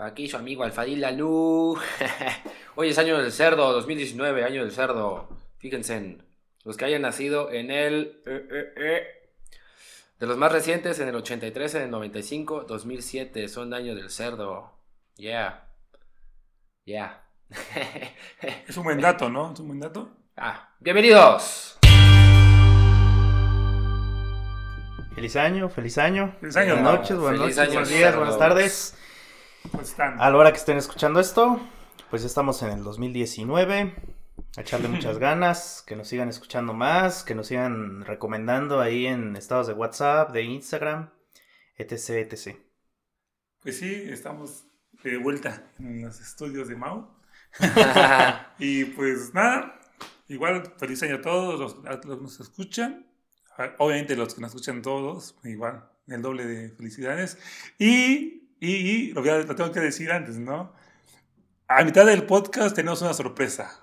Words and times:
Aquí 0.00 0.28
su 0.28 0.38
amigo 0.38 0.64
Alfadil 0.64 1.00
Lalú. 1.02 1.78
Hoy 2.74 2.88
es 2.88 2.98
año 2.98 3.18
del 3.20 3.30
cerdo, 3.30 3.70
2019, 3.72 4.44
año 4.44 4.62
del 4.62 4.72
cerdo. 4.72 5.28
Fíjense 5.58 5.94
en 5.96 6.24
los 6.64 6.78
que 6.78 6.86
hayan 6.86 7.02
nacido 7.02 7.52
en 7.52 7.70
el... 7.70 8.22
eh, 8.26 8.48
eh, 8.50 8.72
eh, 8.76 9.02
de 10.18 10.26
los 10.26 10.38
más 10.38 10.52
recientes, 10.52 10.98
en 11.00 11.08
el 11.08 11.16
83, 11.16 11.74
en 11.74 11.82
el 11.82 11.90
95, 11.90 12.64
2007, 12.66 13.46
son 13.48 13.74
años 13.74 13.94
del 13.96 14.08
cerdo. 14.10 14.72
Yeah. 15.16 15.68
Yeah. 16.86 17.22
Es 18.68 18.76
un 18.78 18.84
buen 18.84 19.00
dato, 19.02 19.28
¿no? 19.28 19.52
Es 19.52 19.60
un 19.60 19.66
buen 19.68 19.80
dato. 19.80 20.10
ah, 20.36 20.74
bienvenidos. 20.80 21.78
Feliz 25.14 25.36
año, 25.36 25.68
feliz 25.68 25.98
año. 25.98 26.36
Feliz 26.40 26.56
año, 26.56 26.74
Buenas 26.76 26.92
¿no? 26.92 26.98
noches, 26.98 27.16
buenas 27.18 27.40
Feliz 27.40 27.56
noches, 27.56 27.58
año, 27.58 27.72
buenos 27.72 27.88
días, 27.90 28.00
cerdos. 28.00 28.18
buenas 28.20 28.38
tardes. 28.38 28.96
Pues 29.72 29.90
están. 29.90 30.20
A 30.20 30.30
la 30.30 30.36
hora 30.36 30.52
que 30.52 30.58
estén 30.58 30.76
escuchando 30.76 31.20
esto, 31.20 31.60
pues 32.10 32.22
ya 32.22 32.28
estamos 32.28 32.62
en 32.62 32.70
el 32.70 32.82
2019. 32.82 33.94
A 34.56 34.60
echarle 34.60 34.88
muchas 34.96 35.18
ganas, 35.18 35.84
que 35.86 35.96
nos 35.96 36.08
sigan 36.08 36.28
escuchando 36.28 36.72
más, 36.72 37.22
que 37.22 37.34
nos 37.34 37.46
sigan 37.46 38.04
recomendando 38.04 38.80
ahí 38.80 39.06
en 39.06 39.36
estados 39.36 39.66
de 39.66 39.74
WhatsApp, 39.74 40.32
de 40.32 40.42
Instagram, 40.42 41.10
etc, 41.76 42.32
etc. 42.32 42.56
Pues 43.62 43.78
sí, 43.78 44.06
estamos 44.08 44.64
de 45.02 45.18
vuelta 45.18 45.70
en 45.78 46.02
los 46.02 46.20
estudios 46.20 46.68
de 46.68 46.76
Mau. 46.76 47.08
Y 48.58 48.84
pues 48.84 49.32
nada, 49.34 49.80
igual 50.28 50.74
feliz 50.76 51.02
año 51.02 51.16
a 51.16 51.20
todos 51.20 51.58
los, 51.58 51.86
a 51.86 51.92
los 51.92 52.16
que 52.16 52.22
nos 52.22 52.40
escuchan. 52.40 53.06
Obviamente 53.78 54.16
los 54.16 54.34
que 54.34 54.40
nos 54.40 54.50
escuchan 54.50 54.80
todos, 54.80 55.36
igual, 55.44 55.84
el 56.06 56.22
doble 56.22 56.46
de 56.46 56.70
felicidades. 56.70 57.38
Y, 57.78 58.49
y, 58.60 58.72
y 58.76 59.12
lo, 59.12 59.20
voy 59.22 59.30
a- 59.30 59.38
lo 59.38 59.54
tengo 59.56 59.72
que 59.72 59.80
decir 59.80 60.12
antes, 60.12 60.36
¿no? 60.38 60.72
A 61.68 61.82
mitad 61.84 62.04
del 62.06 62.24
podcast 62.24 62.74
tenemos 62.76 63.00
una 63.02 63.14
sorpresa. 63.14 63.80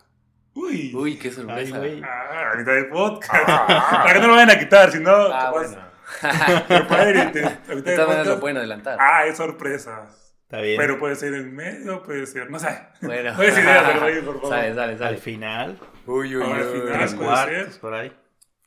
Uy. 0.53 0.93
Uy, 0.95 1.17
qué 1.17 1.27
Ay, 1.29 1.33
sorpresa. 1.33 1.77
güey. 1.77 2.01
Ah, 2.03 2.51
a 2.53 2.57
mitad 2.57 2.73
del 2.73 2.87
podcast. 2.89 3.45
Para 3.45 4.13
que 4.13 4.19
no 4.19 4.27
lo 4.27 4.33
vayan 4.33 4.49
a 4.51 4.59
quitar, 4.59 4.91
si 4.91 4.99
no... 4.99 5.11
Ah, 5.11 5.51
capaz- 5.51 5.51
bueno. 5.51 5.87
pero 6.67 6.87
padre, 6.87 7.25
te- 7.27 7.45
a 7.45 7.59
mitad 7.75 7.75
De 7.83 7.91
del 7.91 8.05
podcast- 8.07 8.25
lo 8.25 8.39
pueden 8.39 8.57
adelantar. 8.57 8.97
Ah, 8.99 9.25
es 9.25 9.37
sorpresa. 9.37 10.07
Está 10.43 10.61
bien. 10.61 10.77
Pero 10.77 10.97
puede 10.97 11.15
ser 11.15 11.33
en 11.33 11.53
medio, 11.55 12.01
puede 12.03 12.25
ser, 12.25 12.49
no 12.49 12.57
sé. 12.59 12.79
Bueno. 13.01 13.33
No 13.37 13.41
des 13.43 13.57
ideas, 13.57 13.83
pero 13.91 14.05
oye, 14.05 14.21
por 14.21 14.35
favor. 14.35 14.49
Sale, 14.49 14.73
sale, 14.75 14.91
Al 14.93 14.97
sale. 14.99 15.17
final, 15.17 15.79
Uy, 16.05 16.35
uy, 16.37 16.43
al 16.43 16.61
uy. 16.61 16.79
final. 16.81 16.93
tres 16.99 17.13
cuartos, 17.15 17.71
ser. 17.73 17.81
por 17.81 17.93
ahí. 17.93 18.13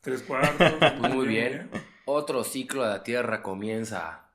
Tres 0.02 0.22
cuartos. 0.22 0.72
Pues 1.00 1.14
muy 1.14 1.26
bien. 1.26 1.70
Otro 2.04 2.44
ciclo 2.44 2.82
de 2.84 2.88
la 2.90 3.02
Tierra 3.02 3.42
comienza. 3.42 4.29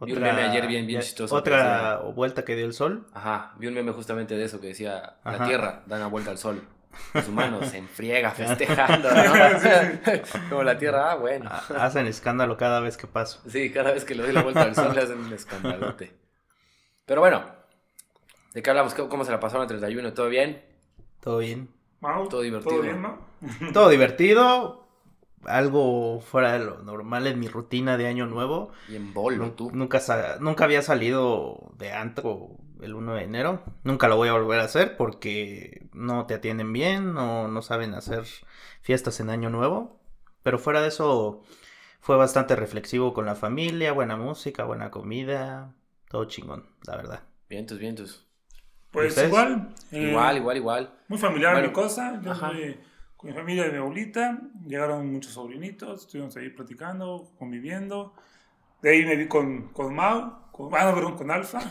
Vi 0.00 0.12
un 0.12 0.20
meme 0.22 0.42
ayer 0.42 0.66
bien- 0.66 0.86
bien 0.86 1.00
ya- 1.00 1.06
chistoso 1.06 1.34
que 1.34 1.38
Otra 1.38 1.98
vuelta 2.14 2.44
que 2.44 2.56
dio 2.56 2.64
el 2.66 2.72
sol. 2.72 3.06
Ajá, 3.12 3.52
vi 3.58 3.66
un 3.66 3.74
meme 3.74 3.92
justamente 3.92 4.34
de 4.36 4.44
eso 4.44 4.60
que 4.60 4.68
decía, 4.68 5.16
la 5.24 5.30
Ajá. 5.32 5.44
Tierra 5.46 5.82
da 5.86 5.96
una 5.96 6.06
vuelta 6.06 6.30
al 6.30 6.38
Sol. 6.38 6.62
Los 7.14 7.28
humanos 7.28 7.68
se 7.68 7.78
enfriega 7.78 8.30
festejando, 8.32 9.08
¿no? 9.10 9.22
Como 10.50 10.62
la 10.64 10.76
Tierra, 10.78 11.12
ah, 11.12 11.14
bueno. 11.16 11.48
Ha- 11.50 11.84
Hacen 11.84 12.06
escándalo 12.06 12.56
cada 12.56 12.80
vez 12.80 12.96
que 12.96 13.06
paso. 13.06 13.40
Sí, 13.48 13.70
cada 13.70 13.92
vez 13.92 14.04
que 14.04 14.14
le 14.14 14.22
doy 14.24 14.32
la 14.32 14.42
vuelta 14.42 14.62
al 14.62 14.74
Sol 14.74 14.92
le 14.94 15.02
hacen 15.02 15.18
un 15.20 15.32
escandalote. 15.32 16.12
Pero 17.06 17.20
bueno, 17.20 17.44
¿de 18.54 18.62
qué 18.62 18.70
hablamos? 18.70 18.94
¿Cómo 18.94 19.08
cómo 19.08 19.24
se 19.24 19.30
la 19.30 19.38
pasaron 19.40 19.62
el 19.62 19.68
31? 19.68 20.12
¿Todo 20.14 20.28
bien? 20.28 20.64
Todo 21.20 21.38
bien. 21.38 21.68
Mau, 22.00 22.28
Todo 22.28 22.40
divertido. 22.40 22.72
¿Todo 22.76 22.82
bien, 22.82 23.00
Mau? 23.00 23.18
Todo 23.72 23.88
divertido. 23.90 24.79
Algo 25.44 26.20
fuera 26.20 26.52
de 26.52 26.64
lo 26.64 26.82
normal 26.82 27.26
en 27.26 27.38
mi 27.38 27.48
rutina 27.48 27.96
de 27.96 28.06
año 28.06 28.26
nuevo. 28.26 28.72
Y 28.88 28.96
en 28.96 29.14
bolo, 29.14 29.52
tú. 29.52 29.70
Nunca, 29.72 30.00
nunca 30.40 30.64
había 30.64 30.82
salido 30.82 31.72
de 31.78 31.92
antro 31.92 32.58
el 32.82 32.94
1 32.94 33.14
de 33.14 33.22
enero. 33.24 33.62
Nunca 33.82 34.08
lo 34.08 34.16
voy 34.16 34.28
a 34.28 34.32
volver 34.34 34.60
a 34.60 34.64
hacer 34.64 34.96
porque 34.96 35.88
no 35.92 36.26
te 36.26 36.34
atienden 36.34 36.72
bien, 36.72 37.14
no, 37.14 37.48
no 37.48 37.62
saben 37.62 37.94
hacer 37.94 38.24
fiestas 38.82 39.20
en 39.20 39.30
año 39.30 39.48
nuevo. 39.50 40.00
Pero 40.42 40.58
fuera 40.58 40.80
de 40.82 40.88
eso 40.88 41.42
fue 42.00 42.16
bastante 42.16 42.56
reflexivo 42.56 43.12
con 43.14 43.26
la 43.26 43.34
familia, 43.34 43.92
buena 43.92 44.16
música, 44.16 44.64
buena 44.64 44.90
comida, 44.90 45.74
todo 46.08 46.24
chingón, 46.26 46.66
la 46.86 46.96
verdad. 46.96 47.22
Vientos, 47.48 47.78
vientos. 47.78 48.26
Pues 48.90 49.16
igual. 49.16 49.74
eh, 49.92 50.08
Igual, 50.10 50.36
igual, 50.38 50.56
igual. 50.56 50.94
Muy 51.08 51.18
familiar 51.18 51.52
Bueno, 51.52 51.68
mi 51.68 51.74
cosa. 51.74 52.20
Yo 52.22 52.32
ajá. 52.32 52.50
soy 52.50 52.78
con 53.20 53.28
mi 53.30 53.36
familia 53.36 53.64
de 53.64 53.72
mi 53.72 53.76
abuelita. 53.78 54.40
Llegaron 54.66 55.12
muchos 55.12 55.32
sobrinitos. 55.34 56.02
Estuvimos 56.06 56.34
ahí 56.38 56.48
platicando, 56.48 57.30
conviviendo. 57.38 58.14
De 58.80 58.90
ahí 58.90 59.04
me 59.04 59.14
vi 59.16 59.28
con, 59.28 59.68
con 59.74 59.94
Mau. 59.94 60.50
Con, 60.52 60.74
ah, 60.74 60.84
no, 60.86 60.94
perdón, 60.94 61.16
con 61.18 61.30
Alfa. 61.30 61.60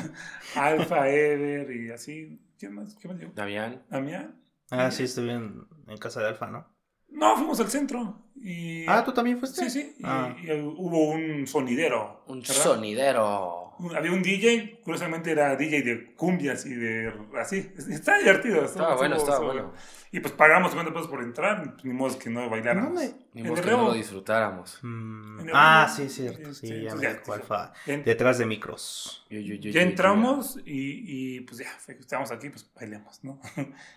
Alfa, 0.54 1.08
Ever 1.08 1.70
y 1.74 1.90
así. 1.90 2.40
¿Quién 2.58 2.74
más? 2.74 2.94
¿Quién 2.94 3.12
más 3.12 3.20
llegó? 3.20 3.32
Damián. 3.34 3.82
¿Damián? 3.90 4.40
Ah, 4.70 4.90
sí, 4.92 5.02
estuve 5.04 5.32
en, 5.32 5.66
en 5.88 5.96
casa 5.98 6.20
de 6.20 6.28
Alfa, 6.28 6.46
¿no? 6.48 6.66
No, 7.08 7.36
fuimos 7.36 7.58
al 7.58 7.68
centro. 7.68 8.22
Y, 8.36 8.86
Ah, 8.86 9.02
¿tú 9.04 9.12
también 9.12 9.40
fuiste? 9.40 9.68
Sí, 9.68 9.70
sí. 9.70 9.96
Y, 9.98 10.02
Ah. 10.04 10.36
y 10.40 10.52
hubo 10.52 11.10
un 11.10 11.46
sonidero. 11.48 12.19
Un 12.30 12.40
¿verdad? 12.40 12.54
sonidero. 12.54 13.66
Un- 13.78 13.96
Había 13.96 14.12
un 14.12 14.22
DJ, 14.22 14.80
curiosamente 14.84 15.30
era 15.30 15.56
DJ 15.56 15.82
de 15.82 16.12
cumbias 16.14 16.66
y 16.66 16.74
de 16.74 17.12
así. 17.38 17.72
Está 17.90 18.18
divertido. 18.18 18.64
Estaba 18.64 18.94
bueno, 18.96 19.16
estaba 19.16 19.40
bueno. 19.40 19.72
Y 20.12 20.18
pues 20.20 20.34
pagamos 20.34 20.72
50 20.72 20.92
pesos 20.92 21.08
por 21.08 21.22
entrar, 21.22 21.62
pues, 21.74 21.84
ni 21.84 21.92
modo 21.94 22.18
que 22.18 22.28
no 22.30 22.50
bailáramos. 22.50 22.92
¿Dónde? 22.94 23.14
Ni 23.32 23.42
modo 23.44 23.62
que 23.62 23.70
no 23.70 23.84
lo 23.84 23.94
disfrutáramos. 23.94 24.78
Mm, 24.82 25.40
el 25.40 25.50
ah, 25.54 25.88
sí, 25.94 26.08
cierto. 26.08 26.50
Este, 26.50 26.66
Sí, 26.66 26.68
ya 26.82 26.90
entonces 26.90 27.14
me 27.18 27.24
sí, 27.24 27.30
Alfa. 27.32 27.72
En- 27.86 28.04
Detrás 28.04 28.36
de 28.38 28.44
micros. 28.46 29.24
Yo, 29.30 29.38
yo, 29.38 29.54
yo, 29.54 29.70
ya 29.70 29.80
yo, 29.82 29.88
entramos 29.88 30.58
y, 30.66 31.36
y, 31.36 31.40
pues 31.42 31.58
ya, 31.58 31.70
estamos 31.88 32.30
aquí, 32.32 32.50
pues 32.50 32.68
bailemos, 32.74 33.22
¿no? 33.22 33.40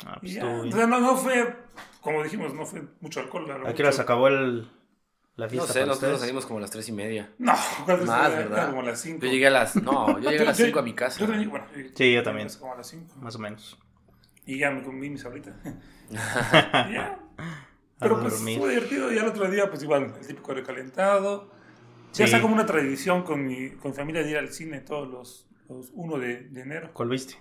Ah, 0.05 0.17
Y 0.21 0.33
pues 0.33 0.33
ya, 0.35 0.45
o 0.45 0.71
sea, 0.71 0.85
no, 0.87 0.99
no 1.01 1.17
fue, 1.17 1.55
como 1.99 2.23
dijimos, 2.23 2.53
no 2.53 2.65
fue 2.65 2.83
mucho 3.01 3.19
alcohol. 3.19 3.47
la 3.47 3.55
verdad, 3.55 3.71
¿A 3.71 3.75
qué 3.75 3.81
hora 3.81 3.91
se 3.91 3.97
mucho- 3.97 4.03
acabó 4.03 4.27
el, 4.27 4.69
la 5.35 5.45
No 5.45 5.49
fiesta? 5.49 5.67
sé, 5.67 5.73
para 5.79 5.85
nosotros 5.87 5.95
ustedes? 6.11 6.19
salimos 6.19 6.45
como 6.45 6.57
a 6.59 6.61
las 6.61 6.71
tres 6.71 6.87
y 6.89 6.91
media. 6.91 7.31
No, 7.39 7.53
¿cuál 7.85 8.05
Más? 8.05 8.31
¿verdad? 8.35 8.69
Como 8.69 8.81
a 8.81 8.83
las 8.85 9.01
5. 9.01 9.25
Yo 9.25 9.31
llegué 9.31 9.47
a 9.47 9.49
las... 9.51 9.75
No, 9.75 10.19
yo 10.19 10.29
llegué 10.29 10.43
a 10.43 10.45
las 10.47 10.57
5 10.57 10.79
a 10.79 10.81
mi 10.83 10.93
casa. 10.93 11.19
Yo 11.19 11.27
también, 11.27 11.49
bueno, 11.49 11.65
Sí, 11.95 12.13
yo 12.13 12.23
también. 12.23 12.47
Como 12.59 12.73
a 12.73 12.77
las 12.77 12.87
5. 12.87 13.15
Más 13.21 13.35
o 13.35 13.39
menos. 13.39 13.77
Y 14.45 14.59
ya 14.59 14.69
me 14.71 14.83
comí 14.83 15.09
mis 15.09 15.25
ahorita. 15.25 15.55
Ya. 16.11 17.19
Pero 17.99 18.19
pues 18.19 18.33
dormir. 18.33 18.59
fue 18.59 18.69
divertido. 18.71 19.11
Y 19.13 19.17
al 19.17 19.27
otro 19.27 19.49
día, 19.49 19.69
pues 19.69 19.81
igual, 19.83 20.13
el 20.19 20.27
típico 20.27 20.53
recalentado. 20.53 21.49
Ya 22.13 22.25
está 22.25 22.41
como 22.41 22.53
una 22.53 22.65
tradición 22.65 23.23
con 23.23 23.45
mi, 23.47 23.71
con 23.71 23.91
mi 23.91 23.97
familia 23.97 24.21
de 24.23 24.29
ir 24.31 24.37
al 24.37 24.49
cine 24.51 24.81
todos 24.81 25.07
los, 25.07 25.47
los 25.69 25.89
1 25.93 26.19
de, 26.19 26.41
de 26.49 26.61
enero. 26.61 26.89
¿Cuál 26.93 27.09
viste? 27.09 27.35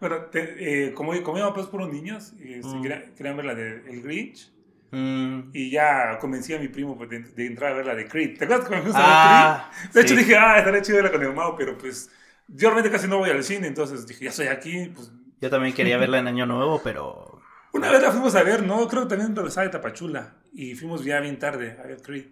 Bueno, 0.00 0.22
te- 0.26 0.86
eh, 0.88 0.94
como, 0.94 1.10
como 1.22 1.38
íbamos 1.38 1.54
pues 1.54 1.66
puros 1.66 1.92
niños, 1.92 2.32
eh, 2.40 2.60
se 2.62 2.68
Mm. 2.68 2.82
querían, 2.82 3.14
querían 3.14 3.36
ver 3.36 3.46
la 3.46 3.54
de 3.54 3.90
El 3.90 4.02
Grinch. 4.02 4.52
Mm, 4.90 5.50
Y 5.52 5.70
ya 5.70 6.18
convencí 6.18 6.54
a 6.54 6.58
mi 6.58 6.68
primo 6.68 6.96
pues, 6.96 7.08
de, 7.10 7.20
de 7.20 7.46
entrar 7.46 7.72
a 7.72 7.76
ver 7.76 7.86
la 7.86 7.94
de 7.94 8.06
Creed. 8.08 8.38
¿Te 8.38 8.44
acuerdas 8.44 8.68
cuando 8.68 8.84
fuimos 8.84 9.00
a 9.00 9.04
Ah, 9.04 9.70
ver 9.82 9.90
Creed? 9.90 9.92
De 9.92 10.00
hecho 10.02 10.14
sí. 10.14 10.16
dije, 10.16 10.36
ah, 10.36 10.58
estaría 10.58 10.82
chido 10.82 10.96
verla 10.96 11.10
con 11.12 11.20
mi 11.20 11.26
mamá, 11.28 11.56
pero 11.56 11.76
pues 11.78 12.10
yo 12.48 12.68
realmente 12.70 12.90
casi 12.96 13.08
no 13.08 13.18
voy 13.18 13.30
al 13.30 13.42
cine, 13.44 13.66
entonces 13.66 14.06
dije, 14.06 14.24
ya 14.24 14.30
estoy 14.30 14.46
aquí, 14.48 14.92
pues 14.94 15.10
Yo 15.40 15.50
también 15.50 15.74
quería 15.74 15.98
verla 15.98 16.18
en 16.18 16.28
Año 16.28 16.46
Nuevo, 16.46 16.80
pero. 16.82 17.40
Una 17.72 17.90
vez 17.90 18.02
la 18.02 18.10
fuimos 18.10 18.34
a 18.34 18.42
ver, 18.42 18.62
¿no? 18.62 18.88
Creo 18.88 19.02
que 19.02 19.08
también 19.10 19.34
regresaba 19.36 19.64
de 19.66 19.70
Tapachula. 19.72 20.36
Y 20.52 20.74
fuimos 20.74 21.04
ya 21.04 21.20
bien 21.20 21.38
tarde 21.38 21.76
a 21.82 21.86
ver 21.86 22.00
Creed. 22.02 22.26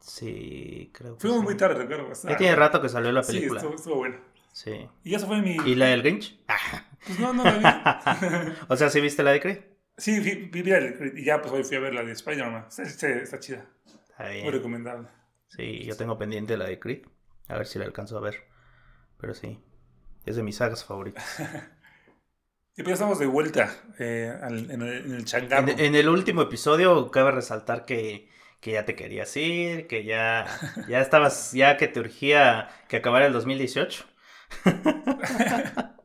Sí, 0.00 0.90
creo 0.92 1.14
que. 1.16 1.20
Fuimos 1.22 1.40
sí. 1.40 1.44
muy 1.44 1.56
tarde, 1.56 1.76
recuerdo. 1.86 2.12
Ya 2.28 2.36
tiene 2.36 2.56
rato 2.56 2.80
que 2.80 2.88
salió 2.88 3.12
la 3.12 3.22
Sí, 3.22 3.32
película. 3.36 3.60
estuvo, 3.60 3.74
estuvo 3.76 3.96
bueno. 3.96 4.16
Sí. 4.52 4.88
Y 5.02 5.14
eso 5.14 5.26
fue 5.26 5.40
mi... 5.42 5.56
¿Y 5.64 5.74
la 5.74 5.86
del 5.86 6.02
Grinch? 6.02 6.38
Pues 7.06 7.18
no, 7.18 7.32
no 7.32 7.44
la 7.44 7.58
vi. 7.58 7.64
o 8.68 8.76
sea, 8.76 8.90
¿sí 8.90 9.00
viste 9.00 9.22
la 9.22 9.32
de 9.32 9.40
Creed? 9.40 9.58
Sí, 9.96 10.20
vi, 10.20 10.34
vi, 10.50 10.62
vi. 10.62 10.72
Y 11.20 11.24
ya 11.24 11.40
pues 11.40 11.52
hoy 11.52 11.64
fui 11.64 11.76
a 11.76 11.80
ver 11.80 11.94
la 11.94 12.02
de 12.04 12.12
Spider-Man. 12.12 12.66
Está, 12.68 12.82
está- 12.82 13.08
está 13.08 13.38
chida. 13.40 13.66
Está 13.86 14.24
Muy 14.24 14.32
bien. 14.34 14.52
recomendable. 14.52 15.08
Sí, 15.48 15.84
yo 15.84 15.96
tengo 15.96 16.18
pendiente 16.18 16.56
la 16.56 16.66
de 16.66 16.78
Creed. 16.78 17.02
A 17.48 17.56
ver 17.56 17.66
si 17.66 17.78
la 17.78 17.84
alcanzo 17.84 18.16
a 18.18 18.20
ver. 18.20 18.44
Pero 19.20 19.34
sí. 19.34 19.62
Es 20.26 20.36
de 20.36 20.42
mis 20.42 20.56
sagas 20.56 20.84
favoritas. 20.84 21.24
Y 22.76 22.82
pues 22.82 22.88
ya 22.88 22.94
estamos 22.94 23.20
de 23.20 23.26
vuelta 23.26 23.72
eh, 24.00 24.36
al- 24.42 24.68
en, 24.68 24.82
el, 24.82 25.04
en 25.06 25.14
el 25.14 25.24
changarro. 25.24 25.68
En, 25.68 25.78
en 25.78 25.94
el 25.94 26.08
último 26.08 26.42
episodio 26.42 27.08
cabe 27.12 27.30
resaltar 27.30 27.84
que, 27.84 28.28
que 28.60 28.72
ya 28.72 28.84
te 28.84 28.96
querías 28.96 29.36
ir, 29.36 29.86
que 29.86 30.02
ya, 30.04 30.44
ya 30.88 31.00
estabas, 31.00 31.52
ya 31.52 31.76
que 31.76 31.86
te 31.86 32.00
urgía 32.00 32.68
que 32.88 32.96
acabara 32.96 33.26
el 33.26 33.32
2018. 33.32 34.04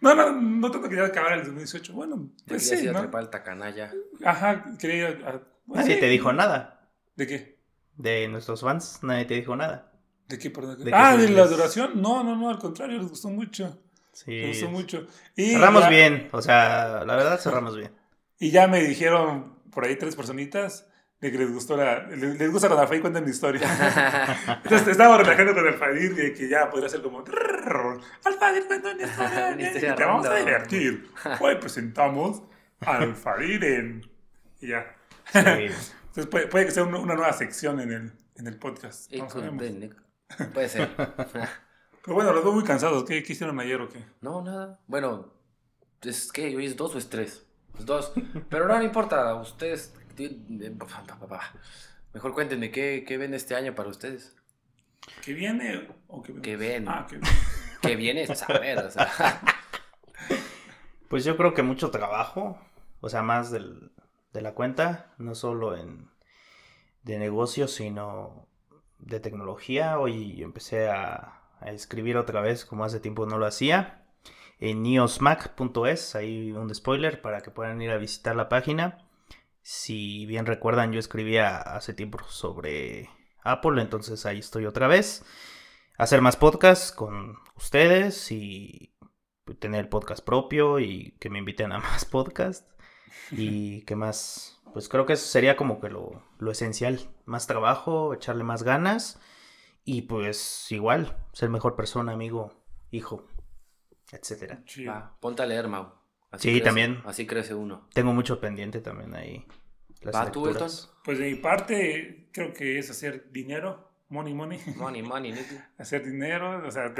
No, 0.00 0.14
no, 0.14 0.32
no 0.32 0.70
tanto 0.70 0.88
quería 0.88 1.04
acabar 1.06 1.34
el 1.34 1.44
2018. 1.44 1.92
Bueno, 1.92 2.28
pues 2.46 2.68
sí, 2.68 2.76
ir 2.76 2.90
a 2.90 2.92
¿no? 2.92 3.00
trepar 3.00 3.22
el 3.22 3.30
tacanaya. 3.30 3.92
Ajá, 4.24 4.64
quería 4.78 5.10
ir 5.10 5.24
a... 5.24 5.30
a- 5.30 5.40
pues 5.66 5.80
Nadie 5.80 5.94
sí. 5.94 6.00
te 6.00 6.06
dijo 6.08 6.32
nada. 6.32 6.90
¿De 7.14 7.26
qué? 7.26 7.58
De 7.96 8.26
nuestros 8.28 8.60
fans, 8.62 8.98
nadie 9.02 9.24
te 9.26 9.34
dijo 9.34 9.54
nada. 9.54 9.92
¿De 10.28 10.38
qué, 10.38 10.50
perdón? 10.50 10.78
¿De 10.78 10.86
qué 10.86 10.90
ah, 10.92 11.16
de 11.16 11.28
la 11.28 11.46
duración. 11.46 12.02
No, 12.02 12.24
no, 12.24 12.34
no, 12.34 12.48
al 12.50 12.58
contrario, 12.58 12.98
les 12.98 13.08
gustó 13.08 13.28
mucho. 13.28 13.80
Sí. 14.12 14.32
Les 14.32 14.48
gustó 14.60 14.70
mucho. 14.70 15.06
Y 15.36 15.52
Cerramos 15.52 15.82
ya- 15.84 15.88
bien, 15.90 16.28
o 16.32 16.42
sea, 16.42 17.04
la 17.06 17.14
verdad 17.16 17.38
cerramos 17.38 17.76
bien. 17.76 17.92
Y 18.40 18.50
ya 18.50 18.66
me 18.66 18.82
dijeron 18.82 19.58
por 19.70 19.84
ahí 19.84 19.94
tres 19.96 20.16
personitas 20.16 20.88
de 21.20 21.30
que 21.30 21.38
les 21.38 21.52
gustó 21.52 21.76
la, 21.76 22.08
les, 22.08 22.36
les 22.36 22.50
gusta 22.50 22.66
cuando 22.66 22.82
Alfadir 22.82 23.00
cuenta 23.02 23.20
mi 23.20 23.30
historia. 23.30 23.60
Entonces 24.64 24.88
estábamos 24.88 25.24
relajando 25.24 25.54
con 25.54 25.66
Alfadir 25.68 26.14
de 26.16 26.34
que 26.34 26.48
ya 26.48 26.68
podría 26.68 26.88
ser 26.88 27.02
como 27.02 27.22
Alfadir 28.24 28.66
cuenta 28.66 28.90
una 28.94 29.02
historia, 29.02 29.50
¿eh? 29.50 29.72
y 29.76 29.80
te 29.80 30.04
vamos 30.04 30.26
a 30.26 30.36
divertir. 30.36 31.10
Hoy 31.40 31.56
presentamos 31.56 32.42
Alfadir 32.80 33.64
en 33.64 34.10
y 34.60 34.68
ya. 34.68 34.96
Sí. 35.32 35.38
Entonces 36.12 36.26
puede, 36.26 36.46
puede 36.46 36.66
que 36.66 36.70
sea 36.72 36.84
una, 36.84 36.98
una 36.98 37.14
nueva 37.14 37.32
sección 37.32 37.80
en 37.80 37.92
el, 37.92 38.12
en 38.36 38.46
el 38.46 38.58
podcast. 38.58 39.10
No 39.12 39.52
be, 39.56 39.70
Nick. 39.70 39.96
Puede 40.54 40.68
ser. 40.68 40.90
Pero 40.96 42.14
bueno, 42.14 42.32
los 42.32 42.42
veo 42.42 42.52
muy 42.52 42.64
cansados. 42.64 43.04
¿Qué, 43.04 43.22
qué 43.22 43.32
hicieron 43.32 43.58
ayer 43.60 43.80
o 43.80 43.88
qué? 43.88 44.04
No, 44.20 44.42
nada. 44.42 44.80
Bueno, 44.86 45.32
es 46.02 46.32
que 46.32 46.56
hoy 46.56 46.66
es 46.66 46.76
dos 46.76 46.94
o 46.94 46.98
es 46.98 47.08
tres. 47.08 47.46
Es 47.78 47.86
dos. 47.86 48.12
Pero 48.48 48.66
no, 48.66 48.76
no 48.76 48.82
importa. 48.82 49.34
Ustedes. 49.36 49.94
Mejor 52.12 52.34
cuéntenme 52.34 52.70
qué, 52.70 53.04
qué 53.06 53.18
ven 53.18 53.34
este 53.34 53.54
año 53.54 53.74
para 53.74 53.88
ustedes. 53.88 54.36
¿Qué 55.24 55.32
viene 55.32 55.88
o 56.08 56.22
qué, 56.22 56.34
¿Qué 56.40 56.56
ven? 56.56 56.88
Ah, 56.88 57.06
¿qué 57.08 57.18
¿Qué 57.82 57.96
viene? 57.96 58.34
Saber, 58.34 58.78
o 58.78 58.90
sea. 58.90 59.10
Pues 61.08 61.24
yo 61.26 61.36
creo 61.36 61.52
que 61.52 61.62
mucho 61.62 61.90
trabajo, 61.90 62.58
o 63.02 63.10
sea, 63.10 63.20
más 63.20 63.50
de 63.50 63.60
la 64.32 64.54
cuenta, 64.54 65.12
no 65.18 65.34
solo 65.34 65.76
en 65.76 66.08
de 67.02 67.18
negocios, 67.18 67.74
sino 67.74 68.48
de 68.98 69.20
tecnología. 69.20 69.98
Hoy 69.98 70.42
empecé 70.42 70.88
a, 70.88 71.42
a 71.60 71.70
escribir 71.70 72.16
otra 72.16 72.40
vez, 72.40 72.64
como 72.64 72.86
hace 72.86 72.98
tiempo 72.98 73.26
no 73.26 73.36
lo 73.36 73.44
hacía, 73.44 74.06
en 74.58 74.82
neosmac.es, 74.82 76.14
ahí 76.14 76.52
un 76.52 76.74
spoiler 76.74 77.20
para 77.20 77.40
que 77.42 77.50
puedan 77.50 77.82
ir 77.82 77.90
a 77.90 77.98
visitar 77.98 78.34
la 78.34 78.48
página. 78.48 79.06
Si 79.60 80.24
bien 80.26 80.46
recuerdan, 80.46 80.92
yo 80.92 80.98
escribía 80.98 81.58
hace 81.58 81.94
tiempo 81.94 82.20
sobre 82.28 83.10
Apple, 83.44 83.82
entonces 83.82 84.24
ahí 84.24 84.38
estoy 84.38 84.66
otra 84.66 84.86
vez. 84.86 85.24
Hacer 86.02 86.20
más 86.20 86.36
podcasts 86.36 86.90
con 86.90 87.36
ustedes 87.56 88.32
y 88.32 88.92
tener 89.60 89.88
podcast 89.88 90.24
propio 90.24 90.80
y 90.80 91.12
que 91.20 91.30
me 91.30 91.38
inviten 91.38 91.70
a 91.70 91.78
más 91.78 92.04
podcasts. 92.04 92.66
Y 93.30 93.82
que 93.82 93.94
más, 93.94 94.60
pues 94.72 94.88
creo 94.88 95.06
que 95.06 95.12
eso 95.12 95.26
sería 95.26 95.56
como 95.56 95.80
que 95.80 95.90
lo, 95.90 96.22
lo 96.38 96.50
esencial. 96.50 96.98
Más 97.24 97.46
trabajo, 97.46 98.14
echarle 98.14 98.42
más 98.42 98.64
ganas 98.64 99.20
y 99.84 100.02
pues 100.02 100.72
igual, 100.72 101.16
ser 101.34 101.50
mejor 101.50 101.76
persona, 101.76 102.12
amigo, 102.12 102.52
hijo, 102.90 103.28
etcétera. 104.10 104.64
Va, 104.88 105.16
ponte 105.20 105.42
a 105.42 105.46
leer, 105.46 105.68
Mau. 105.68 105.92
Sí, 106.38 106.50
crece- 106.58 106.64
también. 106.64 107.00
Así 107.04 107.26
crece 107.26 107.54
uno. 107.54 107.88
Tengo 107.94 108.12
mucho 108.12 108.40
pendiente 108.40 108.80
también 108.80 109.14
ahí. 109.14 109.46
Las 110.00 110.16
¿Va 110.16 110.32
tú, 110.32 110.48
Elton? 110.48 110.62
lecturas. 110.66 110.92
Pues 111.04 111.18
de 111.18 111.30
mi 111.30 111.36
parte, 111.36 112.28
creo 112.32 112.52
que 112.54 112.78
es 112.80 112.90
hacer 112.90 113.30
dinero. 113.30 113.91
Money, 114.12 114.34
money. 114.34 114.60
Money, 114.76 115.02
money, 115.02 115.34
hacer 115.78 116.04
dinero. 116.04 116.66
O 116.66 116.70
sea, 116.70 116.92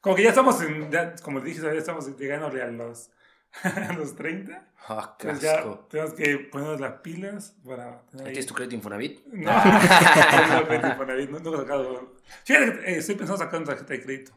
como 0.00 0.16
que 0.16 0.24
ya 0.24 0.30
estamos, 0.30 0.60
en, 0.62 0.90
ya, 0.90 1.14
como 1.22 1.40
dije, 1.40 1.60
ya 1.62 1.70
estamos 1.70 2.18
llegándole 2.18 2.60
a 2.60 2.66
los, 2.66 3.10
a 3.62 3.92
los 3.92 4.16
30. 4.16 4.66
Ah, 4.88 5.14
qué 5.16 5.28
Pues 5.28 5.40
ya 5.40 5.62
tenemos 5.88 6.14
que 6.14 6.38
ponernos 6.38 6.80
las 6.80 6.94
pilas 7.02 7.54
para 7.64 8.02
¿Tienes 8.10 8.46
tu 8.46 8.54
crédito 8.54 8.74
Infonavit? 8.74 9.24
No, 9.26 9.52
no, 9.52 10.64
no, 10.64 10.88
Infonavit, 10.88 11.30
no, 11.30 11.38
no 11.38 11.54
he 11.54 11.58
sacado. 11.58 12.14
Fíjate 12.44 12.80
que, 12.80 12.90
eh, 12.90 12.98
estoy 12.98 13.14
pensando 13.14 13.40
en 13.44 13.46
sacar 13.46 13.60
una 13.60 13.66
tarjeta 13.68 13.92
de 13.92 14.02
crédito. 14.02 14.32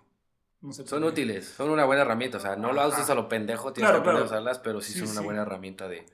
No 0.62 0.74
sé 0.74 0.86
Son 0.86 1.04
útiles, 1.04 1.48
son 1.48 1.72
una 1.72 1.86
buena 1.86 2.04
herramienta. 2.04 2.38
O 2.38 2.42
sea, 2.42 2.56
no 2.56 2.74
lo 2.74 2.82
Ajá. 2.82 2.90
uses 2.90 3.10
a 3.10 3.16
lo 3.16 3.28
pendejo, 3.28 3.74
tienes 3.74 3.90
Claro, 3.90 4.04
que 4.04 4.10
aprender 4.10 4.24
a 4.24 4.28
claro. 4.28 4.42
usarlas, 4.44 4.60
pero 4.60 4.82
sí, 4.82 4.94
Sí, 4.94 5.00
son 5.00 5.10
una 5.10 5.22
sí. 5.22 5.26
buena 5.26 5.42
herramienta 5.42 5.88
de, 5.88 6.06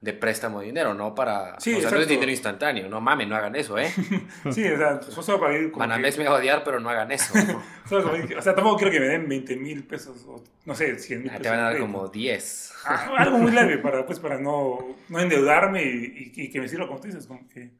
de 0.00 0.14
préstamo 0.14 0.60
de 0.60 0.66
dinero, 0.66 0.94
no 0.94 1.14
para. 1.14 1.60
Sí, 1.60 1.74
o 1.74 1.80
sea, 1.80 1.90
no 1.90 1.98
es 1.98 2.08
dinero 2.08 2.30
instantáneo. 2.30 2.88
No 2.88 3.00
mames, 3.02 3.28
no 3.28 3.36
hagan 3.36 3.54
eso, 3.54 3.78
¿eh? 3.78 3.92
Sí, 4.50 4.66
o 4.66 4.76
sea, 4.78 5.00
solo 5.02 5.38
para 5.38 5.58
ir 5.58 5.70
como 5.70 5.84
que- 5.86 6.18
me 6.18 6.24
va 6.24 6.36
a 6.36 6.38
odiar, 6.38 6.64
pero 6.64 6.80
no 6.80 6.88
hagan 6.88 7.12
eso. 7.12 7.34
o 7.90 8.42
sea, 8.42 8.54
tampoco 8.54 8.76
quiero 8.78 8.90
que 8.92 9.00
me 9.00 9.08
den 9.08 9.28
20 9.28 9.56
mil 9.56 9.84
pesos 9.84 10.24
o, 10.26 10.42
no 10.64 10.74
sé, 10.74 10.98
100 10.98 11.20
mil 11.22 11.28
Ah, 11.30 11.32
pesos. 11.32 11.42
Te 11.42 11.50
van 11.50 11.58
a 11.60 11.62
dar 11.64 11.78
como 11.78 11.98
crédito. 12.10 12.12
10. 12.12 12.72
Ah, 12.86 13.10
algo 13.18 13.38
muy 13.38 13.52
leve 13.52 13.76
para, 13.78 14.06
pues, 14.06 14.18
para 14.18 14.38
no, 14.38 14.78
no 15.10 15.18
endeudarme 15.20 15.82
y, 15.84 16.32
y- 16.34 16.42
y 16.44 16.50
que 16.50 16.60
me 16.60 16.68
sirva 16.68 16.86
como 16.86 16.98
tú 17.00 17.06
dices. 17.08 17.26
Como 17.26 17.46
que... 17.48 17.70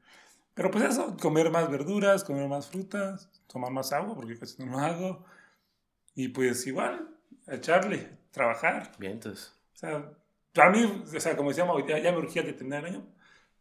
Pero 0.52 0.70
pues 0.70 0.84
eso, 0.84 1.16
comer 1.18 1.50
más 1.50 1.70
verduras, 1.70 2.22
comer 2.22 2.46
más 2.48 2.68
frutas, 2.68 3.30
tomar 3.50 3.70
más 3.72 3.92
agua, 3.94 4.14
porque 4.14 4.38
casi 4.38 4.62
no 4.62 4.72
lo 4.72 4.78
hago. 4.78 5.24
Y 6.14 6.28
pues 6.28 6.66
igual, 6.66 7.08
echarle, 7.48 8.10
trabajar. 8.30 8.92
Bien, 8.98 9.12
entonces. 9.12 9.54
O 9.74 9.78
sea, 9.78 10.04
para 10.54 10.70
mí, 10.70 11.04
o 11.14 11.20
sea, 11.20 11.36
como 11.36 11.50
decíamos, 11.50 11.82
ya, 11.86 11.98
ya 11.98 12.12
me 12.12 12.18
urgía 12.18 12.42
de 12.42 12.52
terminar 12.52 12.80
el 12.84 12.94
año. 12.94 13.06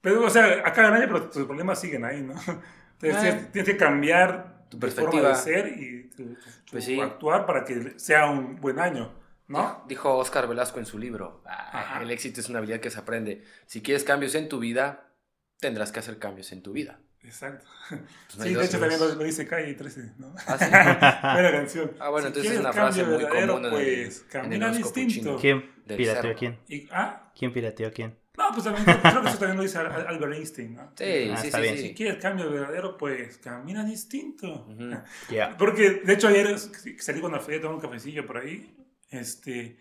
Pero, 0.02 0.26
o 0.26 0.30
sea, 0.30 0.62
acaba 0.66 0.88
el 0.90 0.94
año, 1.04 1.08
pero 1.14 1.30
tus 1.30 1.46
problemas 1.46 1.80
siguen 1.80 2.06
ahí, 2.06 2.22
¿no? 2.22 2.34
Entonces, 3.02 3.36
Ah. 3.36 3.50
tienes, 3.52 3.70
que 3.72 3.78
cambiar 3.78 4.66
Tu 4.70 4.78
tu 4.78 4.80
perspectiva. 4.80 5.22
forma 5.22 5.30
de 5.38 5.44
ser 5.44 5.68
y 5.80 6.10
tu, 6.10 6.36
tu- 6.36 6.42
Pues 6.72 6.86
tu 6.86 6.92
sí. 6.92 7.00
actuar 7.02 7.46
para 7.46 7.64
que 7.64 7.98
sea 8.00 8.30
un 8.30 8.56
buen 8.60 8.80
año, 8.80 9.14
¿no? 9.48 9.84
Dijo 9.88 10.16
Oscar 10.18 10.48
Velasco 10.48 10.80
en 10.80 10.86
su 10.86 10.98
libro: 10.98 11.42
"Ah. 11.46 12.00
El 12.02 12.12
éxito 12.12 12.40
es 12.42 12.50
una 12.50 12.60
habilidad 12.60 12.80
que 12.80 12.90
se 12.90 13.00
aprende. 13.00 13.44
Si 13.66 13.82
quieres 13.82 14.04
cambios 14.04 14.36
en 14.36 14.48
tu 14.50 14.60
vida, 14.60 15.12
tendrás 15.60 15.92
que 15.92 16.00
hacer 16.00 16.18
cambios 16.20 16.52
en 16.52 16.62
tu 16.64 16.72
vida. 16.74 17.00
Exacto. 17.24 17.66
Pues 17.90 18.02
Sí, 18.48 18.54
de 18.56 18.66
hecho 18.66 18.80
también 18.80 19.00
lo, 19.00 19.14
lo 19.16 19.24
dice 19.24 19.46
Calle 19.48 19.74
13, 19.74 20.14
¿no? 20.18 20.34
Ah, 20.48 20.58
sí. 20.58 20.66
Buena 21.34 21.52
canción. 21.52 21.92
Ah, 22.00 22.10
bueno, 22.10 22.28
Si 22.28 22.28
entonces 22.28 22.52
es 22.52 22.58
quieres 22.58 22.60
una 22.60 22.72
cambio 22.72 22.94
frase 22.94 23.04
muy 23.04 23.24
verdadero, 23.24 23.54
común 23.54 23.66
en 23.66 23.74
el- 23.74 23.78
pues 23.80 24.18
en 24.20 24.24
el 24.26 24.28
camina 24.30 24.66
horóscopo 24.68 25.00
distinto. 25.00 25.38
¿Quién 25.40 25.72
pirateó 25.86 26.32
a 26.32 26.34
quién? 26.36 26.60
Y, 26.68 26.88
ah, 26.92 27.32
¿Quién 27.38 27.52
pirateó 27.54 27.88
a 27.88 27.92
quién? 27.92 28.18
no, 28.38 28.46
pues 28.54 28.64
también 28.64 28.86
creo 28.86 29.22
que 29.22 29.28
eso 29.28 29.38
también 29.38 29.58
lo 29.58 29.64
dice 29.64 29.78
Al- 29.80 30.08
Albert 30.08 30.34
Einstein, 30.34 30.76
¿no? 30.76 30.92
Sí, 30.96 31.30
Ah, 31.34 31.38
sí, 31.38 31.48
está 31.48 31.58
sí, 31.58 31.62
bien. 31.64 31.76
sí. 31.78 31.82
Si 31.90 31.94
quieres 31.94 32.22
cambio 32.22 32.50
verdadero, 32.50 32.98
pues 32.98 33.38
camina 33.40 33.84
distinto. 33.84 34.66
Ujú. 34.70 34.90
Ya. 35.30 35.58
Porque, 35.58 36.02
de 36.06 36.14
hecho, 36.14 36.30
ayer 36.30 36.58
salí 37.00 37.20
con 37.20 37.34
Alfredo 37.36 37.60
a 37.60 37.62
tomar 37.64 37.76
un 37.76 37.82
cafecillo 37.82 38.26
por 38.26 38.38
ahí. 38.38 38.74
Este, 39.10 39.78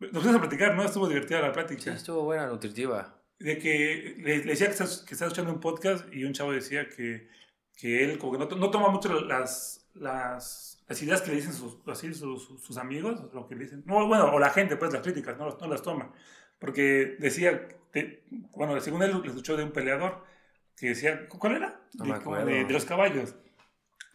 nos 0.00 0.10
pusimos 0.10 0.34
a 0.36 0.40
platicar, 0.40 0.74
¿no? 0.74 0.82
Estuvo 0.84 1.06
divertida 1.06 1.40
la 1.42 1.48
Sí, 1.48 1.52
plática. 1.54 1.92
estuvo 1.92 2.24
buena, 2.24 2.46
nutritiva. 2.48 3.21
De 3.42 3.58
que 3.58 4.14
le, 4.18 4.38
le 4.38 4.44
decía 4.52 4.66
que 4.66 4.72
estás, 4.72 4.98
que 5.06 5.14
estás 5.14 5.26
escuchando 5.28 5.52
un 5.52 5.60
podcast 5.60 6.06
y 6.12 6.24
un 6.24 6.32
chavo 6.32 6.52
decía 6.52 6.88
que, 6.88 7.28
que 7.76 8.04
él 8.04 8.18
como 8.18 8.32
que 8.32 8.38
no, 8.38 8.46
no 8.56 8.70
toma 8.70 8.88
mucho 8.88 9.08
las, 9.22 9.88
las, 9.94 10.82
las 10.88 11.02
ideas 11.02 11.22
que 11.22 11.30
le 11.30 11.36
dicen 11.36 11.52
sus, 11.52 11.78
así, 11.88 12.14
sus, 12.14 12.44
sus- 12.62 12.76
amigos, 12.78 13.20
lo 13.34 13.48
que 13.48 13.56
le 13.56 13.64
dicen. 13.64 13.82
No, 13.84 14.06
bueno, 14.06 14.26
o 14.32 14.38
la 14.38 14.50
gente, 14.50 14.76
pues 14.76 14.92
las 14.92 15.02
críticas, 15.02 15.36
no, 15.38 15.48
no 15.60 15.66
las 15.66 15.82
toma. 15.82 16.12
Porque 16.60 17.16
decía, 17.18 17.66
de- 17.92 18.22
bueno, 18.52 18.80
según 18.80 19.02
él, 19.02 19.20
le 19.20 19.28
escuchó 19.28 19.56
de 19.56 19.64
un 19.64 19.72
peleador 19.72 20.24
que 20.76 20.90
decía, 20.90 21.28
¿cuál 21.28 21.56
era? 21.56 21.80
No 21.94 22.04
de, 22.04 22.12
me 22.12 22.18
como 22.20 22.36
acuerdo. 22.36 22.46
de, 22.58 22.64
de 22.64 22.72
los 22.72 22.84
caballos. 22.84 23.34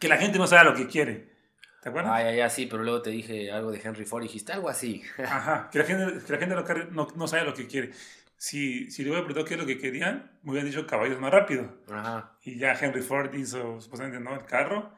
Que 0.00 0.08
la 0.08 0.16
gente 0.16 0.38
no 0.38 0.46
sabe 0.46 0.70
lo 0.70 0.74
que 0.76 0.86
quiere. 0.86 1.36
¿Te 1.82 1.90
acuerdas? 1.90 2.12
Ah, 2.14 2.22
ya, 2.22 2.32
ya, 2.34 2.50
sí, 2.50 2.66
pero 2.66 2.82
luego 2.82 3.02
te 3.02 3.10
dije 3.10 3.52
algo 3.52 3.70
de 3.70 3.80
Henry 3.82 4.04
Ford 4.04 4.22
y 4.22 4.26
dijiste 4.26 4.52
algo 4.52 4.68
así. 4.68 5.02
Ajá, 5.18 5.68
que 5.70 5.78
la 5.78 5.84
gente, 5.84 6.24
que 6.26 6.32
la 6.32 6.38
gente 6.38 6.86
no, 6.90 7.06
no 7.14 7.28
sabe 7.28 7.44
lo 7.44 7.54
que 7.54 7.66
quiere. 7.68 7.92
Si, 8.40 8.88
si 8.90 9.02
le 9.02 9.10
hubiera 9.10 9.24
preguntado 9.24 9.46
qué 9.46 9.54
es 9.54 9.60
lo 9.60 9.66
que 9.66 9.78
querían, 9.78 10.30
me 10.42 10.52
hubieran 10.52 10.70
dicho 10.70 10.86
caballos 10.86 11.18
más 11.20 11.32
rápido. 11.32 11.74
Ajá. 11.90 12.38
Y 12.42 12.56
ya 12.58 12.72
Henry 12.72 13.02
Ford 13.02 13.34
hizo 13.34 13.80
supuestamente 13.80 14.20
¿no? 14.20 14.32
el 14.34 14.44
carro. 14.46 14.92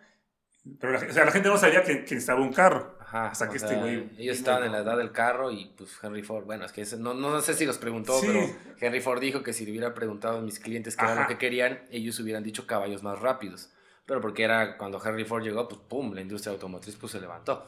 Pero 0.78 0.92
la, 0.92 0.98
o 0.98 1.12
sea, 1.12 1.24
la 1.24 1.32
gente 1.32 1.48
no 1.48 1.56
sabía 1.56 1.82
que, 1.82 2.04
que 2.04 2.14
necesitaba 2.16 2.40
un 2.42 2.52
carro. 2.52 2.98
Ajá. 3.00 3.28
Hasta 3.30 3.48
que 3.48 3.56
este 3.56 3.70
sea, 3.70 3.78
güey 3.80 4.10
Ellos 4.18 4.36
estaban 4.36 4.64
en 4.64 4.72
la 4.72 4.80
edad 4.80 4.98
del 4.98 5.10
carro 5.10 5.50
y 5.50 5.72
pues 5.76 5.98
Henry 6.02 6.22
Ford, 6.22 6.44
bueno, 6.44 6.66
es 6.66 6.72
que 6.72 6.82
eso- 6.82 6.98
no, 6.98 7.14
no 7.14 7.40
sé 7.40 7.54
si 7.54 7.64
los 7.64 7.78
preguntó, 7.78 8.20
Sí. 8.20 8.26
pero 8.26 8.40
Henry 8.78 9.00
Ford 9.00 9.20
dijo 9.20 9.42
que 9.42 9.54
si 9.54 9.64
le 9.64 9.70
hubiera 9.70 9.94
preguntado 9.94 10.36
a 10.38 10.42
mis 10.42 10.60
clientes 10.60 10.94
qué 10.94 11.04
era 11.06 11.14
Ajá. 11.14 11.22
lo 11.22 11.28
que 11.28 11.38
querían, 11.38 11.80
ellos 11.90 12.20
hubieran 12.20 12.42
dicho 12.42 12.66
caballos 12.66 13.02
más 13.02 13.18
rápidos. 13.20 13.72
Pero 14.04 14.20
porque 14.20 14.42
era 14.44 14.76
cuando 14.76 15.00
Henry 15.02 15.24
Ford 15.24 15.42
llegó, 15.42 15.66
pues 15.66 15.80
pum, 15.88 16.12
la 16.12 16.20
industria 16.20 16.52
automotriz 16.52 16.94
pues 16.96 17.12
se 17.12 17.20
levantó. 17.20 17.66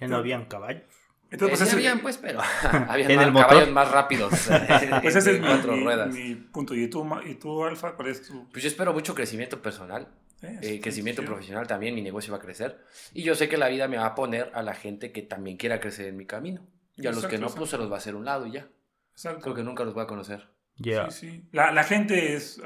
Ya 0.00 0.08
no 0.08 0.16
habían 0.16 0.46
caballos. 0.46 0.82
Entonces, 1.30 1.42
Eh, 1.42 1.48
pues, 1.48 1.58
sí 1.58 1.64
ese, 1.64 1.76
habían, 1.76 2.00
pues, 2.00 2.18
pero 2.18 2.40
habían 2.88 3.10
¿En 3.10 3.16
más- 3.18 3.26
el 3.26 3.32
motor? 3.32 3.48
caballos 3.48 3.72
más 3.72 3.90
rápidos. 3.90 4.30
pues 5.02 5.16
ese 5.16 5.32
es 5.32 5.40
mi, 5.40 5.46
cuatro 5.46 5.72
mi- 5.76 5.84
ruedas. 5.84 6.12
mi 6.12 6.34
punto. 6.34 6.74
¿Y 6.74 6.88
tú, 6.88 7.06
y 7.24 7.34
tú, 7.36 7.64
Alfa, 7.64 7.92
cuál 7.94 8.08
es 8.08 8.22
tu...? 8.26 8.48
Pues 8.50 8.62
yo 8.64 8.68
espero 8.68 8.92
mucho 8.92 9.14
crecimiento 9.14 9.62
personal. 9.62 10.08
eh, 10.42 10.58
eh, 10.62 10.80
crecimiento 10.80 11.22
profesional 11.24 11.66
también, 11.66 11.94
mi 11.94 12.02
negocio 12.02 12.32
va 12.32 12.38
a 12.38 12.40
crecer. 12.40 12.78
Y 13.14 13.22
yo 13.22 13.34
sé 13.34 13.48
que 13.48 13.56
la 13.58 13.68
vida 13.68 13.86
me 13.88 13.96
va 13.98 14.06
a 14.06 14.14
poner 14.14 14.50
a 14.54 14.62
la 14.62 14.74
gente 14.74 15.12
que 15.12 15.22
también 15.22 15.56
quiera 15.56 15.78
crecer 15.80 16.06
en 16.06 16.16
mi 16.16 16.26
camino. 16.26 16.62
Y 16.96 17.06
a 17.06 17.10
los 17.10 17.20
que 17.20 17.36
Exacto, 17.36 17.40
no, 17.40 17.46
exacto. 17.46 17.58
pues 17.60 17.70
se 17.70 17.78
los 17.78 17.90
va 17.90 17.94
a 17.94 17.98
hacer 17.98 18.14
un 18.16 18.24
lado 18.24 18.46
y 18.46 18.52
ya. 18.52 18.66
Exacto. 19.12 19.40
Creo 19.42 19.54
que 19.54 19.62
nunca 19.62 19.84
los 19.84 19.94
voy 19.94 20.02
a 20.02 20.06
conocer. 20.06 20.48
Ya. 20.76 21.10
Sí, 21.10 21.30
sí. 21.30 21.44
La, 21.52 21.72
la 21.72 21.84
gente 21.84 22.34
es, 22.34 22.60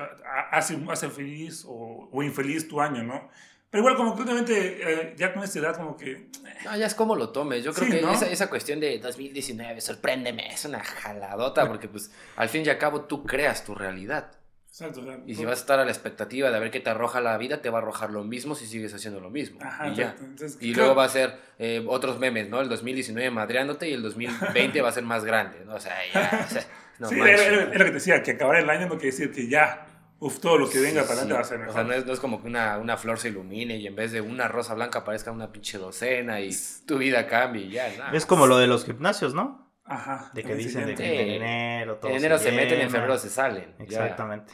hace, 0.52 0.78
hace 0.88 1.08
feliz 1.10 1.64
o, 1.66 2.08
o 2.12 2.22
infeliz 2.22 2.68
tu 2.68 2.80
año, 2.80 3.02
¿no? 3.02 3.28
Pero 3.74 3.90
igual, 3.90 3.96
como 3.96 4.16
eh, 4.48 5.14
ya 5.16 5.34
con 5.34 5.42
esta 5.42 5.58
edad, 5.58 5.76
como 5.76 5.96
que... 5.96 6.28
No, 6.64 6.76
ya 6.76 6.86
es 6.86 6.94
como 6.94 7.16
lo 7.16 7.30
tomes. 7.30 7.64
Yo 7.64 7.72
creo 7.74 7.86
Sí, 7.88 7.96
que 7.96 8.02
¿no? 8.02 8.12
esa, 8.12 8.28
esa 8.30 8.48
cuestión 8.48 8.78
de 8.78 9.00
2019, 9.00 9.80
sorpréndeme, 9.80 10.46
es 10.46 10.64
una 10.64 10.78
jaladota, 10.78 11.66
porque 11.66 11.88
pues 11.88 12.12
al 12.36 12.48
fin 12.48 12.62
y 12.64 12.68
al 12.68 12.78
cabo 12.78 13.00
tú 13.02 13.24
creas 13.24 13.64
tu 13.64 13.74
realidad. 13.74 14.30
Exacto. 14.68 15.00
o 15.00 15.04
sea, 15.04 15.18
Y 15.26 15.34
si 15.34 15.44
vas 15.44 15.58
a 15.58 15.60
estar 15.60 15.78
a 15.80 15.84
la 15.84 15.90
expectativa 15.90 16.52
de 16.52 16.60
ver 16.60 16.70
qué 16.70 16.78
te 16.78 16.90
arroja 16.90 17.20
la 17.20 17.36
vida, 17.36 17.62
te 17.62 17.68
va 17.68 17.78
a 17.78 17.82
arrojar 17.82 18.10
lo 18.10 18.22
mismo 18.22 18.54
si 18.54 18.66
sigues 18.66 18.94
haciendo 18.94 19.18
lo 19.18 19.30
mismo. 19.30 19.58
Ajá, 19.60 19.88
y 19.88 19.96
ya. 19.96 20.14
Entonces, 20.20 20.56
Y 20.60 20.72
luego 20.72 20.94
va 20.94 21.04
a 21.04 21.08
ser 21.08 21.36
eh, 21.58 21.84
otros 21.88 22.20
memes, 22.20 22.48
¿no? 22.48 22.60
El 22.60 22.68
2019 22.68 23.28
madreándote 23.32 23.88
y 23.88 23.92
el 23.94 24.02
2020 24.02 24.82
va 24.82 24.88
a 24.88 24.92
ser 24.92 25.02
más 25.02 25.24
grande, 25.24 25.64
¿no? 25.64 25.74
O 25.74 25.80
sea, 25.80 25.96
ya. 26.14 26.46
o 26.46 26.48
sea, 26.48 26.64
no 27.00 27.08
sí, 27.10 27.16
manches. 27.16 27.40
era, 27.40 27.54
era- 27.54 27.62
era 27.70 27.78
lo 27.78 27.84
que 27.86 27.90
te 27.90 27.92
decía, 27.94 28.22
que 28.22 28.30
acabar 28.30 28.56
el 28.56 28.70
año 28.70 28.82
no 28.86 28.94
quiere 28.98 29.06
decir 29.16 29.32
que 29.32 29.48
ya 29.48 29.93
uf, 30.26 30.40
todo 30.40 30.58
lo 30.58 30.68
que 30.68 30.80
venga 30.80 31.02
para 31.02 31.20
adelante 31.22 31.32
Sí, 31.32 31.34
va 31.34 31.40
a 31.40 31.44
ser 31.44 31.56
O 31.56 31.60
mejor. 31.60 31.74
sea, 31.74 31.84
no 31.84 31.92
es, 31.94 32.06
no 32.06 32.12
es 32.12 32.20
como 32.20 32.40
que 32.42 32.48
una, 32.48 32.78
una 32.78 32.96
flor 32.96 33.18
se 33.18 33.28
ilumine 33.28 33.76
y 33.76 33.86
en 33.86 33.94
vez 33.96 34.12
de 34.12 34.20
una 34.20 34.48
rosa 34.48 34.74
blanca 34.74 35.00
aparezca 35.00 35.30
una 35.30 35.52
pinche 35.52 35.78
docena 35.78 36.40
y 36.40 36.50
tu 36.86 36.98
vida 36.98 37.26
cambie 37.26 37.62
y 37.66 37.70
ya. 37.70 37.88
nada. 37.96 38.12
Es 38.12 38.26
como 38.26 38.46
lo 38.46 38.58
de 38.58 38.66
los 38.66 38.84
gimnasios, 38.84 39.34
¿no? 39.34 39.72
Ajá. 39.84 40.30
De 40.32 40.42
que 40.42 40.54
dicen 40.54 40.82
se 40.82 40.86
de 40.88 40.94
que 40.94 41.20
en 41.36 41.42
enero 41.42 41.96
todo 41.96 42.10
En 42.10 42.16
enero 42.16 42.38
se, 42.38 42.52
meten, 42.52 42.80
en 42.80 42.90
febrero 42.90 43.18
se 43.18 43.28
salen. 43.28 43.74
ya. 43.78 43.84
Exactamente. 43.84 44.52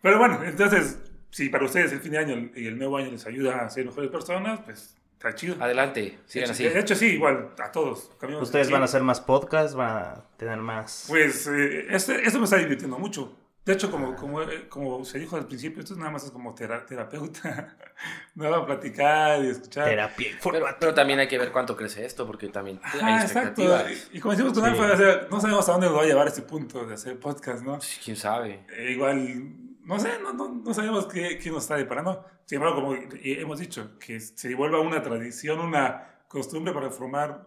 Pero 0.00 0.18
bueno, 0.18 0.40
entonces, 0.44 0.98
si 1.30 1.48
para 1.48 1.64
ustedes 1.64 1.90
el 1.92 2.00
fin 2.00 2.12
de 2.12 2.18
año 2.18 2.50
y 2.54 2.66
el 2.68 2.78
nuevo 2.78 2.96
año 2.96 3.10
les 3.10 3.26
ayuda 3.26 3.60
a 3.64 3.68
ser 3.70 3.84
mejores 3.86 4.10
personas, 4.10 4.60
pues 4.64 4.96
está 5.14 5.34
chido. 5.34 5.56
Adelante, 5.58 6.20
sigan 6.26 6.46
de, 6.46 6.52
así. 6.52 6.64
hecho, 6.64 6.74
de 6.74 6.80
hecho, 6.80 6.94
sí, 6.94 7.06
igual 7.06 7.50
a 7.58 7.72
todos. 7.72 8.12
Ustedes 8.40 8.66
así. 8.68 8.72
van 8.72 8.82
a 8.82 8.84
hacer 8.84 9.02
más 9.02 9.20
podcasts, 9.20 9.74
van 9.74 9.96
a 9.96 10.24
tener 10.36 10.58
más... 10.58 11.06
Pues 11.08 11.48
eh, 11.48 11.86
este, 11.90 12.22
esto 12.24 12.38
me 12.38 12.44
está 12.44 12.58
divirtiendo 12.58 12.96
mucho. 13.00 13.36
De 13.68 13.74
hecho, 13.74 13.90
como, 13.90 14.16
como, 14.16 14.40
eh, 14.40 14.66
como 14.68 15.04
se 15.04 15.18
dijo 15.18 15.36
al 15.36 15.46
principio, 15.46 15.82
esto 15.82 15.94
nada 15.94 16.10
más 16.10 16.24
es 16.24 16.30
como 16.30 16.54
tera- 16.54 16.86
terapeuta. 16.86 17.76
Nada, 18.34 18.64
platicar 18.64 19.44
y 19.44 19.48
escuchar. 19.48 19.84
terapia 19.84 20.28
Pero, 20.42 20.66
pero 20.80 20.94
también 20.94 21.18
hay 21.18 21.28
que 21.28 21.36
ver 21.36 21.52
cuánto 21.52 21.76
crece 21.76 22.06
esto, 22.06 22.26
porque 22.26 22.48
también 22.48 22.80
hay 22.82 22.98
Ajá, 23.00 23.22
exacto. 23.24 23.60
expectativas. 23.62 24.08
Y 24.12 24.20
como 24.20 24.32
decimos 24.32 24.54
con 24.54 24.64
Sí. 24.64 24.70
Alfa, 24.70 24.92
o 24.92 24.96
sea, 24.96 25.26
no 25.30 25.40
sabemos 25.42 25.68
a 25.68 25.72
dónde 25.72 25.86
nos 25.88 25.96
va 25.98 26.02
a 26.02 26.06
llevar 26.06 26.26
este 26.28 26.40
punto 26.42 26.86
de 26.86 26.94
hacer 26.94 27.20
podcast, 27.20 27.62
¿no? 27.62 27.78
Sí, 27.82 28.00
¿Quién 28.02 28.16
sabe? 28.16 28.64
Eh, 28.74 28.92
igual, 28.92 29.52
no 29.84 29.98
sé, 30.00 30.12
no, 30.22 30.32
no, 30.32 30.48
no 30.64 30.72
sabemos 30.72 31.06
qué, 31.06 31.38
qué 31.38 31.50
nos 31.50 31.64
está 31.64 31.76
deparando. 31.76 32.24
Sin 32.46 32.56
embargo, 32.62 32.80
como 32.80 32.94
hemos 33.22 33.58
dicho, 33.58 33.98
que 33.98 34.18
se 34.18 34.54
vuelva 34.54 34.80
una 34.80 35.02
tradición, 35.02 35.60
una 35.60 36.22
costumbre 36.26 36.72
para 36.72 36.88
formar, 36.90 37.46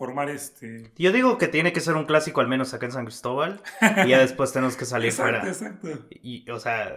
formar 0.00 0.30
este... 0.30 0.90
Yo 0.96 1.12
digo 1.12 1.36
que 1.36 1.46
tiene 1.46 1.74
que 1.74 1.80
ser 1.80 1.94
un 1.94 2.06
clásico 2.06 2.40
al 2.40 2.48
menos 2.48 2.72
acá 2.72 2.86
en 2.86 2.92
San 2.92 3.04
Cristóbal 3.04 3.62
y 4.06 4.08
ya 4.08 4.18
después 4.18 4.50
tenemos 4.50 4.74
que 4.76 4.86
salir 4.86 5.10
Exacto, 5.10 5.40
fuera. 5.40 5.46
exacto. 5.46 5.88
Y, 6.10 6.48
o 6.50 6.58
sea, 6.58 6.96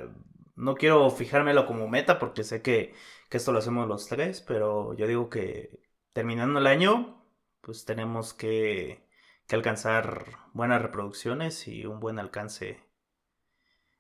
no 0.55 0.75
quiero 0.75 1.09
fijármelo 1.09 1.65
como 1.65 1.89
meta 1.89 2.17
porque 2.17 2.45
sé 2.45 2.61
que, 2.61 2.95
que 3.29 3.35
esto 3.37 3.51
lo 3.51 3.59
hacemos 3.59 3.89
los 3.89 4.07
tres, 4.07 4.39
pero 4.41 4.93
yo 4.93 5.05
digo 5.05 5.29
que 5.29 5.81
terminando 6.13 6.59
el 6.59 6.67
año, 6.67 7.21
pues 7.59 7.83
tenemos 7.83 8.33
que, 8.33 9.05
que 9.47 9.55
alcanzar 9.57 10.25
buenas 10.53 10.81
reproducciones 10.81 11.67
y 11.67 11.85
un 11.85 11.99
buen 11.99 12.19
alcance 12.19 12.79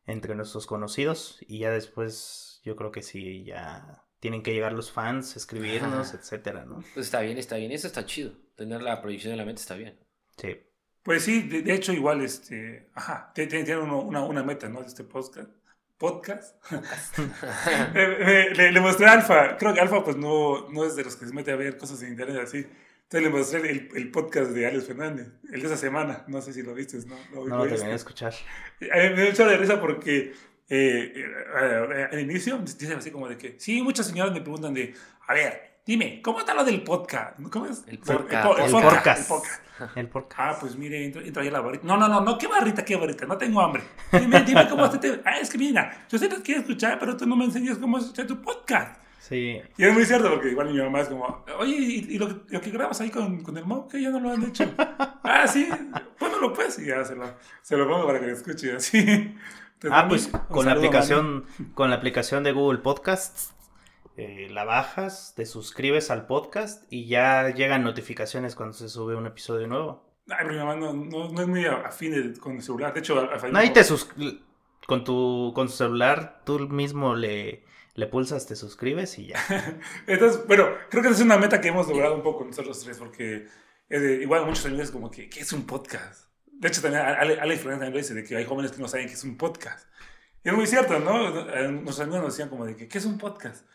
entre 0.05 0.33
nuestros 0.35 0.65
conocidos. 0.65 1.39
Y 1.47 1.59
ya 1.59 1.71
después, 1.71 2.61
yo 2.63 2.77
creo 2.77 2.91
que 2.91 3.03
sí, 3.03 3.43
ya 3.43 4.05
tienen 4.21 4.43
que 4.43 4.53
llegar 4.53 4.71
los 4.71 4.93
fans, 4.93 5.35
escribirnos, 5.35 6.09
Ajá. 6.09 6.17
etcétera, 6.17 6.65
¿no? 6.65 6.75
Pues 6.93 7.07
está 7.07 7.19
bien, 7.19 7.37
está 7.37 7.57
bien. 7.57 7.73
Eso 7.73 7.87
está 7.87 8.05
chido. 8.05 8.31
Tener 8.55 8.81
la 8.81 9.01
proyección 9.01 9.31
en 9.33 9.37
la 9.39 9.45
mente 9.45 9.61
está 9.61 9.75
bien. 9.75 9.97
Sí. 10.37 10.57
Pues 11.03 11.23
sí, 11.23 11.41
de, 11.43 11.61
de 11.63 11.73
hecho, 11.73 11.91
igual, 11.93 12.21
este, 12.21 12.89
ajá, 12.93 13.31
tiene, 13.35 13.63
tiene- 13.63 13.77
uno- 13.81 14.01
una, 14.01 14.21
una 14.23 14.43
meta, 14.43 14.69
¿no? 14.69 14.81
De 14.81 14.87
este 14.87 15.03
podcast. 15.03 15.49
Podcast. 15.97 16.55
Eh, 17.95 18.17
eh, 18.51 18.53
le, 18.55 18.71
le 18.71 18.79
mostré 18.81 19.05
a 19.07 19.13
Alfa. 19.13 19.57
Creo 19.57 19.73
que 19.73 19.79
Alfa, 19.79 20.03
pues 20.03 20.17
no, 20.17 20.69
no 20.69 20.85
es 20.85 20.95
de 20.95 21.03
los 21.03 21.15
que 21.15 21.25
se 21.25 21.33
mete 21.33 21.51
a 21.51 21.55
ver 21.55 21.77
cosas 21.77 22.01
en 22.03 22.09
internet 22.09 22.37
así. 22.43 22.57
Entonces 23.03 23.21
le 23.21 23.29
mostré 23.29 23.69
el, 23.71 23.89
el 23.95 24.11
podcast 24.11 24.51
de 24.51 24.65
Alex 24.65 24.85
Fernández, 24.87 25.27
el 25.51 25.61
de 25.61 25.67
esa 25.67 25.77
semana. 25.77 26.23
No 26.27 26.41
sé 26.41 26.53
si 26.53 26.63
lo 26.63 26.73
viste, 26.73 26.97
¿no? 27.05 27.15
Lo- 27.33 27.47
No 27.47 27.57
lo 27.57 27.67
terminé 27.67 27.89
de 27.89 27.95
escuchar. 27.95 28.33
A 28.33 28.97
mí 28.97 29.09
me 29.09 29.15
dio 29.21 29.25
mucha 29.29 29.45
de 29.47 29.57
risa 29.57 29.79
porque 29.79 30.33
eh, 30.69 31.13
eh, 31.15 31.15
eh, 31.15 32.07
al 32.11 32.19
inicio 32.19 32.57
dicen 32.59 32.97
así 32.97 33.11
como 33.11 33.27
de 33.29 33.37
que, 33.37 33.59
sí, 33.59 33.81
muchas 33.81 34.07
señoras 34.07 34.33
me 34.33 34.41
preguntan 34.41 34.73
de, 34.73 34.95
a 35.27 35.33
ver, 35.33 35.72
dime, 35.85 36.21
¿cómo 36.21 36.39
está 36.39 36.53
lo 36.53 36.63
del 36.63 36.83
podcast? 36.83 37.39
¿Cómo 37.51 37.65
es? 37.65 37.83
El 37.87 37.99
po- 37.99 38.13
podcast. 38.13 38.47
po- 38.47 38.57
El 38.57 38.71
podcast, 38.71 38.83
podcast. 38.83 39.19
el 39.19 39.25
podcast. 39.27 39.97
El 39.97 40.07
podcast. 40.09 40.39
Ah, 40.39 40.57
pues 40.59 40.75
mire, 40.77 41.03
entra, 41.05 41.21
entra 41.21 41.43
ahí 41.43 41.49
la 41.49 41.59
barrita. 41.61 41.85
No, 41.85 41.97
no, 41.97 42.07
no, 42.07 42.21
no, 42.21 42.37
qué 42.37 42.47
barrita, 42.47 42.85
qué 42.85 42.95
barrita, 42.95 43.25
no 43.25 43.37
tengo 43.37 43.59
hambre. 43.61 43.83
Dime, 44.11 44.41
dime 44.43 44.67
cómo 44.69 44.85
está. 44.85 44.99
te- 44.99 45.21
Ah, 45.25 45.39
es 45.39 45.49
que 45.49 45.57
mira, 45.57 46.05
yo 46.09 46.17
sé 46.17 46.29
que 46.29 46.41
quiero 46.41 46.61
escuchar, 46.61 46.99
pero 46.99 47.17
tú 47.17 47.25
no 47.25 47.35
me 47.35 47.45
enseñas 47.45 47.77
cómo 47.77 47.97
escuchar 47.97 48.27
tu 48.27 48.41
podcast. 48.41 49.01
Sí. 49.19 49.61
Y 49.77 49.83
es 49.85 49.93
muy 49.93 50.05
cierto, 50.05 50.29
porque 50.29 50.49
igual 50.51 50.71
mi 50.73 50.77
mamá 50.79 50.99
es 51.01 51.07
como, 51.07 51.43
oye, 51.57 51.75
¿y, 51.75 52.15
y 52.15 52.17
lo, 52.19 52.27
que- 52.27 52.53
lo 52.53 52.61
que 52.61 52.71
grabas 52.71 52.99
ahí 53.01 53.09
con, 53.09 53.41
con 53.41 53.57
el 53.57 53.65
mob, 53.65 53.89
que 53.89 54.01
ya 54.01 54.09
no 54.09 54.19
lo 54.19 54.31
han 54.31 54.43
hecho? 54.43 54.69
ah, 54.77 55.47
sí, 55.47 55.67
póngalo 56.19 56.53
pues, 56.53 56.77
y 56.79 56.85
ya 56.87 57.03
se 57.05 57.15
lo, 57.15 57.25
se 57.61 57.75
lo 57.77 57.87
pongo 57.87 58.05
para 58.05 58.19
que 58.19 58.27
lo 58.27 58.33
escuche, 58.33 58.73
así. 58.75 58.97
Entonces, 59.83 59.91
Ah, 59.91 60.07
pues 60.07 60.29
con 60.49 60.65
la 60.65 60.73
aplicación, 60.73 61.45
con 61.73 61.89
la 61.89 61.97
aplicación 61.97 62.43
de 62.43 62.51
Google 62.53 62.79
Podcasts, 62.79 63.53
eh, 64.15 64.47
la 64.49 64.63
bajas, 64.63 65.33
te 65.35 65.45
suscribes 65.45 66.11
al 66.11 66.27
podcast 66.27 66.83
y 66.91 67.07
ya 67.07 67.49
llegan 67.49 67.83
notificaciones 67.83 68.55
cuando 68.55 68.73
se 68.73 68.89
sube 68.89 69.15
un 69.15 69.25
episodio 69.25 69.67
nuevo. 69.67 70.13
Ay, 70.29 70.45
pero 70.47 70.75
no, 70.75 70.93
no, 70.93 71.29
no 71.29 71.41
es 71.41 71.47
muy 71.47 71.65
afín 71.65 72.35
con 72.35 72.55
el 72.55 72.61
celular. 72.61 72.93
De 72.93 72.99
hecho, 72.99 73.29
No, 73.51 73.59
ahí 73.59 73.71
te 73.71 73.83
sus 73.83 74.07
con 74.85 75.03
tu 75.03 75.51
con 75.55 75.67
tu 75.67 75.73
celular 75.73 76.41
tú 76.45 76.59
mismo 76.69 77.15
le, 77.15 77.63
le 77.95 78.07
pulsas, 78.07 78.45
te 78.45 78.55
suscribes 78.55 79.17
y 79.19 79.27
ya. 79.27 79.39
Entonces, 80.07 80.45
bueno, 80.47 80.67
creo 80.89 81.01
que 81.03 81.09
esa 81.09 81.17
es 81.17 81.25
una 81.25 81.37
meta 81.37 81.59
que 81.61 81.69
hemos 81.69 81.87
logrado 81.87 82.15
un 82.15 82.23
poco 82.23 82.45
nosotros 82.45 82.79
tres, 82.81 82.97
porque 82.97 83.47
eh, 83.89 84.19
igual 84.21 84.45
muchos 84.45 84.65
amigos 84.65 84.91
como 84.91 85.11
que, 85.11 85.29
¿qué 85.29 85.41
es 85.41 85.53
un 85.53 85.65
podcast? 85.65 86.29
De 86.45 86.67
hecho, 86.67 86.81
también 86.81 87.03
Ale, 87.03 87.39
Ale 87.39 87.57
también 87.57 87.91
lo 87.91 87.97
dice, 87.97 88.13
de 88.13 88.23
que 88.23 88.37
hay 88.37 88.45
jóvenes 88.45 88.71
que 88.71 88.81
no 88.81 88.87
saben 88.87 89.07
qué 89.07 89.13
es 89.13 89.23
un 89.23 89.37
podcast. 89.37 89.87
Y 90.43 90.49
es 90.49 90.55
muy 90.55 90.67
cierto, 90.67 90.99
¿no? 90.99 91.49
Eh, 91.49 91.67
Nuestros 91.69 92.01
amigos 92.01 92.21
nos 92.21 92.33
decían 92.33 92.49
como 92.49 92.65
de 92.65 92.75
que, 92.75 92.87
¿qué 92.87 92.97
es 92.97 93.05
un 93.05 93.17
podcast? 93.17 93.65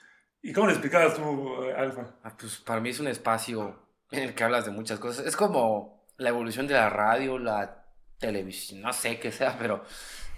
¿Y 0.42 0.52
cómo 0.52 0.66
le 0.68 0.72
explicabas 0.74 1.14
tú, 1.14 1.62
Alfa? 1.76 2.14
Ah, 2.22 2.36
pues 2.38 2.56
para 2.58 2.80
mí 2.80 2.90
es 2.90 3.00
un 3.00 3.08
espacio 3.08 3.78
en 4.10 4.22
el 4.22 4.34
que 4.34 4.44
hablas 4.44 4.64
de 4.64 4.70
muchas 4.70 4.98
cosas. 4.98 5.26
Es 5.26 5.36
como 5.36 6.06
la 6.16 6.30
evolución 6.30 6.66
de 6.66 6.74
la 6.74 6.88
radio, 6.90 7.38
la 7.38 7.84
televisión, 8.18 8.80
no 8.80 8.92
sé 8.92 9.18
qué 9.20 9.30
sea, 9.32 9.56
pero 9.58 9.84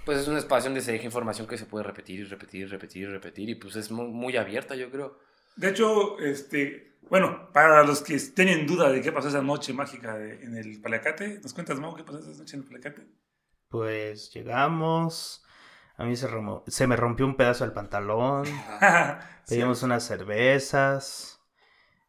pues 0.04 0.18
es 0.18 0.28
un 0.28 0.36
espacio 0.36 0.70
donde 0.70 0.80
se 0.82 0.92
deja 0.92 1.04
información 1.04 1.46
que 1.46 1.56
se 1.58 1.66
puede 1.66 1.84
repetir 1.84 2.20
y 2.20 2.24
repetir 2.24 2.62
y 2.62 2.66
repetir 2.66 3.02
y 3.02 3.06
repetir 3.06 3.48
y 3.50 3.54
pues 3.54 3.76
es 3.76 3.90
muy, 3.90 4.06
muy 4.08 4.36
abierta, 4.36 4.74
yo 4.74 4.90
creo. 4.90 5.18
De 5.56 5.70
hecho, 5.70 6.18
este, 6.18 6.98
bueno, 7.08 7.50
para 7.52 7.82
los 7.84 8.02
que 8.02 8.18
tienen 8.18 8.66
duda 8.66 8.90
de 8.90 9.00
qué 9.02 9.12
pasó 9.12 9.28
esa 9.28 9.42
noche 9.42 9.72
mágica 9.72 10.16
de- 10.16 10.42
en 10.44 10.56
el 10.56 10.80
Palacate, 10.80 11.40
¿nos 11.42 11.52
cuentas, 11.54 11.78
Mau, 11.78 11.94
qué 11.94 12.04
pasó 12.04 12.18
esa 12.18 12.30
noche 12.38 12.56
en 12.56 12.62
el 12.62 12.68
Palacate? 12.68 13.06
Pues 13.68 14.30
llegamos, 14.32 15.44
a 16.00 16.04
mí 16.04 16.16
se, 16.16 16.28
remo- 16.28 16.64
se 16.66 16.86
me 16.86 16.96
rompió 16.96 17.26
un 17.26 17.36
pedazo 17.36 17.64
del 17.64 17.72
pantalón, 17.74 18.44
Sí. 19.44 19.56
pedimos 19.56 19.82
unas 19.82 20.04
cervezas, 20.04 21.40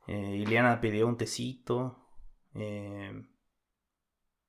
eh, 0.08 0.36
Iliana 0.38 0.80
pidió 0.82 1.08
un 1.08 1.18
tecito, 1.18 2.08
eh, 2.56 3.24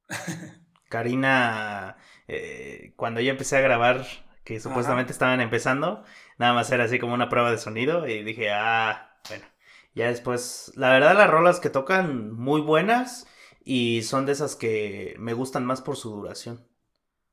Karina, 0.88 1.96
eh, 2.28 2.92
cuando 2.96 3.20
yo 3.20 3.30
empecé 3.30 3.56
a 3.56 3.60
grabar, 3.60 4.04
que 4.44 4.60
supuestamente 4.60 5.12
estaban 5.12 5.40
empezando, 5.40 6.04
nada 6.38 6.52
más 6.52 6.70
era 6.72 6.84
así 6.84 6.98
como 6.98 7.14
una 7.14 7.28
prueba 7.28 7.50
de 7.50 7.58
sonido 7.58 8.06
y 8.08 8.22
dije, 8.24 8.50
ah, 8.52 9.16
bueno, 9.28 9.44
ya 9.94 10.08
después, 10.08 10.72
la 10.76 10.90
verdad 10.90 11.16
las 11.16 11.30
rolas 11.30 11.60
que 11.60 11.70
tocan 11.70 12.32
muy 12.32 12.60
buenas 12.60 13.26
y 13.64 14.02
son 14.02 14.26
de 14.26 14.32
esas 14.32 14.56
que 14.56 15.14
me 15.18 15.32
gustan 15.32 15.64
más 15.64 15.80
por 15.80 15.96
su 15.96 16.10
duración. 16.10 16.66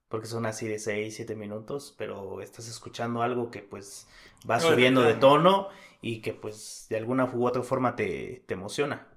Porque 0.10 0.28
son 0.28 0.46
así 0.46 0.68
de 0.68 0.80
6, 0.80 1.16
7 1.16 1.36
minutos, 1.36 1.96
pero 1.98 2.42
estás 2.42 2.68
escuchando 2.68 3.22
algo 3.22 3.52
que 3.52 3.62
pues 3.62 4.08
va 4.50 4.60
No, 4.60 4.62
subiendo 4.62 5.04
de 5.04 5.14
tono 5.16 5.70
y 6.02 6.22
que 6.22 6.34
pues 6.34 6.88
de 6.90 6.98
alguna 6.98 7.26
u 7.26 7.46
otra 7.48 7.64
forma 7.64 7.96
te, 7.96 8.44
te 8.48 8.56
emociona. 8.56 9.08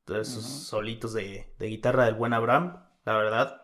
Entonces 0.00 0.28
esos 0.36 0.44
solitos 0.44 1.12
de, 1.14 1.46
de 1.58 1.66
guitarra 1.68 2.04
del 2.04 2.14
buen 2.16 2.32
Abraham, 2.32 2.84
la 3.04 3.16
verdad, 3.16 3.62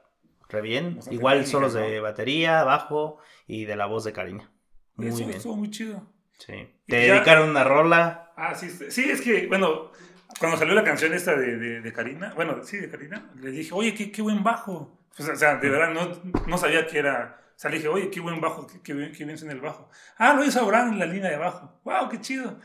re 0.49 0.61
bien. 0.63 0.97
Bastante 0.97 1.17
Igual 1.17 1.39
técnica, 1.39 1.51
solos 1.51 1.75
¿no? 1.75 1.81
de 1.81 2.01
batería, 2.01 2.63
bajo 2.65 3.19
y 3.49 3.65
de 3.65 3.77
la 3.77 3.87
voz 3.87 4.05
de 4.05 4.13
Karina. 4.13 4.53
Muy 4.97 5.09
Eso 5.09 5.25
bien. 5.25 5.31
estuvo 5.31 5.57
muy 5.57 5.71
chido. 5.71 6.07
Sí. 6.39 6.53
Te 6.87 7.07
ya- 7.07 7.15
dedicaron 7.15 7.51
una 7.51 7.65
rola. 7.65 8.33
Ah, 8.37 8.55
sí, 8.55 8.69
sí, 8.91 9.05
es 9.11 9.21
que, 9.23 9.47
bueno, 9.47 9.91
cuando 10.39 10.59
salió 10.59 10.75
la 10.75 10.85
canción 10.85 11.15
esta 11.15 11.35
de, 11.37 11.57
de, 11.57 11.81
de 11.81 11.93
Karina, 11.93 12.35
bueno, 12.35 12.63
sí, 12.65 12.77
de 12.77 12.91
Karina, 12.91 13.31
le 13.41 13.51
dije, 13.51 13.71
oye, 13.73 13.95
qué, 13.95 14.13
qué 14.13 14.21
buen 14.23 14.43
bajo. 14.45 14.99
Pues, 15.17 15.29
o 15.29 15.37
sea, 15.37 15.57
de 15.57 15.69
verdad, 15.71 15.91
no, 15.93 16.45
no 16.47 16.59
sabía 16.59 16.87
que 16.87 16.99
era. 16.99 17.41
O 17.57 17.59
sea, 17.59 17.71
le 17.71 17.79
dije, 17.79 17.89
oye, 17.89 18.11
qué 18.11 18.21
buen 18.21 18.41
bajo, 18.41 18.67
qué, 18.67 18.83
qué 18.83 18.93
bien, 18.93 19.13
qué 19.13 19.25
bien 19.25 19.39
suena 19.39 19.55
el 19.55 19.61
bajo. 19.61 19.89
Ah, 20.19 20.35
lo 20.35 20.45
hizo 20.45 20.61
Abraham 20.61 20.93
en 20.93 20.99
la 20.99 21.07
línea 21.07 21.31
de 21.31 21.39
bajo. 21.39 21.81
¡Wow, 21.85 22.09
qué 22.11 22.21
chido! 22.21 22.59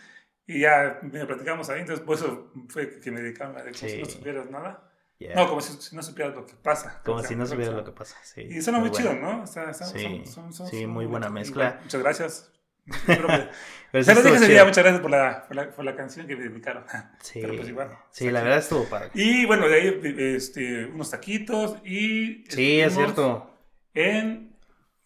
Y 0.45 0.59
ya 0.61 0.99
me 1.01 1.25
platicamos 1.25 1.69
ahí, 1.69 1.79
entonces 1.79 2.03
por 2.05 2.15
eso 2.17 2.51
fue 2.67 2.99
que 2.99 3.09
me 3.11 3.21
dedicaron 3.21 3.55
a 3.57 3.63
de 3.63 3.71
como 3.71 3.87
si 3.89 3.99
no 3.99 4.05
Sí. 4.05 4.11
supieras 4.11 4.49
nada. 4.49 4.91
Yeah. 5.19 5.35
No, 5.35 5.47
como 5.47 5.61
si, 5.61 5.73
si 5.81 5.95
no 5.95 6.01
supieras 6.03 6.33
lo 6.35 6.45
que 6.45 6.55
pasa. 6.55 6.99
Como 7.05 7.17
O 7.17 7.19
sea, 7.19 7.29
si 7.29 7.35
no 7.35 7.43
o 7.43 7.45
sea, 7.45 7.55
supieras 7.55 7.75
lo 7.75 7.85
que 7.85 7.91
pasa. 7.91 8.17
Sí, 8.23 8.41
Y 8.41 8.61
suena 8.61 8.79
muy, 8.79 8.89
muy 8.89 8.97
chido, 8.97 9.11
bueno. 9.11 9.37
¿no? 9.37 9.43
Está- 9.43 9.69
está- 9.69 9.85
Sí, 9.85 10.01
son- 10.01 10.25
son- 10.25 10.53
son- 10.53 10.67
sí, 10.67 10.81
son 10.81 10.89
muy 10.91 11.05
buena 11.05 11.29
mezcla. 11.29 11.79
muchas 11.83 12.01
gracias. 12.01 12.51
Espero 12.91 13.27
que- 13.27 13.49
Pero 13.91 14.03
sí 14.05 14.09
Se 14.09 14.15
los 14.15 14.23
dije 14.23 14.35
estuvo 14.35 14.35
ese 14.35 14.45
día, 14.47 14.55
chido. 14.55 14.65
muchas 14.67 14.83
gracias 14.83 15.01
por 15.01 15.11
la, 15.11 15.47
por 15.47 15.55
la, 15.55 15.71
por 15.71 15.85
la 15.85 15.95
canción 15.95 16.27
que 16.27 16.35
me 16.35 16.43
dedicaron. 16.49 16.85
Sí, 17.21 17.39
Pero 17.41 17.55
pues 17.55 17.67
sí 18.11 18.29
la 18.31 18.41
verdad 18.43 18.59
estuvo 18.59 18.83
padre. 18.85 19.09
Y 19.13 19.45
bueno, 19.45 19.67
de 19.67 19.75
ahí 19.75 20.01
este, 20.35 20.85
unos 20.85 21.09
taquitos 21.11 21.77
y... 21.85 22.45
Sí, 22.49 22.79
es 22.81 22.93
cierto. 22.95 23.47
En, 23.93 24.15
en 24.15 24.57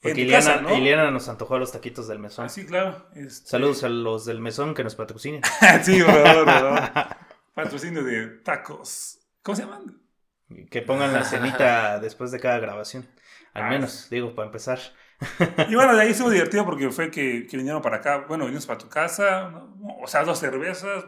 Porque 0.02 0.14
tu 0.16 0.22
Iliana, 0.22 0.46
casa, 0.46 0.62
¿no? 0.62 0.76
Iliana 0.78 1.10
nos 1.12 1.28
antojó 1.30 1.58
los 1.58 1.72
taquitos 1.72 2.08
del 2.08 2.20
mesón. 2.20 2.46
Ah, 2.46 2.50
sí, 2.50 2.66
claro. 2.66 3.08
este- 3.16 3.48
Saludos 3.50 3.84
a 3.84 3.90
los 3.90 4.26
del 4.26 4.40
mesón 4.40 4.74
que 4.76 4.84
nos 4.84 4.96
patrocinen. 4.96 5.42
sí, 5.84 6.02
por 6.04 6.14
favor, 6.14 6.46
por 6.46 6.54
favor. 6.54 6.80
Patrocinio 7.56 8.04
de 8.04 8.28
tacos. 8.44 9.20
¿Cómo 9.42 9.56
se 9.56 9.64
llaman? 9.64 10.02
que 10.70 10.84
pongan 10.84 11.12
la 11.12 11.24
cenita 11.24 12.00
después 12.00 12.30
de 12.32 12.40
cada 12.40 12.60
grabación. 12.60 13.08
Al 13.54 13.64
Ah, 13.64 13.70
menos, 13.70 14.10
digo, 14.12 14.36
para 14.36 14.46
empezar. 14.46 14.78
Y 15.70 15.76
bueno, 15.76 15.96
de 15.96 16.02
ahí 16.02 16.10
estuvo 16.12 16.30
divertido 16.30 16.66
porque 16.66 16.90
fue 16.92 17.10
que, 17.10 17.48
que 17.48 17.58
vinieron 17.58 17.82
para 17.82 17.98
acá. 17.98 18.26
Bueno, 18.28 18.46
vinimos 18.46 18.66
para 18.66 18.78
tu 18.80 18.90
casa. 18.90 19.50
¿no? 19.50 19.98
O 20.02 20.08
sea, 20.08 20.24
dos 20.24 20.40
cervezas. 20.40 21.06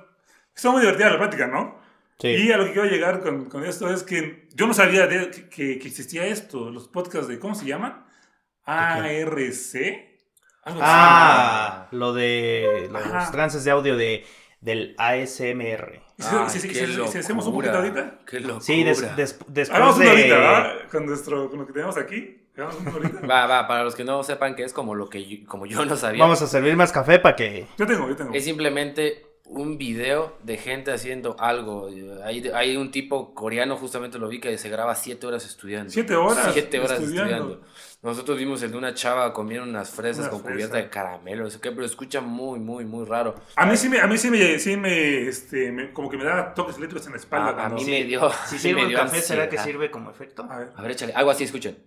Estuvo 0.55 0.73
muy 0.73 0.81
divertida 0.81 1.09
la 1.09 1.17
plática, 1.17 1.47
¿no? 1.47 1.79
Sí. 2.19 2.29
Y 2.29 2.51
a 2.51 2.57
lo 2.57 2.65
que 2.65 2.73
quiero 2.73 2.87
llegar 2.89 3.19
con, 3.21 3.45
con 3.45 3.63
esto 3.63 3.91
es 3.93 4.01
que 4.03 4.47
yo 4.55 4.65
no 4.65 4.73
sabía 4.73 5.05
de- 5.07 5.29
que, 5.29 5.77
que- 5.77 5.87
existía 5.87 6.25
esto, 6.25 6.71
los 6.71 6.87
podcasts 6.87 7.27
de, 7.27 7.37
¿cómo 7.37 7.53
se 7.53 7.65
llaman? 7.65 8.05
ARC. 8.63 10.07
Ah, 10.65 11.87
lo 11.91 12.13
de 12.13 12.89
los 12.91 13.01
Ajá. 13.05 13.31
trances 13.31 13.63
de 13.63 13.71
audio 13.71 13.95
de, 13.95 14.25
del 14.61 14.95
ASMR. 14.97 16.01
¿Y 16.17 16.23
si- 16.23 16.29
Ay, 16.35 16.49
si- 16.49 16.59
si- 16.59 16.67
qué 16.69 16.73
si- 16.87 17.07
si 17.07 17.17
hacemos 17.19 17.45
un 17.47 17.53
poquito 17.53 17.75
ahorita? 17.77 18.19
Qué 18.25 18.39
locura. 18.39 18.61
Sí, 18.61 18.83
des- 18.83 19.15
des- 19.15 19.37
después 19.47 19.69
Hagamos 19.69 19.97
uno 19.97 20.09
ahorita, 20.09 20.27
de... 20.27 20.33
¿verdad? 20.41 20.73
Con, 20.91 21.05
nuestro, 21.05 21.49
con 21.49 21.59
lo 21.59 21.67
que 21.67 21.73
tenemos 21.73 21.97
aquí. 21.97 22.46
Va, 23.29 23.45
va, 23.47 23.67
para 23.67 23.83
los 23.83 23.95
que 23.95 24.03
no 24.03 24.23
sepan 24.23 24.55
que 24.55 24.63
es 24.63 24.73
como 24.73 24.95
lo 24.95 25.09
que 25.09 25.25
yo, 25.25 25.47
como 25.47 25.65
yo 25.65 25.85
no 25.85 25.95
sabía. 25.95 26.23
Vamos 26.23 26.41
a 26.41 26.47
servir 26.47 26.75
más 26.75 26.91
café 26.91 27.19
para 27.19 27.35
que... 27.35 27.67
Yo 27.77 27.85
tengo, 27.85 28.07
yo 28.07 28.15
tengo. 28.15 28.33
Es 28.33 28.43
simplemente 28.45 29.25
un 29.45 29.77
video 29.77 30.37
de 30.43 30.57
gente 30.57 30.91
haciendo 30.91 31.35
algo. 31.39 31.87
Hay, 32.25 32.45
hay 32.53 32.75
un 32.75 32.91
tipo 32.91 33.33
coreano, 33.33 33.77
justamente 33.77 34.17
lo 34.19 34.27
vi, 34.27 34.39
que 34.41 34.57
se 34.57 34.69
graba 34.69 34.93
siete 34.95 35.25
horas 35.27 35.45
estudiando. 35.45 35.89
Siete 35.89 36.15
horas 36.15 36.49
Siete 36.51 36.79
horas 36.79 36.99
estudiando. 36.99 37.23
estudiando. 37.35 37.61
Nosotros 38.01 38.37
vimos 38.37 38.61
el 38.61 38.71
de 38.71 38.77
una 38.77 38.93
chava 38.93 39.33
comiendo 39.33 39.67
unas 39.67 39.89
fresas 39.89 40.23
Una 40.23 40.29
con 40.31 40.39
fresa. 40.41 40.53
cubierta 40.53 40.77
de 40.77 40.89
caramelo, 40.89 41.43
no 41.45 41.49
sé 41.49 41.59
qué, 41.61 41.71
pero 41.71 41.85
escucha 41.85 42.21
muy, 42.21 42.59
muy, 42.59 42.85
muy 42.85 43.05
raro. 43.05 43.35
A 43.55 43.65
mí 43.65 43.75
sí 43.77 43.87
me, 43.89 43.99
a 44.01 44.07
mí 44.07 44.17
sí 44.17 44.29
me, 44.29 44.59
sí 44.59 44.75
me, 44.77 45.27
este, 45.27 45.71
me- 45.71 45.93
como 45.93 46.09
que 46.09 46.17
me 46.17 46.23
da 46.25 46.53
toques 46.53 46.77
eléctricos 46.77 47.05
en 47.07 47.13
la 47.13 47.17
espalda. 47.19 47.65
A, 47.65 47.69
mí 47.69 47.83
Sí. 47.83 47.91
me 47.91 48.03
dio. 48.03 48.29
Si 48.47 48.49
sí 48.57 48.59
sirve 48.59 48.81
me 48.83 48.89
el 48.89 48.95
café, 48.95 49.21
¿será 49.21 49.47
que 49.49 49.57
sirve 49.57 49.89
como 49.89 50.11
efecto? 50.11 50.45
A 50.49 50.57
ver. 50.59 50.71
A 50.75 50.81
ver, 50.81 50.91
échale. 50.91 51.13
Algo 51.13 51.31
así, 51.31 51.45
escuchen. 51.45 51.77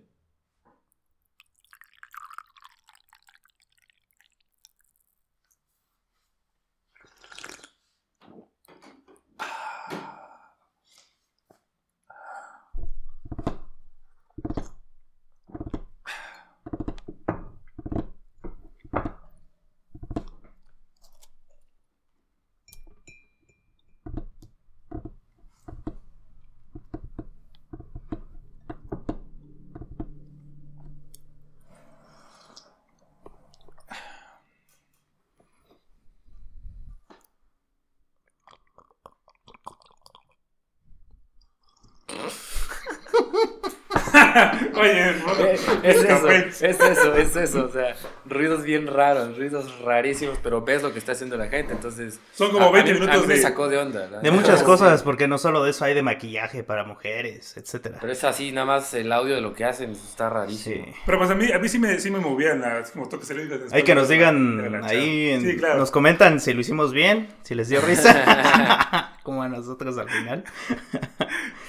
Oye, 44.75 45.09
Eh, 45.09 45.59
Es 45.83 45.95
eso, 45.97 46.07
café. 46.07 46.47
es 46.47 46.61
eso, 46.61 47.15
es 47.15 47.35
eso. 47.35 47.65
O 47.65 47.69
sea, 47.71 47.95
ruidos 48.25 48.63
bien 48.63 48.87
raros, 48.87 49.37
ruidos 49.37 49.79
rarísimos, 49.81 50.37
pero 50.43 50.61
ves 50.61 50.81
lo 50.83 50.91
que 50.93 50.99
está 50.99 51.11
haciendo 51.13 51.37
la 51.37 51.47
gente. 51.47 51.73
Entonces, 51.73 52.19
Son 52.33 52.51
como 52.51 52.65
a- 52.65 52.69
a 52.69 52.71
20 52.71 52.93
mí- 52.93 52.99
minutos 52.99 53.17
a 53.17 53.21
mí 53.21 53.27
me 53.27 53.35
de- 53.35 53.41
sacó 53.41 53.67
de 53.67 53.77
onda. 53.77 54.07
la 54.07 54.19
De 54.19 54.31
muchas 54.31 54.63
cosas, 54.63 55.03
porque 55.03 55.27
no 55.27 55.37
solo 55.37 55.63
de 55.63 55.71
eso 55.71 55.85
hay 55.85 55.93
de 55.93 56.01
maquillaje 56.03 56.63
para 56.63 56.83
mujeres, 56.83 57.55
etcétera. 57.57 57.97
Pero 58.01 58.13
es 58.13 58.23
así, 58.23 58.51
nada 58.51 58.65
más 58.67 58.93
el 58.93 59.11
audio 59.11 59.35
de 59.35 59.41
lo 59.41 59.53
que 59.53 59.65
hacen 59.65 59.91
está 59.91 60.29
rarísimo. 60.29 60.85
Sí. 60.85 60.93
Pero 61.05 61.17
pues 61.17 61.29
a 61.29 61.35
mí, 61.35 61.51
a 61.51 61.59
mí 61.59 61.67
sí, 61.69 61.79
me, 61.79 61.99
sí 61.99 62.11
me 62.11 62.19
movían 62.19 62.61
las 62.61 62.91
como 62.91 63.07
toques 63.09 63.29
eléctricos. 63.31 63.71
Hay 63.73 63.83
que 63.83 63.95
nos 63.95 64.07
digan 64.09 64.83
ahí, 64.83 65.31
en- 65.31 65.41
Sí, 65.41 65.57
claro. 65.57 65.79
nos 65.79 65.91
comentan 65.91 66.39
si 66.39 66.53
lo 66.53 66.61
hicimos 66.61 66.91
bien, 66.93 67.29
si 67.43 67.55
les 67.55 67.69
dio 67.69 67.81
risa, 67.81 69.11
como 69.23 69.43
a 69.43 69.49
nosotros 69.49 69.97
al 69.97 70.09
final. 70.09 70.43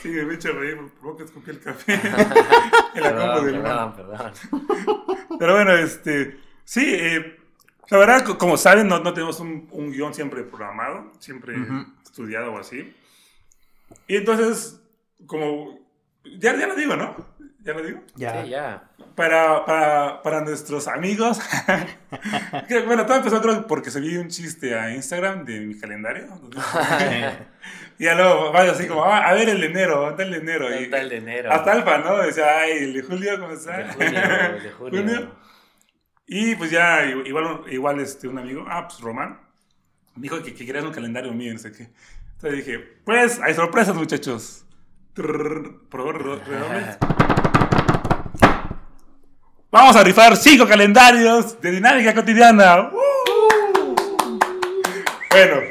Sí, 0.02 0.08
me 0.08 0.32
he 0.32 0.34
hecho 0.34 0.52
reír, 0.52 0.76
por 0.76 1.12
poco 1.12 1.24
escupí 1.24 1.50
el 1.50 1.60
café 1.60 1.94
en 2.04 2.12
la 2.12 2.28
Perdón, 2.94 3.44
del 3.46 3.62
perdón, 3.62 3.94
perdón. 3.94 4.32
Pero 5.38 5.54
bueno, 5.54 5.72
este, 5.74 6.38
sí, 6.64 6.84
eh, 6.86 7.38
la 7.88 7.98
verdad, 7.98 8.24
co- 8.24 8.38
como 8.38 8.56
saben, 8.56 8.88
no, 8.88 8.98
no 9.00 9.12
tenemos 9.14 9.38
un, 9.40 9.68
un 9.70 9.90
guion 9.92 10.12
siempre 10.14 10.42
programado, 10.42 11.12
siempre 11.18 11.54
estudiado 12.04 12.52
o 12.52 12.58
así. 12.58 12.94
Y 14.08 14.16
entonces, 14.16 14.80
como, 15.26 15.78
ya, 16.38 16.56
ya 16.56 16.66
lo 16.66 16.74
digo, 16.74 16.96
¿no? 16.96 17.14
Ya 17.64 17.72
lo 17.74 17.82
digo. 17.82 18.00
Ya. 18.16 18.42
Sí, 18.44 18.50
ya. 18.50 18.90
Para, 19.14 19.64
para, 19.64 20.22
para 20.22 20.40
nuestros 20.40 20.88
amigos, 20.88 21.38
bueno, 22.86 23.04
todo 23.06 23.18
empezó 23.18 23.40
creo 23.42 23.66
porque 23.66 23.90
subí 23.90 24.16
un 24.16 24.28
chiste 24.28 24.76
a 24.78 24.94
Instagram 24.94 25.44
de 25.44 25.60
mi 25.60 25.78
calendario. 25.78 26.28
Y 27.98 28.04
ya 28.04 28.14
luego, 28.16 28.50
vaya 28.50 28.72
así 28.72 28.88
como, 28.88 29.04
ah, 29.04 29.28
a 29.28 29.34
ver 29.34 29.48
el 29.50 29.60
de 29.60 29.66
enero, 29.66 30.00
¿dónde 30.00 30.10
está 30.10 30.22
el 30.24 30.30
de 30.32 30.36
enero? 30.38 30.70
Y- 30.80 30.84
Está 30.84 31.00
el 31.02 31.08
de 31.10 31.16
enero. 31.18 31.52
Hasta 31.52 31.72
Alfa, 31.72 31.98
¿no? 31.98 32.16
Decía, 32.16 32.58
ay, 32.58 32.78
el 32.78 32.94
de 32.94 33.02
julio, 33.02 33.38
¿cómo 33.38 33.52
está? 33.52 33.80
El 33.80 33.86
de 33.86 33.92
junio, 33.92 34.20
el 34.56 34.62
de 34.62 34.70
junio. 34.78 35.36
Y 36.26 36.54
pues 36.56 36.70
ya, 36.72 37.04
igual, 37.04 37.60
igual 37.70 38.00
este, 38.00 38.26
un 38.26 38.38
amigo, 38.38 38.64
ah, 38.68 38.88
pues 38.88 39.00
Román, 39.00 39.38
me 40.16 40.22
dijo 40.22 40.42
que, 40.42 40.52
que 40.54 40.66
querían 40.66 40.86
un 40.86 40.92
calendario 40.92 41.32
mío, 41.32 41.52
no 41.52 41.58
sé 41.60 41.70
qué. 41.70 41.90
Entonces 42.32 42.64
dije, 42.66 42.78
pues 43.04 43.38
hay 43.40 43.54
sorpresas, 43.54 43.94
muchachos. 43.94 44.64
Trrr, 45.12 45.88
por 45.88 46.00
favor, 46.00 46.44
redobles. 46.48 46.96
Vamos 49.72 49.96
a 49.96 50.04
rifar 50.04 50.36
cinco 50.36 50.66
calendarios 50.68 51.58
de 51.60 51.70
dinámica 51.70 52.14
cotidiana. 52.14 52.90
¡Uh! 52.92 54.36
Bueno, 55.30 55.62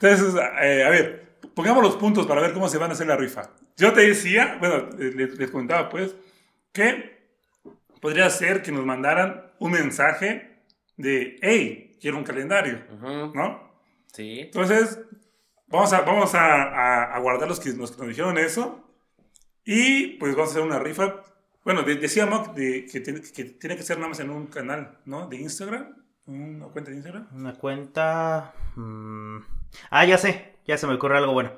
entonces, 0.00 0.34
eh, 0.62 0.84
a 0.84 0.88
ver, 0.90 1.34
pongamos 1.54 1.82
los 1.82 1.96
puntos 1.96 2.24
para 2.26 2.40
ver 2.40 2.52
cómo 2.52 2.68
se 2.68 2.78
van 2.78 2.90
a 2.90 2.92
hacer 2.92 3.08
la 3.08 3.16
rifa. 3.16 3.50
Yo 3.76 3.92
te 3.92 4.02
decía, 4.02 4.56
bueno, 4.60 4.88
eh, 4.98 5.10
les, 5.16 5.36
les 5.36 5.50
comentaba 5.50 5.88
pues, 5.88 6.14
que 6.72 7.20
podría 8.00 8.30
ser 8.30 8.62
que 8.62 8.70
nos 8.70 8.84
mandaran 8.86 9.50
un 9.58 9.72
mensaje 9.72 10.60
de, 10.96 11.36
hey, 11.42 11.98
quiero 12.00 12.18
un 12.18 12.24
calendario, 12.24 12.80
Ujú, 12.94 13.32
¿no? 13.34 13.72
Sí. 14.12 14.40
Entonces, 14.42 15.00
vamos 15.66 15.92
a, 15.92 16.02
vamos 16.02 16.32
a, 16.36 16.62
a- 16.62 17.16
a 17.16 17.18
guardar 17.18 17.48
los 17.48 17.58
que, 17.58 17.70
los 17.70 17.90
que 17.90 17.98
nos 17.98 18.08
dijeron 18.08 18.38
eso. 18.38 18.88
Y 19.64 20.18
pues 20.18 20.36
vamos 20.36 20.50
a 20.50 20.52
hacer 20.52 20.62
una 20.62 20.78
rifa. 20.78 21.16
Bueno, 21.64 21.82
de- 21.82 21.96
decía 21.96 22.26
Mock 22.26 22.54
de, 22.54 22.86
que, 22.90 23.00
tiene, 23.00 23.20
que 23.22 23.44
tiene 23.44 23.76
que 23.76 23.82
ser 23.82 23.96
nada 23.98 24.08
más 24.08 24.20
en 24.20 24.30
un 24.30 24.46
canal, 24.46 24.98
¿no? 25.04 25.28
De 25.28 25.36
Instagram. 25.36 25.96
Una 26.26 26.66
cuenta 26.66 26.90
de 26.90 26.96
Instagram. 26.96 27.28
Una 27.32 27.54
cuenta... 27.54 28.54
mm, 28.76 29.38
Ah, 29.90 30.04
ya 30.04 30.18
sé, 30.18 30.56
ya 30.66 30.76
se 30.76 30.86
me 30.86 30.94
ocurre 30.94 31.18
algo 31.18 31.32
bueno. 31.32 31.52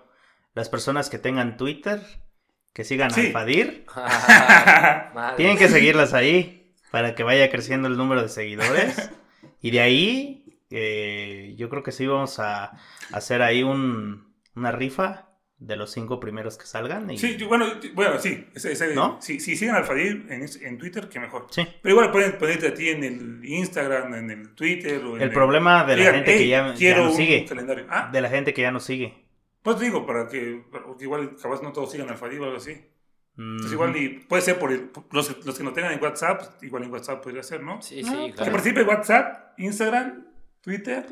Las 0.54 0.68
personas 0.68 1.10
que 1.10 1.18
tengan 1.18 1.56
Twitter, 1.56 2.00
que 2.72 2.84
sigan 2.84 3.10
Sí. 3.10 3.28
a 3.28 3.32
Fadir, 3.32 3.86
tienen 5.36 5.58
que 5.58 5.68
seguirlas 5.68 6.12
ahí 6.14 6.74
para 6.90 7.14
que 7.14 7.22
vaya 7.24 7.50
creciendo 7.50 7.88
el 7.88 7.96
número 7.96 8.22
de 8.22 8.28
seguidores. 8.28 9.10
Y 9.60 9.70
de 9.70 9.80
ahí, 9.80 10.60
eh, 10.70 11.54
yo 11.56 11.68
creo 11.68 11.82
que 11.82 11.92
sí 11.92 12.06
vamos 12.06 12.38
a 12.38 12.72
hacer 13.12 13.42
ahí 13.42 13.62
un, 13.62 14.34
una 14.54 14.70
rifa 14.72 15.23
de 15.58 15.76
los 15.76 15.92
cinco 15.92 16.20
primeros 16.20 16.58
que 16.58 16.66
salgan. 16.66 17.10
Y... 17.10 17.16
Sí, 17.18 17.36
yo- 17.36 17.48
bueno, 17.48 17.66
bueno, 17.94 18.18
sí. 18.18 18.46
Ese, 18.54 18.72
ese- 18.72 18.94
¿No? 18.94 19.18
Si, 19.22 19.40
si 19.40 19.56
siguen 19.56 19.74
al 19.76 19.84
Fadir 19.84 20.26
en, 20.28 20.44
en 20.62 20.78
Twitter, 20.78 21.08
que 21.08 21.20
mejor. 21.20 21.46
Sí. 21.50 21.66
Pero 21.82 21.94
igual 21.94 22.10
pueden 22.10 22.36
ponerte 22.38 22.68
a 22.68 22.74
ti 22.74 22.88
en 22.90 23.04
el 23.04 23.44
Instagram, 23.44 24.14
en 24.14 24.30
el 24.30 24.54
Twitter. 24.54 25.02
O 25.04 25.16
en 25.16 25.22
El 25.22 25.30
problema 25.32 25.84
de 25.84 25.92
la 25.96 25.98
Digan, 26.00 26.14
gente 26.16 26.32
que 26.32 26.38
"Hey, 26.38 26.48
ya, 26.48 26.74
ya 26.74 26.96
nos 26.98 27.16
sigue. 27.16 27.44
calendario. 27.46 27.86
Ah, 27.88 28.10
De 28.12 28.20
la 28.20 28.28
gente 28.28 28.52
que 28.52 28.62
ya 28.62 28.70
nos 28.72 28.84
sigue. 28.84 29.14
pues 29.62 29.78
digo, 29.80 30.04
para 30.04 30.28
que, 30.28 30.62
porque 30.70 31.04
igual 31.04 31.36
capaz 31.40 31.62
no 31.62 31.72
todos 31.72 31.90
sigan 31.92 32.10
al 32.10 32.16
Fadir 32.18 32.40
o 32.40 32.44
algo 32.44 32.56
así. 32.58 32.72
Entonces 33.36 33.72
igual 33.72 33.96
y 33.96 34.08
puede 34.10 34.42
ser 34.42 34.58
por, 34.58 34.70
el- 34.70 34.82
por 34.90 35.04
los, 35.12 35.44
los 35.46 35.56
que 35.58 35.64
no 35.64 35.72
tengan 35.72 35.92
en 35.92 36.02
WhatsApp, 36.02 36.62
igual 36.62 36.84
en 36.84 36.92
WhatsApp 36.92 37.22
podría 37.22 37.42
ser, 37.42 37.62
¿no? 37.62 37.80
Sí, 37.82 38.04
sí, 38.04 38.10
Que 38.26 38.32
claro. 38.32 38.52
participe 38.52 38.82
en 38.82 38.88
WhatsApp, 38.88 39.58
Instagram, 39.58 40.26
Twitter 40.60 41.06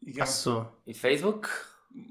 y. 0.00 0.12
Paso. 0.12 0.80
¿Y 0.86 0.94
Facebook? 0.94 1.48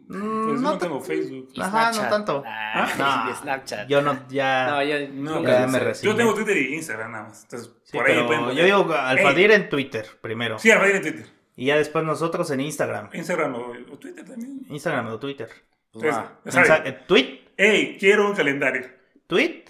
Mm, 0.08 0.44
Pues 0.48 0.62
yo 0.62 0.62
no 0.62 0.78
tengo 0.78 1.02
Facebook. 1.02 1.50
¿Y 1.54 1.62
Ajá, 1.62 1.88
no 1.88 1.94
Snapchat? 1.94 2.10
tanto. 2.12 2.44
Ah, 2.46 2.88
No. 3.26 3.32
y 3.32 3.36
Snapchat. 3.36 3.88
Yo 3.88 4.02
no, 4.02 4.28
ya. 4.30 4.68
No, 4.68 4.84
ya, 4.84 5.00
No, 5.10 5.36
nunca 5.38 5.60
ya 5.62 5.68
me 5.68 5.80
recibo. 5.80 6.12
Yo 6.14 6.18
tengo 6.18 6.34
Twitter 6.36 6.58
y 6.58 6.76
Instagram 6.76 7.12
nada 7.12 7.24
más. 7.30 7.44
Entonces, 7.44 7.72
Sí, 7.84 7.98
por 7.98 8.06
ahí 8.08 8.14
pero 8.16 8.28
pueden 8.28 8.56
yo 8.56 8.64
digo 8.66 8.94
Alfadir 8.94 9.52
en 9.52 9.70
Twitter 9.70 10.06
primero. 10.22 10.60
Sí, 10.60 10.70
al 10.72 10.80
Fadir 10.80 10.96
en 10.98 11.02
Twitter. 11.02 11.26
Y 11.56 11.66
ya 11.68 11.78
después 11.78 12.04
nosotros 12.06 12.52
en 12.52 12.60
Instagram. 12.60 13.10
Instagram 13.14 13.56
o, 13.56 13.74
o 13.92 13.98
Twitter 13.98 14.26
también. 14.26 14.62
Instagram 14.70 15.08
o 15.08 15.20
Twitter. 15.20 15.50
Entonces. 15.94 16.24
Mensa- 16.44 16.84
eh, 16.86 17.00
tweet, 17.08 17.40
Hey, 17.58 17.98
quiero 18.00 18.30
un 18.30 18.36
calendario. 18.36 18.88
tweet. 19.28 19.64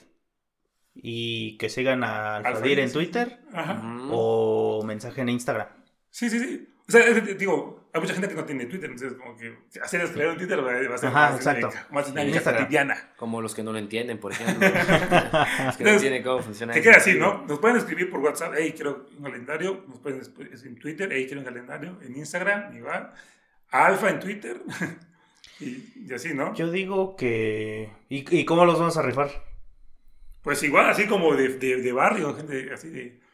Y 0.96 1.58
que 1.58 1.70
sigan 1.70 2.04
a 2.04 2.38
Alfadir 2.38 2.56
Alfadir, 2.56 2.80
en 2.80 2.88
sí. 2.90 2.94
Twitter. 2.94 3.40
Ajá. 3.54 3.82
O 4.10 4.82
mensaje 4.86 5.22
en 5.22 5.30
Instagram. 5.30 5.68
Sí, 6.16 6.30
sí, 6.30 6.40
sí. 6.40 6.66
O 6.88 6.92
sea, 6.94 7.12
digo, 7.12 7.90
hay 7.92 8.00
mucha 8.00 8.14
gente 8.14 8.30
que 8.30 8.36
no 8.36 8.46
tiene 8.46 8.68
Twitter, 8.68 8.90
entonces 8.90 9.18
como 9.18 9.36
que 9.36 9.58
hacer 9.82 10.00
escribir 10.00 10.30
en 10.30 10.38
Twitter 10.38 10.64
va 10.64 10.96
a 10.96 10.98
ser 10.98 11.10
Ajá, 11.10 11.32
más 11.32 11.36
exacto. 11.36 11.68
dinámica, 11.68 11.88
más 11.92 12.08
dinámica, 12.08 12.42
cotidiana. 12.42 13.10
Como 13.18 13.42
los 13.42 13.54
que 13.54 13.64
no 13.64 13.74
lo 13.74 13.80
entienden, 13.80 14.18
por 14.18 14.32
ejemplo. 14.32 14.66
los 15.66 15.76
que 15.76 15.84
no 15.84 15.90
entienden 15.90 16.24
cómo 16.24 16.42
funciona. 16.42 16.72
Que 16.72 16.80
eso. 16.80 16.90
queda 16.90 17.00
así, 17.00 17.16
¿no? 17.16 17.46
Nos 17.46 17.60
pueden 17.60 17.76
escribir 17.76 18.10
por 18.10 18.22
WhatsApp, 18.22 18.54
hey, 18.58 18.72
quiero 18.74 19.08
un 19.18 19.26
calendario. 19.26 19.84
Nos 19.90 20.00
pueden 20.00 20.22
escribir 20.22 20.54
en 20.54 20.80
Twitter, 20.80 21.10
hey, 21.12 21.26
quiero 21.26 21.42
un 21.42 21.46
calendario. 21.48 22.00
En 22.02 22.16
Instagram, 22.16 22.78
igual. 22.78 23.12
Alfa 23.72 24.10
en 24.10 24.20
Twitter. 24.22 24.62
y, 25.60 26.06
y 26.08 26.14
así, 26.14 26.34
¿no? 26.34 26.56
Yo 26.56 26.72
digo 26.72 27.18
que... 27.18 27.90
¿Y, 28.08 28.40
y 28.40 28.46
cómo 28.46 28.64
los 28.64 28.80
vamos 28.80 28.96
a 28.96 29.02
rifar? 29.02 29.32
Pues 30.42 30.64
igual, 30.64 30.90
así 30.90 31.08
como 31.08 31.36
de, 31.36 31.58
de, 31.58 31.82
de 31.82 31.92
barrio, 31.92 32.34
gente 32.36 32.72
así 32.74 32.90
de. 32.90 33.25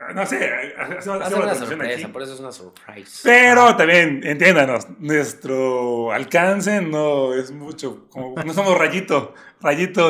Ah, 0.00 0.12
No 0.14 0.26
sé, 0.26 0.50
hacemos 0.78 0.80
Va 0.80 0.94
a 0.94 1.02
ser 1.02 1.10
hacemos 1.22 1.28
la 1.28 1.52
una 1.52 1.54
sorpresa, 1.54 2.02
aquí. 2.04 2.12
por 2.12 2.22
eso 2.22 2.34
es 2.34 2.40
una 2.40 2.52
surprise. 2.52 3.20
Pero 3.22 3.76
también, 3.76 4.20
entiéndanos, 4.24 4.88
nuestro 4.98 6.12
alcance 6.12 6.80
no 6.82 7.34
es 7.34 7.50
mucho. 7.52 8.08
Como, 8.10 8.34
no 8.42 8.52
somos 8.54 8.76
rayito, 8.78 9.34
rayito 9.60 10.08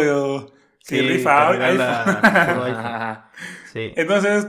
que 0.87 0.97
Sí, 0.97 1.01
rifa 1.03 1.53
que 1.53 1.59
puro 1.59 2.65
iPhone. 2.65 3.19
Sí, 3.73 3.93
Entonces, 3.97 4.47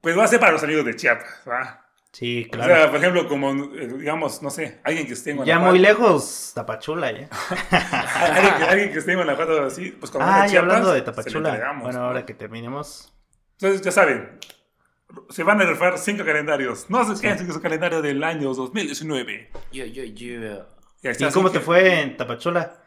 pues 0.00 0.18
va 0.18 0.24
a 0.24 0.28
ser 0.28 0.40
para 0.40 0.52
los 0.52 0.62
amigos 0.64 0.84
de 0.84 0.96
Chiapas, 0.96 1.42
¿va? 1.48 1.82
sí, 2.12 2.46
O 2.48 2.50
claro. 2.50 2.74
sea, 2.74 2.90
por 2.90 2.98
ejemplo, 2.98 3.28
como, 3.28 3.50
eh, 3.74 3.86
digamos, 3.98 4.42
no 4.42 4.50
sé, 4.50 4.80
alguien 4.82 5.06
que 5.06 5.12
esté 5.12 5.30
en 5.32 5.36
ya 5.38 5.58
Guanajuato. 5.58 5.70
muy 5.70 5.78
lejos, 5.78 6.52
Tapachula 6.54 7.12
ya. 7.12 7.28
alguien, 7.70 8.54
que, 8.56 8.64
alguien 8.64 8.92
que 8.92 8.98
esté 8.98 9.12
en 9.12 9.18
Guanajuato 9.18 9.62
así, 9.64 9.90
pues 9.92 10.10
cuando 10.10 10.26
venga 10.26 10.40
Ah, 10.40 10.42
a 10.42 10.46
ya 10.46 10.50
Chiapas, 10.52 10.68
hablando 10.70 10.92
de 10.94 11.02
Tapachula. 11.02 11.72
Bueno, 11.80 11.98
¿no? 12.00 12.04
ahora 12.06 12.26
que 12.26 12.34
terminemos. 12.34 13.12
Entonces, 13.60 13.82
ya 13.82 13.92
saben, 13.92 14.38
se 15.30 15.42
van 15.42 15.60
a 15.60 15.64
rifar 15.64 15.98
cinco 15.98 16.24
calendarios. 16.24 16.88
No 16.88 17.04
se 17.04 17.20
queden 17.20 17.38
sin 17.38 17.52
su 17.52 17.60
calendario 17.60 18.02
del 18.02 18.22
año 18.22 18.52
2019. 18.54 19.50
Yo, 19.72 19.84
yo, 19.84 20.04
yo. 20.04 20.26
Y, 21.02 21.06
ahí 21.08 21.12
está, 21.12 21.28
¿Y 21.28 21.32
cómo 21.32 21.50
te 21.50 21.58
que, 21.58 21.64
fue 21.64 22.00
en 22.00 22.16
Tapachula? 22.16 22.82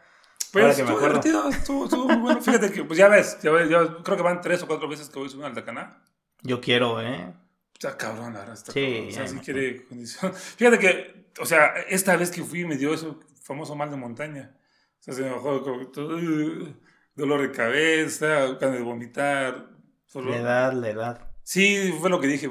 Pues 0.52 0.78
estuvo 0.78 0.98
divertido, 0.98 1.48
estuvo, 1.48 1.84
estuvo 1.84 2.04
muy 2.06 2.16
bueno. 2.16 2.40
Fíjate 2.42 2.72
que, 2.72 2.84
pues 2.84 2.98
ya 2.98 3.08
ves, 3.08 3.38
ya 3.40 3.50
ves, 3.52 3.68
yo 3.70 4.02
creo 4.02 4.16
que 4.16 4.22
van 4.22 4.40
tres 4.40 4.62
o 4.62 4.66
cuatro 4.66 4.88
veces 4.88 5.08
que 5.08 5.18
voy 5.18 5.28
a 5.28 5.30
subir 5.30 5.44
al 5.46 5.54
Tacaná. 5.54 6.02
Yo 6.42 6.60
quiero, 6.60 7.00
¿eh? 7.00 7.32
Está 7.72 7.96
cabrón, 7.96 8.34
la 8.34 8.40
verdad. 8.40 8.54
Está 8.54 8.72
Sí, 8.72 8.80
cabrón. 8.80 9.08
O 9.08 9.10
sea, 9.12 9.22
ya 9.22 9.28
si 9.28 9.34
me 9.36 9.40
quiere 9.42 9.84
condición. 9.86 10.34
Fíjate 10.34 10.78
que, 10.78 11.30
o 11.40 11.46
sea, 11.46 11.66
esta 11.88 12.16
vez 12.16 12.30
que 12.30 12.42
fui 12.42 12.64
me 12.64 12.76
dio 12.76 12.92
eso 12.92 13.20
famoso 13.42 13.74
mal 13.76 13.90
de 13.90 13.96
montaña. 13.96 14.56
O 14.98 15.02
sea, 15.02 15.14
se 15.14 15.22
me 15.22 15.30
bajó 15.30 15.56
uh, 15.56 16.74
dolor 17.14 17.42
de 17.42 17.52
cabeza, 17.52 18.26
ganas 18.60 18.78
de 18.78 18.82
vomitar. 18.82 19.68
solo- 20.06 20.30
La 20.30 20.36
edad, 20.38 20.72
la 20.72 20.88
edad. 20.90 21.29
Sí, 21.52 21.92
fue 21.98 22.08
lo 22.10 22.20
que 22.20 22.28
dije. 22.28 22.48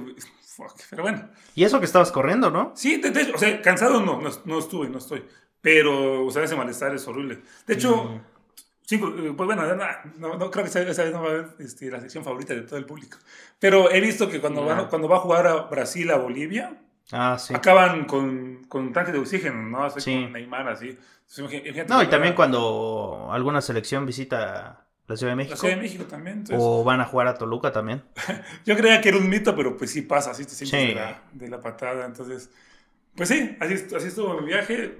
Fuck, 0.57 0.73
pero 0.89 1.03
bueno. 1.03 1.29
Y 1.55 1.63
eso 1.63 1.79
que 1.79 1.85
estabas 1.85 2.12
corriendo, 2.12 2.49
¿no? 2.51 2.73
Sí, 2.75 2.97
de, 2.97 3.12
de 3.12 3.31
o 3.33 3.38
sea, 3.38 3.62
cansado 3.62 4.01
no, 4.01 4.19
no, 4.19 4.29
no 4.43 4.59
estuve, 4.59 4.89
no 4.89 4.97
estoy. 4.97 5.23
Pero, 5.62 6.25
o 6.25 6.31
sea, 6.31 6.43
ese 6.43 6.57
malestar 6.57 6.93
es 6.93 7.07
horrible. 7.07 7.39
De 7.65 7.75
hecho, 7.75 7.95
Mm. 7.95 9.35
pues 9.38 9.47
bueno, 9.47 9.63
no, 10.17 10.35
no, 10.38 10.51
creo 10.51 10.65
que 10.65 10.69
esa, 10.69 10.79
vez 10.83 11.13
no 11.13 11.21
va 11.21 11.27
a 11.29 11.31
haber 11.31 11.55
este, 11.59 11.89
la 11.89 12.01
sección 12.01 12.25
favorita 12.25 12.53
de 12.53 12.63
todo 12.63 12.75
el 12.77 12.85
público. 12.85 13.17
Pero 13.57 13.89
he 13.89 14.01
visto 14.01 14.27
que 14.29 14.41
cuando, 14.41 14.67
Ya. 14.67 14.73
van- 14.73 14.88
cuando 14.89 15.07
va 15.07 15.15
a 15.15 15.19
jugar 15.21 15.47
a 15.47 15.55
Brasil 15.69 16.12
a 16.12 16.17
Bolivia, 16.17 16.81
Ah, 17.13 17.38
sí. 17.39 17.53
acaban 17.55 18.03
con, 18.05 18.65
con 18.67 18.91
tanque 18.91 19.13
de 19.13 19.19
oxígeno, 19.19 19.62
¿no? 19.63 19.85
Así 19.85 20.01
Sí. 20.01 20.23
con 20.23 20.33
Neymar, 20.33 20.67
así. 20.67 20.97
Entonces, 21.38 21.88
No, 21.88 22.03
y 22.03 22.07
también 22.07 22.33
va- 22.33 22.35
cuando 22.35 23.29
alguna 23.31 23.62
selección 23.62 24.05
visita 24.05 24.88
la 25.10 25.17
Ciudad 25.17 25.32
de 25.32 25.36
La 25.36 25.43
México. 25.43 25.58
Ciudad 25.58 25.76
de 25.76 25.82
México 25.82 26.04
también. 26.06 26.38
entonces, 26.38 26.58
O 26.60 26.84
van 26.84 27.02
a 27.02 27.06
jugar 27.06 27.28
a 27.28 27.34
Toluca 27.34 27.72
también. 27.72 28.04
Yo 28.65 28.78
creía 28.78 29.02
que 29.02 29.10
era 29.10 29.17
un 29.17 29.28
mito, 29.30 29.56
pero 29.56 29.76
pues 29.76 29.91
sí 29.91 30.02
pasa, 30.04 30.32
así 30.32 30.45
te 30.45 30.52
sientes 30.52 30.80
Sí. 30.80 30.88
de, 30.88 30.95
la, 30.95 31.22
de 31.34 31.48
la 31.50 31.62
patada. 31.62 32.06
Entonces, 32.06 32.50
pues 33.15 33.28
sí, 33.30 33.58
así, 33.60 33.74
así 33.74 34.08
estuvo 34.08 34.39
mi 34.39 34.48
viaje. 34.48 34.98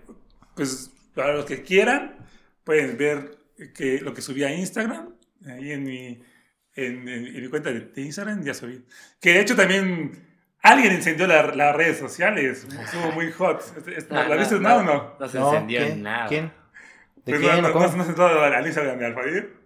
Pues 0.56 0.91
para 1.15 1.34
los 1.36 1.45
que 1.45 1.62
quieran, 1.63 2.15
pueden 2.63 2.98
ver 2.98 3.38
que, 3.74 4.00
lo 4.02 4.13
que 4.13 4.22
subí 4.22 4.43
a 4.43 4.54
Instagram, 4.54 5.13
ahí 5.45 5.72
en 5.72 5.84
mi, 5.84 6.22
en, 6.76 7.08
en- 7.08 7.28
en 7.28 7.41
mi 7.41 7.48
cuenta 7.50 7.72
de, 7.72 7.82
de 7.82 8.02
Instagram, 8.02 8.43
ya 8.43 8.54
subí. 8.54 8.84
Que 9.22 9.34
de 9.34 9.41
hecho 9.41 9.56
también 9.56 10.28
alguien 10.62 10.91
encendió 10.93 11.28
la- 11.28 11.54
las 11.56 11.76
redes 11.76 11.98
sociales, 12.00 12.65
estuvo 12.84 13.12
muy 13.12 13.32
hot. 13.32 13.62
Este- 13.78 13.98
este- 13.98 14.13
¿La 14.13 14.36
viste 14.36 14.60
no, 14.60 14.76
o 14.78 14.84
no? 14.84 15.15
No 15.19 15.28
se 15.30 15.38
encendió 15.38 15.80
¿quién? 15.86 16.02
nada. 16.04 16.28
¿Quién? 16.28 16.45
¿De 17.26 17.34
Pues 17.34 17.39
quién? 17.41 17.62
no, 17.62 17.69
no, 17.69 18.67
Instagram 18.67 18.98
de 18.98 19.06
Alfadir. 19.06 19.59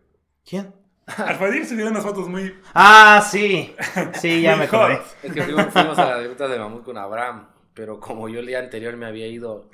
¿Quién? 0.45 0.73
Alfadir 1.17 1.65
subió 1.65 1.87
unas 1.87 2.03
fotos 2.03 2.27
muy... 2.29 2.53
Ah, 2.73 3.25
sí. 3.29 3.75
Sí, 4.19 4.41
ya 4.41 4.55
me 4.55 4.65
acordé. 4.65 4.99
Es 5.21 5.33
que 5.33 5.41
fuimos, 5.43 5.65
fuimos 5.73 5.97
a 5.99 6.05
las 6.17 6.23
grutas 6.23 6.49
de 6.49 6.59
Mamut 6.59 6.83
con 6.83 6.97
Abraham, 6.97 7.47
pero 7.73 7.99
como 7.99 8.29
yo 8.29 8.39
el 8.39 8.47
día 8.47 8.59
anterior 8.59 8.95
me 8.95 9.05
había 9.05 9.27
ido 9.27 9.69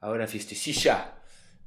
a 0.00 0.10
una 0.10 0.26
fiestecilla, 0.26 1.14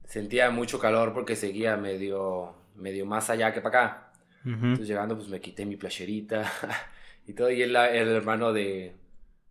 sentía 0.06 0.50
mucho 0.52 0.80
calor 0.80 1.14
porque 1.14 1.36
seguía 1.36 1.78
medio, 1.78 2.54
medio 2.76 3.06
más 3.06 3.30
allá 3.30 3.54
que 3.54 3.62
para 3.62 3.80
acá. 3.80 4.12
Entonces 4.46 4.88
llegando 4.88 5.16
pues 5.16 5.28
me 5.30 5.42
quité 5.42 5.66
mi 5.66 5.76
playerita 5.76 6.52
y 7.28 7.34
todo, 7.34 7.50
y 7.52 7.62
él, 7.62 7.76
el 7.76 8.08
hermano 8.10 8.54
de, 8.54 8.96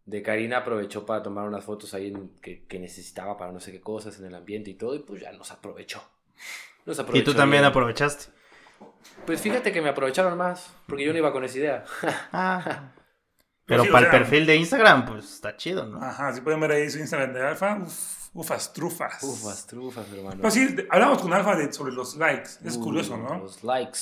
de 0.06 0.22
Karina 0.22 0.58
aprovechó 0.58 1.04
para 1.04 1.22
tomar 1.22 1.46
unas 1.46 1.64
fotos 1.64 1.92
ahí 1.94 2.08
en- 2.08 2.30
que, 2.40 2.64
que 2.66 2.78
necesitaba 2.78 3.36
para 3.36 3.52
no 3.52 3.60
sé 3.60 3.70
qué 3.72 3.80
cosas 3.80 4.18
en 4.18 4.26
el 4.26 4.34
ambiente 4.34 4.70
y 4.70 4.74
todo, 4.74 4.94
y 4.94 5.00
pues 5.00 5.20
ya 5.22 5.32
nos 5.32 5.50
aprovechó. 5.50 6.02
Nos 6.86 6.98
Y 7.12 7.22
tú 7.22 7.34
también 7.34 7.62
bien. 7.62 7.64
aprovechaste. 7.70 8.37
Pues 9.26 9.40
fíjate 9.40 9.72
que 9.72 9.80
me 9.82 9.88
aprovecharon 9.90 10.36
más, 10.38 10.72
porque 10.86 11.04
yo 11.04 11.12
no 11.12 11.18
iba 11.18 11.32
con 11.32 11.44
esa 11.44 11.58
idea. 11.58 11.84
Ah. 12.32 12.92
Pero 13.66 13.82
sí, 13.82 13.90
o 13.90 13.92
para 13.92 14.06
el 14.06 14.10
perfil 14.12 14.46
de 14.46 14.56
Instagram, 14.56 15.04
pues 15.04 15.34
está 15.34 15.54
chido, 15.56 15.84
¿no? 15.86 16.02
Ajá, 16.02 16.32
si 16.32 16.40
pueden 16.40 16.58
ver 16.60 16.72
ahí 16.72 16.88
su 16.88 16.98
Instagram 17.00 17.34
de 17.34 17.46
Alfa, 17.46 17.76
uf, 17.76 18.28
ufas, 18.32 18.72
trufas. 18.72 19.22
Ufas, 19.22 19.66
trufas, 19.66 20.06
hermano. 20.10 20.40
Pues 20.40 20.54
sí, 20.54 20.74
hablamos 20.88 21.18
con 21.20 21.32
Alfa 21.34 21.54
de, 21.54 21.70
sobre 21.70 21.92
los 21.92 22.16
likes. 22.16 22.48
Es 22.64 22.76
Uh, 22.78 22.80
curioso, 22.80 23.18
¿no? 23.18 23.38
Los 23.38 23.62
likes. 23.64 23.98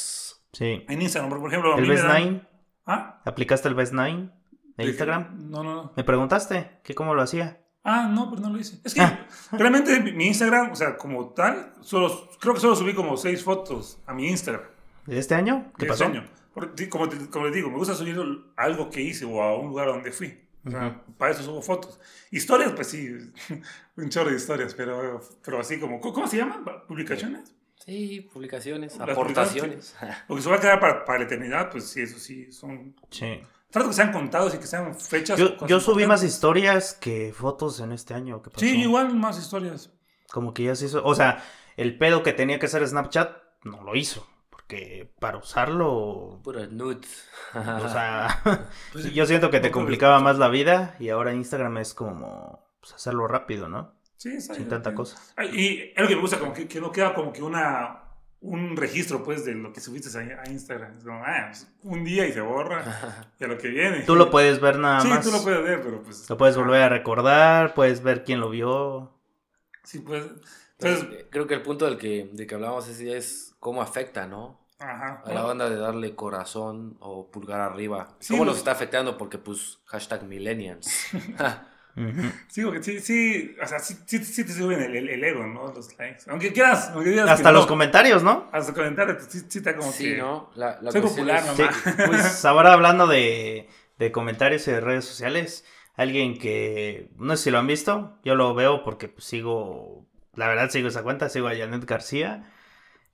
Sí. 0.52 0.84
En 0.88 1.02
Instagram, 1.02 1.30
por 1.40 1.48
ejemplo. 1.50 1.76
¿El 1.76 1.88
Best 1.88 2.04
dan- 2.04 2.22
Nine? 2.24 2.48
¿Ah? 2.86 3.20
¿Aplicaste 3.24 3.66
el 3.66 3.74
Best 3.74 3.92
Nine 3.92 4.30
de 4.76 4.84
¿De 4.84 4.90
Instagram? 4.90 5.50
No, 5.50 5.64
no, 5.64 5.74
no. 5.74 5.92
¿Me 5.96 6.04
preguntaste? 6.04 6.78
¿Que 6.84 6.94
cómo 6.94 7.14
lo 7.16 7.22
hacía? 7.22 7.60
Ah, 7.82 8.08
no, 8.08 8.30
pero 8.30 8.42
no 8.42 8.50
lo 8.50 8.58
hice. 8.60 8.80
Es 8.84 8.94
que 8.94 9.00
Ah. 9.00 9.26
realmente 9.50 9.98
mi- 9.98 10.12
mi 10.12 10.26
Instagram, 10.28 10.70
o 10.70 10.76
sea, 10.76 10.96
como 10.96 11.30
tal, 11.30 11.74
solo, 11.80 12.30
creo 12.40 12.54
que 12.54 12.60
solo 12.60 12.76
subí 12.76 12.94
como 12.94 13.16
seis 13.16 13.42
fotos 13.42 13.98
a 14.06 14.14
mi 14.14 14.28
Instagram. 14.28 14.62
¿De 15.06 15.18
este 15.18 15.34
año? 15.34 15.72
¿Qué 15.78 15.86
de 15.86 15.90
pasó? 15.92 16.04
ese 16.04 16.12
año. 16.18 16.28
Porque, 16.54 16.88
como, 16.88 17.08
te- 17.08 17.28
como 17.28 17.46
les 17.46 17.54
digo, 17.54 17.70
me 17.70 17.76
gusta 17.76 17.94
subir 17.94 18.18
algo 18.56 18.90
que 18.90 19.02
hice 19.02 19.24
o 19.24 19.42
a 19.42 19.56
un 19.56 19.68
lugar 19.68 19.88
donde 19.88 20.10
fui. 20.12 20.42
O 20.64 20.70
sea, 20.70 21.00
para 21.16 21.32
eso 21.32 21.42
subo 21.42 21.62
fotos. 21.62 22.00
Historias, 22.30 22.72
pues 22.72 22.88
sí, 22.88 23.08
un 23.96 24.08
chorro 24.08 24.30
de 24.30 24.36
historias, 24.36 24.74
pero, 24.74 25.20
pero 25.44 25.60
así 25.60 25.78
como, 25.78 26.00
¿cómo 26.00 26.26
se 26.26 26.38
llaman? 26.38 26.64
¿Publicaciones? 26.88 27.54
Sí, 27.84 28.28
publicaciones, 28.32 28.96
Las 28.96 29.10
aportaciones. 29.10 29.94
Lo 30.28 30.34
que 30.34 30.42
se 30.42 30.50
va 30.50 30.56
a 30.56 30.60
quedar 30.60 30.80
para, 30.80 31.04
para 31.04 31.18
la 31.20 31.24
eternidad, 31.26 31.70
pues 31.70 31.84
sí, 31.88 32.00
eso 32.00 32.18
sí, 32.18 32.50
son... 32.50 32.96
Sí. 33.10 33.40
Trato 33.70 33.88
que 33.88 33.94
sean 33.94 34.12
contados 34.12 34.54
y 34.54 34.58
que 34.58 34.66
sean 34.66 34.94
fechas. 34.98 35.38
Yo, 35.38 35.56
yo 35.66 35.78
subí 35.80 36.06
más 36.06 36.22
historias 36.24 36.94
que 36.94 37.32
fotos 37.32 37.78
en 37.80 37.92
este 37.92 38.14
año. 38.14 38.40
¿Qué 38.42 38.50
pasó? 38.50 38.60
Sí, 38.64 38.80
igual 38.80 39.14
más 39.14 39.38
historias. 39.38 39.92
Como 40.32 40.54
que 40.54 40.64
ya 40.64 40.74
se 40.74 40.86
hizo. 40.86 41.04
O 41.04 41.14
sea, 41.14 41.44
el 41.76 41.98
pedo 41.98 42.22
que 42.22 42.32
tenía 42.32 42.58
que 42.58 42.66
hacer 42.66 42.86
Snapchat 42.86 43.36
no 43.64 43.82
lo 43.82 43.94
hizo. 43.94 44.26
Porque 44.66 45.12
para 45.20 45.38
usarlo. 45.38 46.40
Puras 46.42 46.70
nudes. 46.70 47.28
O 47.54 47.88
sea, 47.88 48.40
Pues 48.92 49.04
sí, 49.04 49.12
yo 49.12 49.26
siento 49.26 49.50
que 49.50 49.60
te 49.60 49.68
de 49.68 49.72
complicaba 49.72 50.18
más 50.20 50.38
la 50.38 50.48
vida. 50.48 50.96
Y 50.98 51.08
ahora 51.10 51.32
Instagram 51.34 51.78
es 51.78 51.94
como 51.94 52.66
pues, 52.80 52.94
hacerlo 52.94 53.28
rápido, 53.28 53.68
¿no? 53.68 53.94
Sí, 54.16 54.30
está 54.30 54.54
Sin 54.54 54.68
tanta 54.68 54.94
cosa. 54.94 55.18
Y 55.52 55.92
es 55.94 55.98
lo 56.00 56.08
que 56.08 56.16
me 56.16 56.22
gusta, 56.22 56.38
como 56.38 56.52
que, 56.52 56.66
que 56.66 56.80
no 56.80 56.90
queda 56.90 57.14
como 57.14 57.32
que 57.32 57.42
una 57.42 58.02
un 58.40 58.76
registro, 58.76 59.24
pues, 59.24 59.44
de 59.44 59.54
lo 59.54 59.72
que 59.72 59.80
subiste 59.80 60.16
a, 60.16 60.42
a 60.42 60.48
Instagram. 60.48 60.96
Es 60.98 61.04
como, 61.04 61.22
ah, 61.24 61.46
pues, 61.48 61.68
un 61.82 62.04
día 62.04 62.26
y 62.26 62.32
se 62.32 62.40
borra, 62.40 62.84
y 63.40 63.44
a 63.44 63.46
lo 63.48 63.58
que 63.58 63.68
viene. 63.68 64.00
Tú 64.00 64.14
lo 64.14 64.30
puedes 64.30 64.60
ver 64.60 64.78
nada 64.78 65.00
Sí, 65.00 65.08
más. 65.08 65.24
tú 65.24 65.32
lo 65.32 65.42
puedes 65.42 65.62
ver, 65.62 65.82
pero 65.82 66.02
pues... 66.02 66.28
Lo 66.28 66.36
puedes 66.36 66.56
volver 66.56 66.82
a 66.82 66.88
recordar, 66.88 67.74
puedes 67.74 68.02
ver 68.02 68.24
quién 68.24 68.40
lo 68.40 68.50
vio. 68.50 69.18
Sí, 69.84 70.00
pues... 70.00 70.24
Entonces, 70.78 71.24
creo 71.30 71.46
que 71.46 71.54
el 71.54 71.62
punto 71.62 71.86
del 71.86 71.96
que, 71.96 72.28
de 72.32 72.46
que 72.46 72.54
hablábamos 72.54 72.86
es, 72.88 73.00
es 73.00 73.45
cómo 73.58 73.82
afecta, 73.82 74.26
¿no? 74.26 74.64
ajá. 74.78 75.22
A 75.24 75.32
la 75.32 75.42
banda 75.42 75.70
de 75.70 75.76
darle 75.76 76.14
corazón 76.14 76.96
o 77.00 77.30
pulgar 77.30 77.60
arriba. 77.62 78.16
Sí, 78.20 78.34
¿Cómo 78.34 78.44
los- 78.44 78.52
nos 78.52 78.58
está 78.58 78.72
afectando? 78.72 79.16
Porque, 79.16 79.38
pues, 79.38 79.78
hashtag 79.86 80.24
millennials. 80.24 80.86
Sí, 82.48 82.62
porque 82.62 82.82
sí, 82.82 83.00
sí, 83.00 83.56
o 83.62 83.66
sea, 83.66 83.78
sí, 83.78 83.96
sí, 84.06 84.22
sí 84.22 84.44
te 84.44 84.52
suben 84.52 84.82
el, 84.82 84.94
el- 84.96 85.08
el 85.08 85.24
ego, 85.24 85.46
¿no? 85.46 85.72
Los 85.72 85.96
likes. 85.98 86.24
Aunque 86.28 86.52
quieras, 86.52 86.90
aunque 86.92 87.08
digas 87.08 87.30
Hasta 87.30 87.48
que 87.48 87.52
los 87.54 87.62
no, 87.64 87.68
comentarios, 87.68 88.22
¿no? 88.22 88.50
Hasta 88.52 88.74
comentarios, 88.74 89.22
sí, 89.30 89.40
sí 89.48 89.58
está 89.58 89.74
como 89.74 89.90
sí, 89.90 90.10
que... 90.10 90.18
¿no? 90.18 90.50
La, 90.56 90.78
la 90.82 90.92
Soy 90.92 91.00
popular, 91.00 91.42
es- 91.42 91.56
Sí, 91.56 91.62
mamá. 91.62 91.96
pues 92.06 92.44
ahora 92.44 92.74
hablando 92.74 93.06
de, 93.06 93.70
de 93.98 94.12
comentarios 94.12 94.68
y 94.68 94.72
de 94.72 94.80
redes 94.82 95.06
sociales, 95.06 95.64
alguien 95.94 96.38
que 96.38 97.08
no 97.16 97.34
sé 97.34 97.44
si 97.44 97.50
lo 97.50 97.58
han 97.58 97.66
visto, 97.66 98.18
yo 98.24 98.34
lo 98.34 98.54
veo 98.54 98.82
porque 98.84 99.08
pues, 99.08 99.24
sigo, 99.24 100.04
la 100.34 100.48
verdad 100.48 100.68
sigo 100.68 100.88
esa 100.88 101.02
cuenta, 101.02 101.30
sigo 101.30 101.48
a 101.48 101.56
Janet 101.56 101.86
García, 101.86 102.52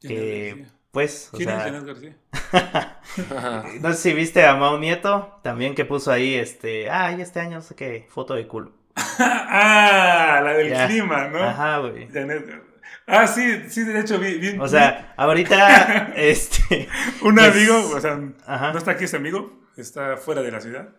que 0.09 0.67
pues, 0.91 1.31
o 1.33 1.37
¿Quién 1.39 1.49
es 1.51 1.55
sea, 1.57 1.65
Janet 1.65 1.85
García? 1.87 2.17
no 3.81 3.93
sé 3.93 3.97
si 3.99 4.13
viste 4.13 4.45
a 4.45 4.55
Mau 4.57 4.79
Nieto, 4.79 5.39
también 5.43 5.75
que 5.75 5.85
puso 5.85 6.13
ahí, 6.13 6.35
este, 6.35 6.91
ay, 6.91 7.21
este 7.21 7.41
año 7.41 7.57
no 7.57 7.63
sé 7.63 7.75
qué, 7.75 8.07
foto 8.11 8.35
de 8.35 8.47
culo. 8.47 8.73
ah, 9.19 10.41
la 10.45 10.53
del 10.55 10.71
Ya. 10.71 10.87
clima, 10.87 11.29
¿no? 11.29 11.43
Ajá, 11.43 11.79
güey. 11.79 12.09
Janet- 12.09 12.63
Ah, 13.07 13.27
sí, 13.27 13.65
sí, 13.69 13.83
de 13.85 13.99
hecho, 14.01 14.19
vi, 14.19 14.35
vi- 14.39 14.59
O 14.61 14.69
sea, 14.69 15.13
ahorita, 15.17 16.13
este, 16.17 16.89
un 17.23 17.35
pues, 17.35 17.51
amigo, 17.51 17.91
o 17.97 18.01
sea, 18.01 18.21
ajá. 18.47 18.73
no 18.73 18.79
está 18.79 18.93
aquí 18.93 19.05
ese 19.05 19.17
amigo, 19.17 19.61
está 19.77 20.17
fuera 20.17 20.41
de 20.43 20.51
la 20.53 20.61
ciudad. 20.61 20.91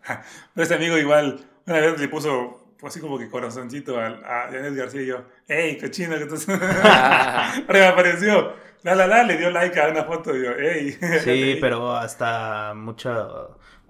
Pero 0.54 0.66
ese 0.66 0.74
amigo 0.76 0.98
igual, 0.98 1.40
una 1.66 1.80
vez 1.80 2.00
le 2.00 2.08
puso 2.10 2.74
pues, 2.80 2.94
así 2.94 3.00
como 3.00 3.18
que 3.18 3.30
corazoncito 3.30 3.98
a, 4.00 4.08
a 4.08 4.48
Janet 4.52 4.76
García 4.76 5.02
y 5.02 5.06
yo, 5.06 5.24
¡Ey, 5.48 5.78
cochino! 5.80 6.18
que 6.18 6.24
estás-" 6.24 6.50
Ahora 6.50 7.64
me 7.80 7.86
apareció, 7.86 8.54
la 8.84 8.96
la 8.96 9.08
la, 9.08 9.24
le 9.24 9.38
dio 9.38 9.50
like 9.50 9.80
a 9.80 9.90
una 9.90 10.04
foto 10.04 10.36
y 10.36 10.44
yo, 10.44 10.52
¡Ey! 10.52 10.92
Sí, 11.24 11.58
pero 11.62 11.96
hasta 11.96 12.74
mucha, 12.76 13.28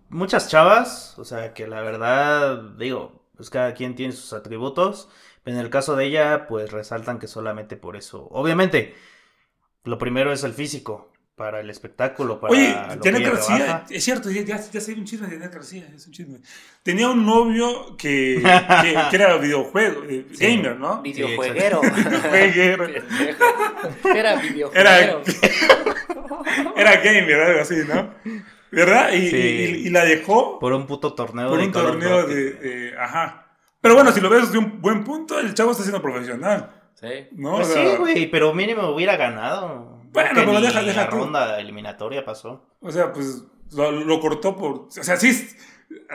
muchas 0.09 0.49
chavas, 0.49 1.17
o 1.17 1.25
sea, 1.25 1.53
que 1.53 1.67
la 1.67 1.81
verdad, 1.81 2.61
digo, 2.77 3.25
pues 3.35 3.49
cada 3.49 3.73
quien 3.73 3.95
tiene 3.95 4.13
sus 4.13 4.33
atributos. 4.33 5.09
En 5.45 5.57
el 5.57 5.69
caso 5.69 5.95
de 5.95 6.05
ella, 6.05 6.47
pues 6.47 6.71
resaltan 6.71 7.19
que 7.19 7.27
solamente 7.27 7.75
por 7.75 7.97
eso. 7.97 8.27
Obviamente, 8.31 8.95
lo 9.85 9.97
primero 9.99 10.33
es 10.33 10.43
el 10.43 10.53
físico, 10.53 11.12
para 11.35 11.59
el 11.61 11.69
espectáculo, 11.69 12.39
para 12.39 12.53
Oye, 12.53 12.75
Janet 13.03 13.23
García, 13.25 13.85
es 13.89 14.03
cierto, 14.03 14.29
ya, 14.29 14.43
ya, 14.43 14.59
ya 14.71 14.79
sé 14.79 14.93
un 14.93 15.03
chisme 15.03 15.25
de 15.27 15.37
Janet 15.37 15.53
García, 15.53 15.87
es 15.95 16.05
un 16.05 16.13
chisme. 16.13 16.39
Tenía 16.83 17.09
un 17.09 17.25
novio 17.25 17.97
que, 17.97 18.39
que, 18.81 18.99
que 19.09 19.15
era 19.15 19.35
videojuego, 19.37 20.03
eh, 20.03 20.27
Sí. 20.33 20.45
gamer, 20.57 20.77
¿no? 20.79 21.01
Videojueguero. 21.01 21.81
Videojueguero. 21.81 22.85
Era 24.15 24.35
videojueguero. 24.35 24.71
Era, 24.73 25.21
era 26.75 26.95
gamer, 26.97 27.41
algo 27.41 27.61
así, 27.61 27.75
¿no? 27.87 28.13
¿Verdad? 28.71 29.11
Y, 29.13 29.29
Sí. 29.29 29.37
y- 29.37 29.87
y 29.87 29.89
la 29.89 30.03
dejó 30.05 30.59
Por 30.59 30.73
un 30.73 30.87
puto 30.87 31.13
torneo 31.13 31.49
por 31.49 31.59
de 31.59 31.65
un 31.65 31.71
Call 31.71 31.85
of 31.85 31.91
torneo 31.91 32.27
de, 32.27 32.51
de- 32.53 32.97
Ajá. 32.97 33.47
Pero 33.81 33.95
bueno, 33.95 34.11
si 34.11 34.21
lo 34.21 34.29
ves 34.29 34.51
de 34.51 34.57
un 34.59 34.81
buen 34.81 35.03
punto, 35.03 35.39
el 35.39 35.53
chavo 35.53 35.71
está 35.71 35.83
siendo 35.83 36.01
profesional, 36.01 36.71
Sí. 36.95 37.27
¿no? 37.33 37.55
Pues 37.55 37.69
O 37.69 37.73
sea, 37.73 37.91
sí, 37.91 37.97
güey, 37.97 38.31
pero 38.31 38.53
mínimo 38.53 38.87
hubiera 38.89 39.15
ganado. 39.17 39.92
Bueno, 40.13 40.29
que 40.29 40.35
pero 40.45 40.61
deja- 40.61 40.81
deja 40.83 41.03
la 41.03 41.09
tú. 41.09 41.17
ronda 41.17 41.59
eliminatoria 41.59 42.23
pasó. 42.23 42.65
O 42.81 42.91
sea, 42.91 43.11
pues 43.11 43.43
lo, 43.71 43.91
lo 43.91 44.19
cortó 44.19 44.55
por... 44.55 44.71
O 44.73 44.87
sea, 44.89 45.17
sí, 45.17 45.33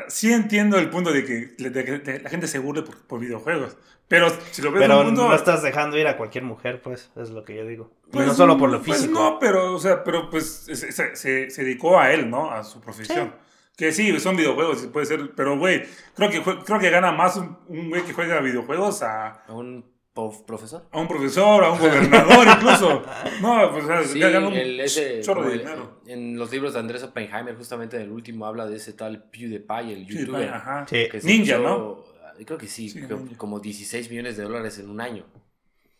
sí 0.09 0.33
entiendo 0.33 0.79
el 0.79 0.89
punto 0.91 1.13
de 1.13 1.25
que, 1.25 1.55
de 1.59 1.71
de 1.99 2.21
la 2.21 2.31
gente 2.31 2.47
se 2.47 2.59
burle 2.59 2.83
por, 2.83 2.97
por 3.07 3.21
videojuegos. 3.21 3.77
Pero 4.09 4.31
si 4.53 4.63
lo 4.63 4.73
ves 4.73 4.81
Pero 4.83 5.01
un 5.01 5.07
punto... 5.09 5.29
no 5.29 5.35
estás 5.35 5.63
dejando 5.63 5.99
ir 5.99 6.07
a 6.07 6.17
cualquier 6.17 6.43
mujer, 6.45 6.81
pues, 6.81 7.11
es 7.17 7.29
lo 7.31 7.45
que 7.45 7.57
yo 7.57 7.67
digo. 7.67 7.91
Pues, 8.11 8.27
no 8.27 8.35
solo 8.35 8.57
por 8.57 8.71
lo 8.71 8.81
pues 8.83 8.99
físico. 9.03 9.13
no, 9.21 9.39
pero, 9.39 9.75
o 9.75 9.79
sea, 9.79 10.03
pero 10.03 10.31
pues 10.31 10.49
se, 10.67 10.93
se- 10.93 11.15
se- 11.51 11.63
dedicó 11.63 11.99
a 11.99 12.11
él, 12.13 12.31
¿no? 12.31 12.51
A 12.51 12.65
su 12.65 12.81
profesión. 12.81 13.35
Que 13.77 13.93
sí, 13.93 14.19
son 14.19 14.35
videojuegos, 14.37 14.87
puede 14.87 15.07
ser, 15.07 15.33
pero 15.37 15.57
güey, 15.59 15.85
creo 16.17 16.31
que, 16.31 16.43
creo 16.43 16.79
que 16.81 16.91
gana 16.91 17.13
más 17.13 17.37
un 17.37 17.91
güey 17.91 18.03
que 18.03 18.13
juega 18.13 18.41
videojuegos 18.41 19.03
a, 19.03 19.45
¿A 19.47 19.53
un 19.53 19.85
profesor? 20.47 20.87
a 20.93 20.99
un 20.99 21.09
profesor, 21.09 21.65
a 21.65 21.73
un 21.73 21.79
gobernador 21.79 22.47
incluso. 22.57 23.03
No, 23.41 23.71
pues 23.73 24.09
Sí, 24.11 24.23
un 24.23 24.55
ese, 24.81 25.21
chorro 25.21 25.45
de 25.49 25.53
el- 25.55 25.59
dinero. 25.61 26.01
en 26.07 26.39
los 26.39 26.51
libros 26.53 26.73
de 26.75 26.81
Andrés 26.81 27.03
Oppenheimer, 27.03 27.55
justamente 27.57 27.97
en 27.97 28.03
el 28.03 28.11
último 28.11 28.47
habla 28.47 28.67
de 28.67 28.77
ese 28.77 28.93
tal 28.93 29.25
PewDiePie, 29.31 29.93
el 29.93 30.07
youtuber. 30.07 30.49
ajá. 30.49 30.87
Sí. 30.89 31.09
que 31.11 31.21
Ninja, 31.23 31.57
echó- 31.57 31.63
¿no? 31.63 32.05
Creo 32.45 32.59
que 32.59 32.67
sí, 32.69 32.89
Sí, 32.89 33.01
creo- 33.03 33.19
Ninja. 33.19 33.37
como 33.37 33.59
16 33.61 34.09
millones 34.11 34.37
de 34.37 34.45
dólares 34.45 34.79
en 34.79 34.89
un 34.91 35.01
año. 35.01 35.25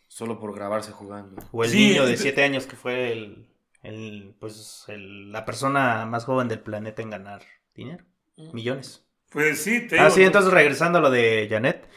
Solo 0.07 0.39
por 0.39 0.55
grabarse 0.55 0.91
jugando. 0.91 1.41
O 1.51 1.63
el 1.63 1.69
Sí, 1.69 1.89
niño 1.89 2.05
de 2.05 2.13
ent- 2.13 2.17
7 2.17 2.43
años 2.43 2.65
que 2.65 2.75
fue 2.75 3.11
el, 3.11 3.47
el, 3.83 4.35
pues, 4.39 4.85
el- 4.87 5.31
la 5.31 5.45
persona 5.45 6.05
más 6.05 6.25
joven 6.25 6.47
del 6.47 6.59
planeta 6.61 7.01
en 7.01 7.09
ganar 7.11 7.41
dinero. 7.75 8.03
Millones. 8.53 9.05
Pues 9.31 9.61
sí, 9.61 9.85
te 9.87 9.99
Ah, 9.99 10.05
digo, 10.05 10.15
sí, 10.15 10.23
entonces 10.23 10.51
regresando 10.51 10.97
a 10.97 11.01
lo 11.01 11.11
de 11.11 11.45
Janet, 11.49 11.87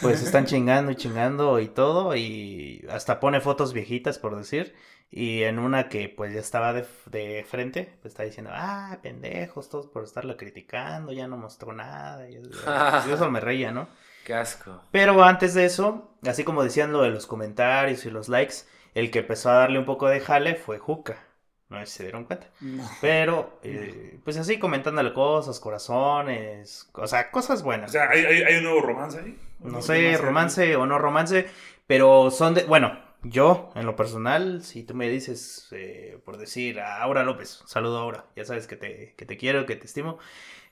pues 0.00 0.22
están 0.22 0.46
chingando 0.46 0.92
y 0.92 0.96
chingando 0.96 1.60
y 1.60 1.68
todo, 1.68 2.14
y 2.16 2.84
hasta 2.90 3.20
pone 3.20 3.40
fotos 3.40 3.72
viejitas, 3.72 4.18
por 4.18 4.36
decir, 4.36 4.74
y 5.10 5.42
en 5.42 5.58
una 5.58 5.88
que 5.88 6.08
pues 6.08 6.32
ya 6.34 6.40
estaba 6.40 6.72
de, 6.72 6.86
de 7.06 7.44
frente, 7.48 7.98
pues 8.02 8.12
está 8.12 8.22
diciendo, 8.24 8.50
ah, 8.54 8.98
pendejos, 9.02 9.68
todos 9.68 9.86
por 9.88 10.04
estarlo 10.04 10.36
criticando, 10.36 11.12
ya 11.12 11.28
no 11.28 11.36
mostró 11.36 11.72
nada, 11.72 12.28
y, 12.30 12.36
y 12.36 13.10
eso 13.10 13.30
me 13.30 13.40
reía, 13.40 13.72
¿no? 13.72 13.88
Qué 14.24 14.34
asco. 14.34 14.80
Pero 14.90 15.22
antes 15.24 15.54
de 15.54 15.64
eso, 15.64 16.10
así 16.26 16.44
como 16.44 16.62
decían 16.64 16.92
lo 16.92 17.02
de 17.02 17.10
los 17.10 17.26
comentarios 17.26 18.04
y 18.04 18.10
los 18.10 18.28
likes, 18.28 18.56
el 18.94 19.10
que 19.10 19.20
empezó 19.20 19.50
a 19.50 19.54
darle 19.54 19.78
un 19.78 19.86
poco 19.86 20.08
de 20.08 20.20
jale 20.20 20.54
fue 20.54 20.78
Juca. 20.78 21.24
No 21.68 21.78
sé 21.80 21.86
si 21.86 21.92
se 21.98 22.02
dieron 22.04 22.24
cuenta. 22.24 22.48
No. 22.60 22.88
Pero, 23.00 23.58
eh, 23.62 24.20
pues 24.24 24.36
así 24.36 24.58
comentándole 24.58 25.14
cosas, 25.14 25.58
corazones, 25.60 26.90
o 26.94 27.06
sea, 27.06 27.30
cosas 27.30 27.62
O 27.86 27.88
buenas. 27.88 27.90
sea, 27.90 28.08
¿hay, 28.10 28.24
hay, 28.24 28.42
hay 28.42 28.56
un 28.56 28.64
nuevo 28.64 28.80
romance 28.80 29.18
ahí? 29.20 29.38
¿Un 29.62 29.72
no 29.72 29.82
sé, 29.82 30.16
romance 30.16 30.76
o 30.76 30.86
no 30.86 30.98
romance, 30.98 31.46
pero 31.86 32.30
son 32.30 32.54
de, 32.54 32.64
bueno, 32.64 32.98
yo 33.22 33.70
en 33.74 33.86
lo 33.86 33.96
personal, 33.96 34.62
si 34.62 34.82
tú 34.82 34.94
me 34.94 35.08
dices, 35.08 35.68
eh, 35.70 36.20
por 36.24 36.38
decir, 36.38 36.80
a 36.80 37.02
Aura 37.02 37.22
López, 37.22 37.62
saludo 37.66 37.98
a 37.98 38.02
Aura, 38.02 38.26
ya 38.34 38.44
sabes 38.44 38.66
que 38.66 38.76
te, 38.76 39.14
que 39.16 39.24
te 39.24 39.36
quiero, 39.36 39.66
que 39.66 39.76
te 39.76 39.86
estimo, 39.86 40.18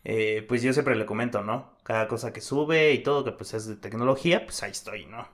eh, 0.04 0.44
pues 0.48 0.62
yo 0.62 0.72
siempre 0.72 0.96
le 0.96 1.06
comento, 1.06 1.42
¿no? 1.42 1.76
Cada 1.84 2.08
cosa 2.08 2.32
que 2.32 2.40
sube 2.40 2.92
y 2.92 3.02
todo 3.02 3.24
que 3.24 3.32
pues 3.32 3.54
es 3.54 3.66
de 3.66 3.76
tecnología, 3.76 4.44
pues 4.44 4.62
ahí 4.62 4.70
estoy, 4.70 5.06
¿no? 5.06 5.28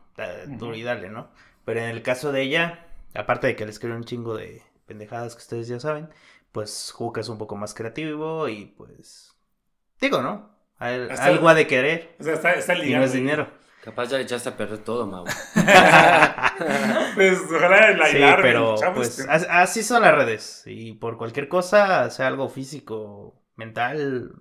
Duro 0.59 0.75
y 0.75 0.83
dale, 0.83 1.11
¿no? 1.11 1.31
Pero 1.65 1.81
en 1.81 1.91
el 1.91 2.03
caso 2.03 2.33
de 2.33 2.43
ella, 2.43 2.87
aparte 3.15 3.47
de 3.49 3.57
que 3.57 3.65
le 3.65 3.71
escribo 3.71 3.97
un 3.97 4.05
chingo 4.05 4.37
de 4.37 4.63
pendejadas 4.87 5.35
que 5.35 5.43
ustedes 5.43 5.69
ya 5.69 5.81
saben, 5.81 6.09
pues 6.53 6.91
Juca 6.93 7.21
es 7.21 7.29
un 7.29 7.39
poco 7.39 7.57
más 7.57 7.75
creativo 7.75 8.49
y 8.49 8.67
pues, 8.67 9.37
digo, 10.01 10.23
¿no? 10.23 10.56
Al- 10.79 11.11
Hasta- 11.11 11.25
algo 11.27 11.49
ha 11.49 11.55
de 11.55 11.67
querer 11.67 12.15
O 12.21 12.25
sea, 12.25 12.35
está, 12.35 12.53
está 12.53 12.75
y 12.77 12.95
no 12.95 13.03
es 13.03 13.13
dinero. 13.13 13.49
Capaz 13.83 14.07
ya 14.09 14.17
le 14.19 14.25
echaste 14.25 14.49
a 14.49 14.57
perder 14.57 14.79
todo, 14.79 15.07
Mau. 15.07 15.25
Pues 17.15 17.39
ojalá 17.55 17.93
la 17.93 18.07
Sí, 18.09 18.19
pero 18.43 18.75
el 18.83 18.93
pues 18.95 19.19
este. 19.21 19.31
as- 19.31 19.47
así 19.49 19.83
son 19.83 20.03
las 20.03 20.15
redes. 20.15 20.63
Y 20.67 20.95
por 20.95 21.17
cualquier 21.19 21.49
cosa, 21.49 22.11
sea 22.11 22.27
algo 22.27 22.49
físico, 22.49 23.41
mental, 23.57 24.33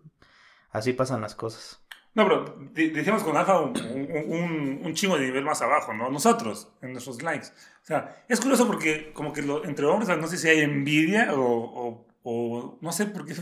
así 0.71 0.93
pasan 0.93 1.21
las 1.21 1.35
cosas. 1.35 1.81
No, 2.13 2.23
pero 2.27 2.57
de- 2.71 2.89
decíamos 2.89 3.23
con 3.23 3.35
Alfa 3.37 3.59
un, 3.59 3.77
un, 3.77 4.33
un- 4.33 4.81
un 4.85 4.93
chingo 4.93 5.17
de 5.17 5.25
nivel 5.25 5.43
más 5.43 5.61
abajo, 5.61 5.93
¿no? 5.93 6.09
Nosotros, 6.09 6.69
en 6.81 6.93
nuestros 6.93 7.21
likes. 7.21 7.47
O 7.47 7.85
sea, 7.85 8.23
es 8.27 8.39
curioso 8.39 8.65
porque 8.67 9.11
como 9.13 9.33
que 9.33 9.41
lo- 9.41 9.63
entre 9.65 9.85
hombres 9.85 10.17
no 10.17 10.27
sé 10.27 10.37
si 10.37 10.47
hay 10.49 10.61
envidia 10.61 11.33
o, 11.33 11.39
o, 11.41 12.07
o 12.27 12.77
no 12.81 12.91
sé 12.91 13.05
por 13.05 13.23
qué. 13.25 13.35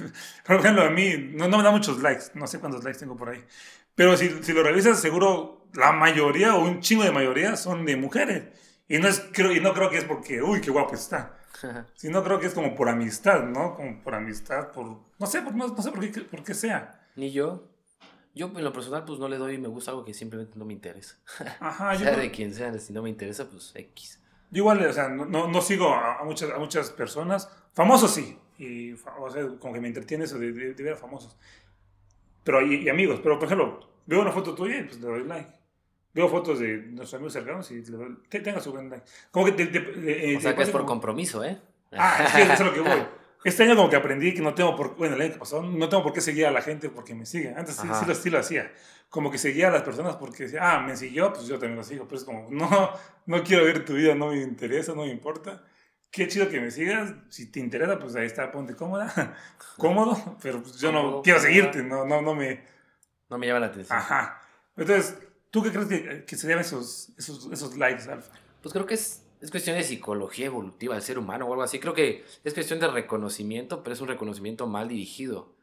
Por 0.46 0.56
ejemplo, 0.60 0.84
a 0.84 0.89
mí 0.89 1.32
no, 1.34 1.48
no 1.48 1.58
me 1.58 1.63
da 1.63 1.72
muchos 1.72 2.02
likes, 2.02 2.26
no 2.34 2.46
sé 2.46 2.60
cuántos 2.60 2.84
likes 2.84 3.00
tengo 3.00 3.15
por 3.15 3.30
ahí. 3.30 3.43
Pero 3.96 4.17
si, 4.17 4.30
si 4.43 4.52
lo 4.52 4.62
revisas, 4.62 5.00
seguro 5.00 5.67
la 5.74 5.93
mayoría 5.93 6.56
o 6.56 6.63
un 6.63 6.82
chingo 6.82 7.04
de 7.04 7.12
mayoría 7.12 7.56
son 7.56 7.86
de 7.86 7.96
mujeres. 7.96 8.43
Y 8.89 9.00
no, 9.00 9.08
es, 9.08 9.24
creo, 9.32 9.54
y 9.54 9.62
no 9.62 9.74
creo 9.74 9.89
que 9.89 10.00
es 10.00 10.04
porque, 10.04 10.43
uy, 10.43 10.60
qué 10.60 10.69
guapo 10.69 10.96
está. 10.96 11.39
Sino 11.96 12.24
creo 12.24 12.39
que 12.39 12.48
es 12.48 12.54
como 12.54 12.76
por 12.76 12.89
amistad, 12.89 13.43
¿no? 13.43 13.76
Como 13.76 14.04
por 14.04 14.15
amistad, 14.15 14.72
por... 14.72 14.86
No 15.17 15.28
sé, 15.28 15.41
por, 15.41 15.56
no, 15.56 15.67
no 15.69 15.82
sé 15.82 15.91
por 15.91 16.12
qué, 16.12 16.22
por 16.22 16.43
qué 16.43 16.54
sea. 16.54 17.08
Ni 17.15 17.32
yo. 17.32 17.69
Yo 18.36 18.48
en 18.48 18.63
lo 18.63 18.74
personal 18.74 19.06
pues 19.06 19.19
no 19.19 19.30
le 19.30 19.38
doy 19.38 19.60
me 19.60 19.67
gusta 19.67 19.91
algo 19.91 20.04
que 20.04 20.13
simplemente 20.13 20.58
no 20.60 20.65
me 20.65 20.74
interesa. 20.74 21.15
Ajá, 21.62 21.93
yo 21.93 22.02
sea 22.02 22.17
de 22.17 22.32
quien 22.32 22.54
sea, 22.54 22.78
si 22.80 22.91
no 22.91 23.02
me 23.02 23.10
interesa 23.10 23.50
pues 23.50 23.72
X. 23.76 24.19
Yo 24.52 24.60
igual, 24.60 24.86
o 24.86 24.91
sea, 24.91 25.08
no, 25.08 25.26
no, 25.26 25.48
no 25.48 25.62
sigo 25.62 25.93
a, 25.93 26.19
a 26.19 26.24
muchas, 26.26 26.50
a 26.52 26.58
muchas 26.58 26.89
personas. 26.91 27.50
Famosos 27.74 28.12
sí. 28.12 28.38
Y, 28.58 28.94
fa- 28.94 29.16
o 29.20 29.30
sea, 29.30 29.48
como 29.60 29.74
que 29.74 29.80
me 29.80 29.88
entretiene 29.88 30.26
eso 30.26 30.38
de, 30.39 30.52
de- 30.52 30.74
de 30.74 30.84
ver 30.84 30.94
a 30.94 30.98
famosos. 30.98 31.36
Pero, 32.44 32.62
y, 32.62 32.76
y 32.84 32.89
amigos. 32.89 33.20
Pero, 33.24 33.38
por 33.39 33.46
ejemplo, 33.46 33.80
veo 34.06 34.22
una 34.22 34.32
foto 34.32 34.54
tuya 34.54 34.78
y 34.80 34.84
pues 34.84 35.00
le 35.00 35.08
doy 35.08 35.24
like. 35.26 35.50
Veo 36.13 36.30
fotos 36.30 36.60
de 36.60 36.78
nuestros 36.78 37.16
amigos 37.16 37.34
cercanos 37.34 37.72
y 37.72 37.82
le 37.84 37.98
doy, 37.98 38.18
te- 38.30 38.39
tenga 38.42 38.60
su 38.60 38.72
buen 38.72 38.89
like. 38.89 39.06
Como 39.32 39.46
que 39.46 39.54
te, 39.54 39.68
te- 39.68 40.32
eh, 40.34 40.38
O 40.38 40.42
sea 40.42 40.56
que 40.56 40.63
es 40.63 40.70
por 40.70 40.82
como- 40.82 40.89
compromiso, 40.94 41.44
¿eh? 41.44 41.58
Ah, 41.92 42.24
es 42.26 42.32
que 42.34 42.42
eso 42.44 42.54
es 42.54 42.60
lo 42.62 42.74
que 42.74 42.80
voy. 42.82 43.04
Este 43.46 43.63
año 43.63 43.76
como 43.76 43.89
que 43.89 43.98
aprendí 43.98 44.34
que 44.34 44.39
no 44.42 44.54
tengo 44.54 44.74
por... 44.74 44.96
Bueno, 44.96 45.16
el 45.16 45.22
año 45.22 45.34
que 45.34 45.39
pasó, 45.39 45.62
no 45.62 45.89
tengo 45.89 46.02
por 46.02 46.13
qué 46.13 46.22
seguir 46.22 46.46
a 46.46 46.52
la 46.52 46.62
gente 46.62 46.88
porque 46.89 47.13
me 47.13 47.26
sigue. 47.26 47.50
Antes 47.54 47.76
sí, 47.76 47.86
sí 48.00 48.06
lo, 48.08 48.16
sí 48.16 48.30
lo 48.30 48.39
hacía. 48.39 48.72
Como 49.10 49.30
que 49.30 49.38
seguía 49.38 49.68
a 49.68 49.72
las 49.72 49.82
personas 49.82 50.16
porque 50.16 50.44
decía, 50.44 50.60
ah, 50.63 50.80
me 50.80 50.96
siguió, 50.96 51.34
pues 51.34 51.46
yo 51.48 51.60
también 51.60 51.76
lo 51.76 51.84
sigo. 51.84 52.06
Pero 52.06 52.20
es 52.20 52.24
como, 52.24 52.48
no, 52.52 52.70
no 53.26 53.44
quiero 53.44 53.66
ver 53.66 53.84
tu 53.84 53.96
vida, 53.96 54.16
no 54.16 54.28
me 54.30 54.42
interesa, 54.42 54.94
no 54.96 55.02
me 55.02 55.10
importa. 55.12 55.62
Qué 56.13 56.28
chido 56.28 56.47
que 56.47 56.62
me 56.62 56.69
sigas. 56.69 57.12
Si 57.30 57.47
te 57.47 57.60
interesa, 57.60 57.97
pues 57.97 58.15
ahí 58.15 58.28
está, 58.28 58.52
ponte 58.52 58.76
cómoda. 58.76 59.36
Cómodo, 59.78 60.38
pero 60.43 60.62
pues 60.62 60.78
yo 60.78 60.91
no 60.91 61.23
quiero 61.23 61.39
seguirte, 61.39 61.82
no, 61.82 62.06
no, 62.06 62.21
no 62.21 62.36
me... 62.36 62.63
No 63.32 63.39
me 63.39 63.47
llama 63.47 63.62
la 63.62 63.65
atención. 63.65 63.97
Ajá. 63.97 64.39
Entonces, 64.78 65.17
¿tú 65.49 65.63
qué 65.63 65.71
crees 65.71 65.88
que, 65.88 66.26
que 66.26 66.36
se 66.36 66.45
deben 66.45 66.62
esos, 66.62 67.10
esos, 67.17 67.52
esos 67.52 67.76
likes, 67.78 68.08
Alfa? 68.12 68.32
Pues 68.62 68.71
creo 68.73 68.86
que 68.86 68.93
es, 68.93 69.26
es 69.41 69.49
cuestión 69.49 69.76
de 69.76 69.82
psicología 69.82 70.45
evolutiva 70.45 70.93
del 70.93 71.02
ser 71.02 71.17
humano 71.17 71.47
o 71.47 71.52
algo 71.52 71.63
así. 71.63 71.80
Creo 71.80 71.95
que 71.95 72.23
es 72.43 72.54
cuestión 72.54 72.80
de 72.80 72.89
reconocimiento, 72.89 73.82
pero 73.82 73.95
es 73.95 74.02
un 74.02 74.08
reconocimiento 74.08 74.67
mal 74.67 74.89
dirigido. 74.89 75.56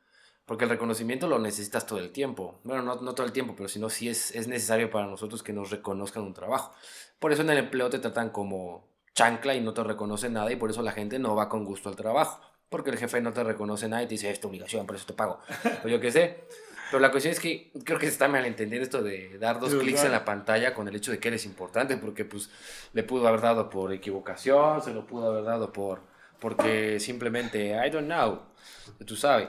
Porque 0.46 0.64
el 0.64 0.70
reconocimiento 0.70 1.28
lo 1.28 1.38
necesitas 1.38 1.86
todo 1.86 2.00
el 2.00 2.10
tiempo. 2.10 2.58
Bueno, 2.64 2.82
no, 2.82 2.96
no 2.96 3.14
todo 3.14 3.24
el 3.24 3.32
tiempo, 3.32 3.54
pero 3.56 3.68
si 3.68 3.78
no, 3.78 3.88
sí 3.88 4.08
es, 4.08 4.34
es 4.34 4.48
necesario 4.48 4.90
para 4.90 5.06
nosotros 5.06 5.44
que 5.44 5.52
nos 5.52 5.70
reconozcan 5.70 6.24
un 6.24 6.34
trabajo. 6.34 6.74
Por 7.20 7.30
eso 7.30 7.42
en 7.42 7.50
el 7.50 7.58
empleo 7.58 7.88
te 7.88 8.00
tratan 8.00 8.30
como 8.30 8.90
chancla 9.20 9.54
y 9.54 9.60
no 9.60 9.74
te 9.74 9.84
reconocen 9.84 10.32
nada 10.32 10.50
y 10.50 10.56
por 10.56 10.70
eso 10.70 10.82
la 10.82 10.92
gente 10.92 11.18
no 11.18 11.34
va 11.34 11.48
con 11.48 11.64
gusto 11.64 11.88
al 11.88 11.96
trabajo. 11.96 12.40
porque 12.68 12.90
el 12.90 12.98
jefe 12.98 13.20
no 13.20 13.32
te 13.32 13.42
reconoce 13.42 13.88
nada 13.88 14.02
y 14.04 14.06
te 14.06 14.14
dice, 14.14 14.30
es 14.30 14.40
tu 14.40 14.46
obligación, 14.46 14.86
por 14.86 14.94
eso 14.94 15.04
te 15.04 15.12
pago. 15.12 15.40
O 15.84 15.88
yo 15.88 15.98
qué 16.00 16.12
sé. 16.12 16.44
Pero 16.90 17.00
la 17.00 17.10
cuestión 17.10 17.32
es 17.32 17.40
que 17.40 17.72
creo 17.84 17.98
que 17.98 18.06
se 18.06 18.12
está 18.12 18.28
malentendiendo 18.28 18.84
esto 18.84 19.02
de 19.02 19.38
dar 19.38 19.60
dos 19.60 19.74
clics 19.74 20.04
en 20.04 20.12
la 20.12 20.24
pantalla 20.24 20.72
con 20.72 20.88
el 20.88 20.94
hecho 20.94 21.10
de 21.10 21.18
que 21.18 21.28
eres 21.28 21.44
importante, 21.44 21.96
porque 21.96 22.24
pues 22.24 22.50
le 22.92 23.02
pudo 23.02 23.28
haber 23.28 23.40
dado 23.40 23.70
por 23.70 23.92
equivocación, 23.92 24.82
se 24.82 24.92
lo 24.92 25.06
pudo 25.06 25.30
haber 25.30 25.44
dado 25.44 25.72
por 25.72 26.00
porque 26.40 26.98
simplemente, 26.98 27.76
I 27.86 27.90
don't 27.90 28.06
know, 28.06 28.40
tú 29.06 29.14
sabes. 29.14 29.48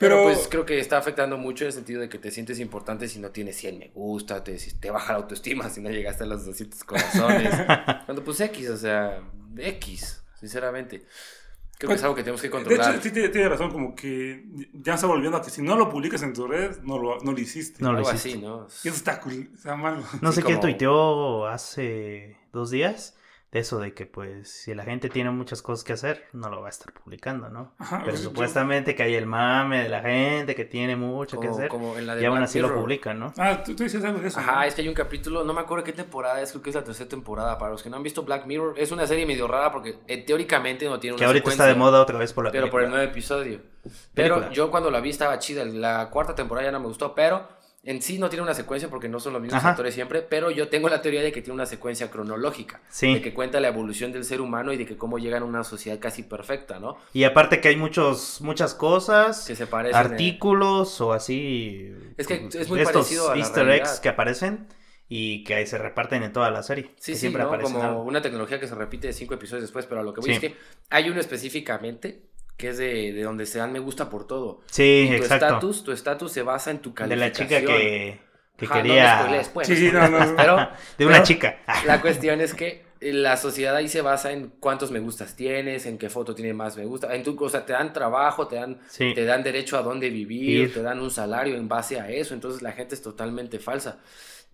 Pero, 0.00 0.16
Pero- 0.16 0.22
pues 0.24 0.48
creo 0.48 0.64
que 0.66 0.80
está 0.80 0.96
afectando 0.98 1.36
mucho 1.36 1.64
en 1.64 1.68
el 1.68 1.72
sentido 1.74 2.00
de 2.00 2.08
que 2.08 2.18
te 2.18 2.30
sientes 2.30 2.58
importante 2.58 3.06
si 3.06 3.18
no 3.20 3.30
tienes 3.30 3.56
100 3.56 3.78
me 3.78 3.88
gusta, 3.94 4.42
te, 4.42 4.56
te 4.56 4.90
baja 4.90 5.12
la 5.12 5.18
autoestima 5.18 5.68
si 5.68 5.80
no 5.82 5.90
llegaste 5.90 6.24
a 6.24 6.26
los 6.26 6.46
200 6.46 6.82
corazones. 6.84 7.54
Cuando 8.06 8.24
pues 8.24 8.40
X, 8.40 8.70
o 8.70 8.76
sea, 8.78 9.20
X, 9.58 10.22
sinceramente. 10.40 11.04
Creo 11.78 11.88
que 11.88 11.94
Pues, 11.94 12.00
es 12.00 12.04
algo 12.04 12.14
que 12.16 12.22
tenemos 12.22 12.40
que 12.42 12.48
De 12.48 12.52
controlar. 12.52 12.94
hecho, 12.94 13.02
sí 13.02 13.10
tiene, 13.10 13.48
razón, 13.48 13.70
como 13.70 13.94
que 13.94 14.44
ya 14.74 14.94
está 14.94 15.06
volviendo 15.06 15.36
a 15.38 15.42
que 15.42 15.48
si 15.50 15.62
no 15.62 15.76
lo 15.76 15.88
publicas 15.90 16.22
en 16.22 16.32
tus 16.34 16.48
redes, 16.48 16.82
no 16.82 16.98
lo, 16.98 17.18
no 17.20 17.32
lo 17.32 17.38
hiciste. 17.38 17.82
No 17.82 17.92
lo 17.92 17.98
algo 17.98 18.10
hiciste. 18.10 18.30
así, 18.30 18.38
¿no? 18.38 18.66
Y 18.84 18.88
eso 18.88 18.96
está, 18.96 19.18
cool, 19.20 19.50
está 19.54 19.76
mal. 19.76 20.02
No 20.20 20.30
Sí, 20.30 20.36
sé 20.36 20.42
quién 20.42 20.56
como- 20.58 20.60
tuiteó 20.68 21.46
hace 21.46 22.36
dos 22.52 22.70
días 22.70 23.16
de 23.52 23.58
eso 23.58 23.80
de 23.80 23.94
que 23.94 24.06
pues 24.06 24.48
si 24.48 24.72
la 24.74 24.84
gente 24.84 25.08
tiene 25.08 25.30
muchas 25.32 25.60
cosas 25.60 25.82
que 25.84 25.92
hacer, 25.92 26.26
no 26.32 26.50
lo 26.50 26.60
va 26.60 26.68
a 26.68 26.70
estar 26.70 26.92
publicando, 26.92 27.48
¿no? 27.48 27.72
Ajá, 27.78 27.98
Pero 27.98 28.10
pues, 28.12 28.22
yo- 28.22 28.28
supuestamente 28.30 28.94
que 28.94 29.02
hay 29.02 29.14
el 29.16 29.26
mame 29.26 29.82
de 29.82 29.88
la 29.88 30.00
gente 30.02 30.54
que 30.54 30.64
tiene 30.64 30.94
mucho 30.94 31.40
que 31.40 31.48
hacer 31.48 31.68
como 31.68 31.98
en 31.98 32.06
la 32.06 32.14
de 32.14 32.22
y 32.22 32.26
aún 32.26 32.38
así 32.42 32.60
lo 32.60 32.72
publican, 32.72 33.18
¿no? 33.18 33.32
Ah, 33.38 33.62
tú, 33.64 33.74
tú 33.74 33.82
dices 33.82 34.04
algo 34.04 34.20
de 34.20 34.28
eso. 34.28 34.38
Ajá, 34.38 34.56
¿no? 34.56 34.62
es 34.62 34.74
que 34.74 34.82
hay 34.82 34.88
un 34.88 34.94
capítulo, 34.94 35.42
no 35.44 35.52
me 35.52 35.60
acuerdo 35.62 35.82
qué 35.84 35.92
temporada 35.92 36.40
es, 36.40 36.50
creo 36.52 36.62
que 36.62 36.70
es 36.70 36.76
la 36.76 36.84
tercera 36.84 37.08
temporada. 37.08 37.58
Para 37.58 37.72
los 37.72 37.82
que 37.82 37.90
no 37.90 37.96
han 37.96 38.02
visto 38.04 38.22
Black 38.22 38.46
Mirror, 38.46 38.74
es 38.78 38.92
una 38.92 39.06
serie 39.06 39.26
medio 39.26 39.48
rara 39.48 39.72
porque 39.72 39.98
eh, 40.06 40.18
teóricamente 40.24 40.86
no 40.88 41.00
tiene 41.00 41.14
una 41.14 41.18
Que 41.18 41.24
ahorita 41.26 41.50
está 41.50 41.66
de 41.66 41.74
moda 41.74 42.00
otra 42.00 42.18
vez 42.18 42.32
por 42.32 42.44
la 42.44 42.52
Pero 42.52 42.70
por 42.70 42.80
el 42.82 42.86
película. 42.86 42.98
nuevo 42.98 43.10
episodio. 43.12 43.60
Pero 44.14 44.34
Película. 44.36 44.52
yo 44.54 44.70
cuando 44.70 44.90
la 44.90 45.00
vi 45.00 45.10
estaba 45.10 45.38
chida. 45.40 45.64
La 45.64 46.08
cuarta 46.10 46.34
temporada 46.34 46.66
ya 46.68 46.72
no 46.72 46.78
me 46.80 46.86
gustó, 46.86 47.14
pero 47.14 47.48
en 47.82 48.02
sí 48.02 48.18
no 48.18 48.28
tiene 48.28 48.42
una 48.42 48.52
secuencia 48.54 48.90
porque 48.90 49.08
no 49.08 49.20
son 49.20 49.32
los 49.32 49.40
mismos 49.40 49.58
Ajá. 49.60 49.70
actores 49.70 49.94
siempre. 49.94 50.20
Pero 50.22 50.50
yo 50.50 50.68
tengo 50.68 50.88
la 50.90 51.00
teoría 51.00 51.22
de 51.22 51.32
que 51.32 51.40
tiene 51.40 51.54
una 51.54 51.64
secuencia 51.66 52.10
cronológica. 52.10 52.82
Sí. 52.90 53.14
De 53.14 53.22
que 53.22 53.32
cuenta 53.32 53.58
la 53.60 53.68
evolución 53.68 54.12
del 54.12 54.24
ser 54.24 54.40
humano 54.42 54.72
y 54.72 54.76
de 54.76 54.84
que 54.86 54.96
cómo 54.98 55.18
llegan 55.18 55.42
a 55.42 55.46
una 55.46 55.64
sociedad 55.64 55.98
casi 55.98 56.22
perfecta, 56.22 56.78
¿no? 56.78 56.96
Y 57.14 57.24
aparte 57.24 57.60
que 57.60 57.68
hay 57.68 57.76
muchos 57.76 58.40
muchas 58.42 58.74
cosas, 58.74 59.46
Que 59.46 59.56
se 59.56 59.66
parecen. 59.66 59.96
eh, 59.96 59.98
artículos 60.04 61.00
o 61.00 61.12
así 61.14 61.90
Es 62.16 62.26
que 62.26 62.48
es 62.52 62.68
muy 62.68 62.80
estos 62.80 62.92
parecido 62.92 63.30
a 63.30 63.34
la 63.34 63.40
Easter 63.40 63.64
realidad. 63.64 63.88
eggs 63.88 64.00
que 64.00 64.08
aparecen 64.10 64.66
y 65.08 65.42
que 65.44 65.54
ahí 65.54 65.66
se 65.66 65.76
reparten 65.78 66.22
en 66.22 66.32
toda 66.32 66.50
la 66.52 66.62
serie. 66.62 66.84
Sí, 66.96 67.12
que 67.12 67.14
sí, 67.14 67.20
siempre 67.20 67.42
¿no? 67.42 67.48
aparecen 67.48 67.72
como 67.74 67.84
algo. 67.88 68.02
una 68.04 68.22
tecnología 68.22 68.60
que 68.60 68.68
se 68.68 68.74
repite 68.76 69.12
cinco 69.12 69.34
episodios 69.34 69.62
después, 69.62 69.86
pero 69.86 70.02
a 70.02 70.04
lo 70.04 70.12
que 70.14 70.20
voy 70.20 70.28
Sí. 70.30 70.34
es 70.34 70.40
que 70.40 70.56
hay 70.90 71.08
uno 71.10 71.18
específicamente 71.18 72.29
que 72.60 72.68
es 72.68 72.78
de, 72.78 73.12
de 73.12 73.22
donde 73.22 73.46
se 73.46 73.58
dan 73.58 73.72
me 73.72 73.78
gusta 73.80 74.10
por 74.10 74.26
todo. 74.26 74.60
Sí, 74.66 75.06
Y 75.06 75.16
tu 75.16 75.22
exacto. 75.24 75.46
estatus, 75.46 75.82
tu 75.84 75.92
estatus 75.92 76.30
se 76.32 76.42
basa 76.42 76.70
en 76.70 76.78
tu 76.80 76.90
De 76.90 76.94
calificación. 76.94 77.20
la 77.20 77.32
chica 77.32 77.60
que, 77.66 78.20
que 78.56 78.66
Ajá, 78.66 78.76
no 78.76 78.82
quería 78.82 79.18
spoilees, 79.18 79.48
pues. 79.48 79.66
Sí, 79.66 79.76
sí, 79.76 79.90
no, 79.92 80.08
no, 80.08 80.24
no. 80.24 80.36
Pero 80.36 80.56
de 80.98 81.06
una 81.06 81.14
pero 81.14 81.24
chica. 81.24 81.58
La 81.86 82.00
cuestión 82.02 82.40
es 82.40 82.54
que 82.54 82.84
la 83.00 83.38
sociedad 83.38 83.74
ahí 83.74 83.88
se 83.88 84.02
basa 84.02 84.30
en 84.32 84.50
cuántos 84.60 84.90
me 84.90 85.00
gustas 85.00 85.34
tienes, 85.34 85.86
en 85.86 85.96
qué 85.96 86.10
foto 86.10 86.34
tiene 86.34 86.52
más 86.52 86.76
me 86.76 86.84
gusta, 86.84 87.14
en 87.14 87.22
tu, 87.22 87.34
o 87.42 87.48
sea, 87.48 87.64
te 87.64 87.72
dan 87.72 87.94
trabajo, 87.94 88.46
te 88.46 88.56
dan, 88.56 88.78
Sí. 88.88 89.14
te 89.14 89.24
dan 89.24 89.42
derecho 89.42 89.78
a 89.78 89.82
dónde 89.82 90.10
vivir, 90.10 90.64
Ir. 90.64 90.74
te 90.74 90.82
dan 90.82 91.00
un 91.00 91.10
salario 91.10 91.56
en 91.56 91.66
base 91.66 91.98
a 91.98 92.10
eso, 92.10 92.34
entonces 92.34 92.60
la 92.60 92.72
gente 92.72 92.94
es 92.94 93.00
totalmente 93.00 93.58
falsa. 93.58 94.00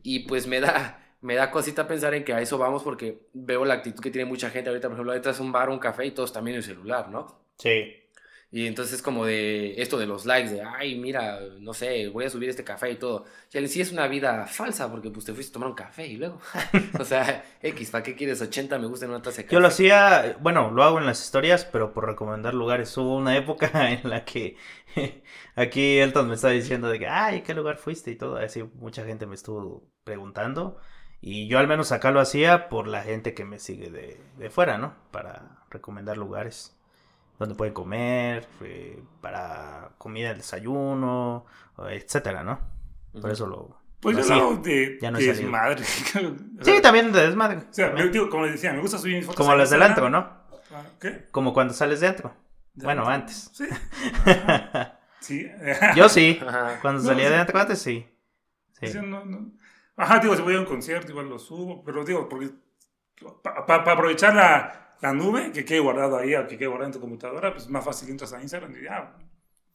Y 0.04 0.20
pues 0.20 0.46
me 0.46 0.60
da, 0.60 1.00
me 1.22 1.34
da 1.34 1.50
cosita 1.50 1.88
pensar 1.88 2.14
en 2.14 2.22
que 2.22 2.34
a 2.34 2.40
eso 2.40 2.56
vamos 2.56 2.84
porque 2.84 3.26
veo 3.32 3.64
la 3.64 3.74
actitud 3.74 4.00
que 4.00 4.12
tiene 4.12 4.26
mucha 4.26 4.48
gente 4.50 4.70
ahorita, 4.70 4.86
por 4.86 4.94
ejemplo, 4.94 5.12
ahorita 5.12 5.30
es 5.30 5.40
un 5.40 5.50
bar, 5.50 5.68
un 5.68 5.80
café 5.80 6.06
y 6.06 6.12
todos 6.12 6.32
también 6.32 6.56
el 6.56 6.62
celular, 6.62 7.08
¿no? 7.08 7.45
Sí. 7.58 8.06
Y 8.50 8.66
entonces 8.66 8.94
es 8.94 9.02
como 9.02 9.26
de 9.26 9.80
esto 9.82 9.98
de 9.98 10.06
los 10.06 10.24
likes, 10.24 10.50
de, 10.50 10.62
ay, 10.62 10.94
mira, 10.94 11.40
no 11.58 11.74
sé, 11.74 12.08
voy 12.08 12.24
a 12.24 12.30
subir 12.30 12.48
este 12.48 12.62
café 12.62 12.92
y 12.92 12.96
todo. 12.96 13.24
Y 13.52 13.58
en 13.58 13.68
sí 13.68 13.80
es 13.80 13.90
una 13.90 14.06
vida 14.06 14.46
falsa 14.46 14.90
porque 14.90 15.10
pues 15.10 15.26
te 15.26 15.34
fuiste 15.34 15.50
a 15.50 15.54
tomar 15.54 15.68
un 15.70 15.74
café 15.74 16.06
y 16.06 16.16
luego, 16.16 16.40
o 16.98 17.04
sea, 17.04 17.44
X, 17.60 17.90
¿para 17.90 18.04
qué 18.04 18.14
quieres 18.14 18.40
80 18.40 18.78
me 18.78 18.86
gusta 18.86 19.04
en 19.04 19.10
una 19.10 19.20
taza 19.20 19.38
de 19.38 19.44
café? 19.44 19.54
Yo 19.54 19.60
lo 19.60 19.66
hacía, 19.66 20.36
bueno, 20.40 20.70
lo 20.70 20.84
hago 20.84 20.98
en 20.98 21.06
las 21.06 21.22
historias, 21.22 21.64
pero 21.64 21.92
por 21.92 22.06
recomendar 22.06 22.54
lugares. 22.54 22.96
Hubo 22.96 23.16
una 23.16 23.36
época 23.36 23.90
en 23.90 24.08
la 24.08 24.24
que 24.24 24.56
aquí 25.56 25.98
Elton 25.98 26.28
me 26.28 26.36
estaba 26.36 26.52
diciendo 26.54 26.88
de 26.88 27.00
que, 27.00 27.08
ay, 27.08 27.42
¿qué 27.42 27.52
lugar 27.52 27.78
fuiste? 27.78 28.12
Y 28.12 28.16
todo, 28.16 28.36
así 28.36 28.62
mucha 28.62 29.04
gente 29.04 29.26
me 29.26 29.34
estuvo 29.34 29.90
preguntando. 30.04 30.78
Y 31.20 31.48
yo 31.48 31.58
al 31.58 31.66
menos 31.66 31.90
acá 31.90 32.12
lo 32.12 32.20
hacía 32.20 32.68
por 32.68 32.86
la 32.86 33.02
gente 33.02 33.34
que 33.34 33.44
me 33.44 33.58
sigue 33.58 33.90
de, 33.90 34.20
de 34.38 34.50
fuera, 34.50 34.78
¿no? 34.78 34.94
Para 35.10 35.64
recomendar 35.68 36.16
lugares 36.16 36.75
donde 37.38 37.54
pueden 37.54 37.74
comer, 37.74 38.46
eh, 38.62 39.02
para 39.20 39.90
comida 39.98 40.28
del 40.28 40.38
desayuno, 40.38 41.44
etcétera, 41.90 42.42
¿no? 42.42 42.58
Por 43.20 43.30
eso 43.30 43.46
lo... 43.46 43.78
Pues 44.00 44.16
lo 44.16 44.22
yo 44.24 44.56
de, 44.58 44.98
Ya 45.00 45.10
no 45.10 45.18
de 45.18 45.26
desmadre. 45.26 45.82
O 46.60 46.64
Sí, 46.64 46.80
también 46.82 47.12
de 47.12 47.26
desmadre. 47.26 47.58
O 47.58 47.72
sea, 47.72 47.90
me- 47.90 48.08
digo, 48.08 48.28
como 48.30 48.44
les 48.44 48.52
decía, 48.52 48.72
me 48.72 48.80
gusta 48.80 48.98
subir 48.98 49.16
mis 49.16 49.26
fotos. 49.26 49.38
Como 49.44 49.56
las 49.56 49.70
del 49.70 49.82
antro. 49.82 50.08
¿no? 50.10 50.18
Ah, 50.72 50.82
¿Qué? 51.00 51.26
Como 51.30 51.52
cuando 51.54 51.72
sales 51.74 52.00
de 52.00 52.08
antro. 52.08 52.34
¿De 52.74 52.84
Bueno, 52.84 53.00
antro? 53.02 53.14
antes. 53.14 53.50
Sí. 53.52 53.66
Sí. 55.20 55.44
Yo 55.96 56.08
sí. 56.08 56.38
Ajá. 56.46 56.78
Cuando 56.80 57.02
No, 57.02 57.08
salía 57.08 57.24
sí. 57.26 57.32
de 57.32 57.38
antro 57.38 57.58
antes, 57.58 57.78
sí. 57.80 58.06
Sí. 58.78 58.86
Sí, 58.88 58.98
no, 59.02 59.24
no. 59.24 59.50
Ajá, 59.96 60.18
digo, 60.20 60.36
si 60.36 60.42
voy 60.42 60.54
a 60.54 60.60
un 60.60 60.66
concierto, 60.66 61.10
igual 61.10 61.28
lo 61.28 61.38
subo, 61.38 61.82
pero 61.82 62.04
digo, 62.04 62.28
porque 62.28 62.50
para 63.42 63.92
aprovechar 63.92 64.34
la, 64.34 64.85
la 65.00 65.12
nube 65.12 65.52
que 65.52 65.64
quede 65.64 65.80
guardado 65.80 66.16
ahí 66.16 66.34
o 66.34 66.46
que 66.46 66.56
quede 66.56 66.68
guardado 66.68 66.88
en 66.88 66.92
tu 66.92 67.00
computadora, 67.00 67.52
pues 67.52 67.64
es 67.64 67.70
más 67.70 67.84
fácil 67.84 68.08
entras 68.10 68.32
a 68.32 68.40
Instagram 68.40 68.74
y 68.76 68.84
ya. 68.84 69.12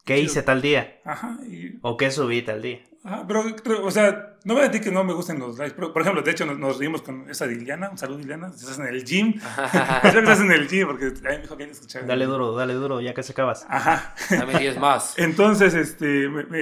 ¿Qué 0.06 0.20
hice 0.20 0.42
tal 0.44 0.62
día? 0.62 1.00
Ajá, 1.06 1.38
y, 1.48 1.78
¿O 1.82 1.96
qué 1.98 2.12
subí 2.12 2.42
tal 2.42 2.62
día? 2.62 2.80
ajá, 3.04 3.26
pero, 3.28 3.44
pero, 3.64 3.84
o 3.86 3.90
sea, 3.92 4.36
no 4.44 4.54
voy 4.56 4.64
a 4.64 4.68
decir 4.68 4.82
que 4.82 4.92
no 4.92 5.04
me 5.04 5.14
gusten 5.14 5.40
los 5.40 5.58
likes, 5.58 5.74
pero, 5.76 5.92
por 5.94 6.02
ejemplo, 6.04 6.22
de 6.22 6.32
hecho 6.32 6.46
nos, 6.46 6.58
nos 6.60 6.78
reímos 6.78 7.02
con 7.02 7.28
esa 7.30 7.48
Diliana, 7.48 7.90
un 7.90 7.98
saludo 7.98 8.18
Diliana, 8.20 8.48
estás 8.48 8.78
en 8.80 8.86
el 8.88 9.04
gym, 9.04 9.34
que 10.02 10.08
estás 10.08 10.40
en 10.40 10.52
el 10.52 10.68
gym, 10.68 10.88
porque 10.88 11.06
a 11.06 11.10
mí 11.10 11.20
me 11.24 11.38
dijo 11.40 11.58
que 11.58 11.64
escuchar. 11.66 12.06
Dale 12.06 12.26
duro, 12.26 12.56
dale 12.56 12.74
duro, 12.74 13.02
ya 13.02 13.14
que 13.14 13.24
se 13.24 13.32
acabas. 13.32 13.66
Ajá. 13.70 14.14
Dame 14.30 14.58
10 14.60 14.78
más. 14.80 15.14
Entonces, 15.18 15.74
este, 15.74 16.28
me- 16.30 16.44
me- 16.46 16.60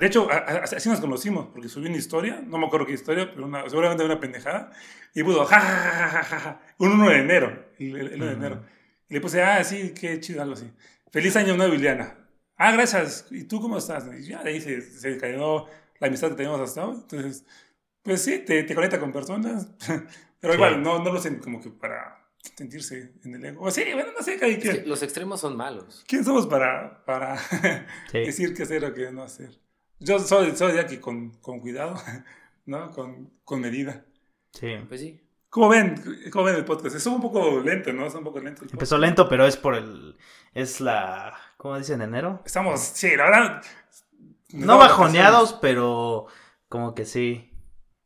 de 0.00 0.06
hecho, 0.06 0.28
a- 0.30 0.36
a- 0.36 0.64
así 0.64 0.88
nos 0.88 1.00
conocimos, 1.00 1.46
porque 1.52 1.68
subí 1.68 1.86
una 1.88 1.96
historia, 1.96 2.40
no 2.44 2.58
me 2.58 2.66
acuerdo 2.66 2.86
qué 2.86 2.92
historia, 2.94 3.30
pero 3.32 3.46
una, 3.46 3.68
seguramente 3.68 4.04
una 4.04 4.18
pendejada, 4.18 4.70
y 5.14 5.22
puso, 5.22 5.44
ja, 5.44 5.60
ja, 5.60 5.68
ja, 5.76 6.08
ja, 6.08 6.22
ja, 6.24 6.40
ja, 6.40 6.60
un 6.78 6.92
1 6.92 7.08
de 7.10 7.16
enero, 7.18 7.66
el, 7.78 7.96
el- 7.96 8.06
el 8.14 8.14
1 8.22 8.26
de 8.26 8.32
enero. 8.32 8.64
Y 9.08 9.14
le 9.14 9.20
puse, 9.20 9.42
ah, 9.42 9.62
sí, 9.64 9.94
qué 9.98 10.18
chido, 10.20 10.42
algo 10.42 10.54
así. 10.54 10.70
Feliz 11.12 11.34
año 11.36 11.56
nuevo, 11.56 11.72
Liliana. 11.72 12.17
Ah, 12.58 12.72
gracias. 12.72 13.26
¿Y 13.30 13.44
tú 13.44 13.60
cómo 13.60 13.78
estás? 13.78 14.04
Y 14.20 14.28
ya 14.28 14.42
de 14.42 14.50
ahí 14.50 14.60
se, 14.60 14.80
se 14.82 15.16
cayó 15.18 15.66
la 16.00 16.08
amistad 16.08 16.30
que 16.30 16.34
teníamos 16.36 16.60
hasta 16.60 16.86
hoy. 16.86 16.96
Entonces, 16.96 17.44
pues 18.02 18.22
sí, 18.22 18.40
te, 18.40 18.64
te 18.64 18.74
conecta 18.74 19.00
con 19.00 19.12
personas, 19.12 19.68
pero 20.40 20.54
Sí. 20.54 20.56
igual, 20.56 20.82
no, 20.82 20.98
no 21.02 21.12
lo 21.12 21.18
hacen 21.18 21.38
como 21.40 21.60
que 21.60 21.70
para 21.70 22.28
sentirse 22.56 23.14
en 23.24 23.34
el 23.34 23.44
ego. 23.44 23.64
O 23.64 23.70
sí, 23.70 23.84
bueno, 23.94 24.12
no 24.16 24.22
sé, 24.24 24.38
que 24.38 24.58
quien. 24.58 24.88
los 24.88 25.02
extremos 25.02 25.40
son 25.40 25.56
malos. 25.56 26.04
¿Quién 26.08 26.24
somos 26.24 26.46
para, 26.46 27.04
para 27.04 27.38
Sí. 28.10 28.18
decir 28.18 28.54
qué 28.54 28.64
hacer 28.64 28.84
o 28.84 28.94
qué 28.94 29.10
no 29.12 29.22
hacer? 29.22 29.60
Yo 30.00 30.18
soy, 30.18 30.56
soy 30.56 30.72
de 30.72 30.80
aquí 30.80 30.98
con, 30.98 31.30
con 31.40 31.60
cuidado, 31.60 31.94
¿no? 32.66 32.90
Con, 32.92 33.32
con 33.44 33.60
medida. 33.60 34.04
Sí. 34.52 34.68
Pues 34.88 35.00
sí. 35.00 35.20
¿Cómo 35.50 35.68
ven? 35.68 35.94
¿Cómo 36.30 36.44
ven 36.44 36.56
el 36.56 36.64
podcast? 36.64 36.96
Es 36.96 37.06
un 37.06 37.20
poco 37.22 37.60
lento, 37.60 37.92
¿no? 37.92 38.06
Es 38.06 38.14
un 38.14 38.24
poco 38.24 38.40
lento. 38.40 38.62
el 38.64 38.70
Empezó 38.70 38.96
podcast. 38.96 39.00
lento, 39.02 39.28
pero 39.28 39.46
es 39.46 39.56
por 39.56 39.74
el. 39.74 40.16
Es 40.52 40.80
la. 40.80 41.34
¿Cómo 41.56 41.78
dicen? 41.78 42.02
¿Enero? 42.02 42.42
Estamos, 42.44 42.80
sí, 42.80 43.16
la 43.16 43.24
verdad. 43.24 43.62
No 44.50 44.78
bajoneados, 44.78 45.54
pero 45.54 46.26
como 46.68 46.94
que 46.94 47.04
sí. 47.04 47.52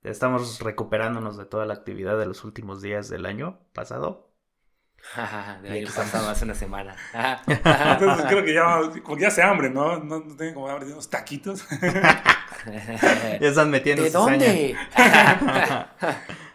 Estamos 0.03 0.61
recuperarnos 0.61 1.37
de 1.37 1.45
toda 1.45 1.65
la 1.65 1.75
actividad 1.75 2.19
de 2.19 2.27
los 2.27 2.43
últimos 2.45 2.83
días 2.83 3.09
del 3.09 3.27
año 3.27 3.61
pasado. 3.73 4.31
Del 5.63 5.73
año 5.73 5.89
pasado, 5.93 6.29
hace 6.31 6.45
una 6.45 6.55
semana. 6.55 6.97
Entonces 7.47 8.25
creo 8.29 8.45
que 8.45 8.55
ya, 8.55 8.79
como 9.03 9.17
que 9.17 9.23
ya 9.23 9.29
hace 9.29 9.43
hambre, 9.43 9.69
¿no? 9.69 9.99
No, 9.99 10.21
no 10.21 10.37
tengo 10.37 10.55
como 10.55 10.69
hambre 10.69 10.87
de 10.87 10.93
unos 10.93 11.11
taquitos. 11.11 11.65
Ya 12.65 13.49
están 13.49 13.71
metiendo 13.71 14.05
¿De 14.05 14.11
dónde? 14.11 14.77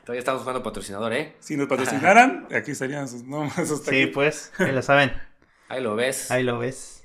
Todavía 0.08 0.20
estamos 0.20 0.40
buscando 0.40 0.64
patrocinador, 0.64 1.12
¿eh? 1.12 1.36
si 1.42 1.58
nos 1.58 1.68
patrocinaran, 1.68 2.48
aquí 2.56 2.72
estarían 2.72 3.10
sus 3.10 3.26
nombres, 3.26 3.70
Sí, 3.84 4.06
pues, 4.06 4.54
ya 4.58 4.72
lo 4.72 4.82
saben. 4.82 5.12
Ahí 5.68 5.84
lo 5.84 5.98
ves. 5.98 6.32
Ahí 6.32 6.44
lo 6.44 6.60
ves. 6.60 7.04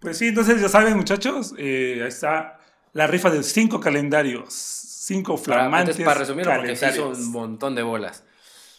Pues 0.00 0.18
sí, 0.18 0.26
entonces 0.26 0.60
ya 0.60 0.68
saben, 0.68 0.96
muchachos, 0.96 1.54
eh, 1.56 2.00
ahí 2.02 2.08
está 2.08 2.58
la 2.92 3.06
rifa 3.06 3.30
de 3.30 3.44
cinco 3.44 3.78
calendarios. 3.78 4.52
Cinco 4.52 5.36
Para, 5.36 5.60
flamantes 5.60 6.00
entonces, 6.00 6.04
para 6.04 6.18
resumirlo, 6.18 6.52
porque 6.56 6.74
se 6.74 6.88
hizo 6.88 7.10
un 7.10 7.30
montón 7.30 7.76
de 7.76 7.84
bolas. 7.84 8.24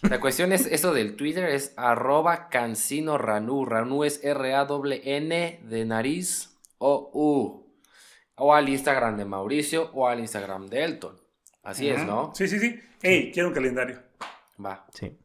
La 0.01 0.19
cuestión 0.19 0.51
es, 0.51 0.65
eso 0.65 0.93
del 0.93 1.15
Twitter 1.15 1.45
es 1.45 1.71
arroba 1.77 2.49
cancino 2.49 3.17
ranú. 3.17 3.63
Ranú 3.63 4.03
es 4.03 4.21
R-A-N 4.25 5.61
de 5.63 5.85
nariz 5.85 6.57
o 6.79 7.11
U. 7.13 7.65
O 8.35 8.53
al 8.53 8.67
Instagram 8.67 9.15
de 9.15 9.23
Mauricio 9.23 9.89
o 9.93 10.09
al 10.09 10.19
Instagram 10.19 10.67
de 10.67 10.83
Elton. 10.83 11.22
Así 11.63 11.89
es. 11.89 12.03
¿no? 12.05 12.31
Sí, 12.35 12.47
sí, 12.47 12.59
sí. 12.59 12.79
Hey, 13.01 13.31
quiero 13.33 13.49
un 13.49 13.53
calendario. 13.55 13.99
Va. 14.63 14.85
Sí. 14.93 15.17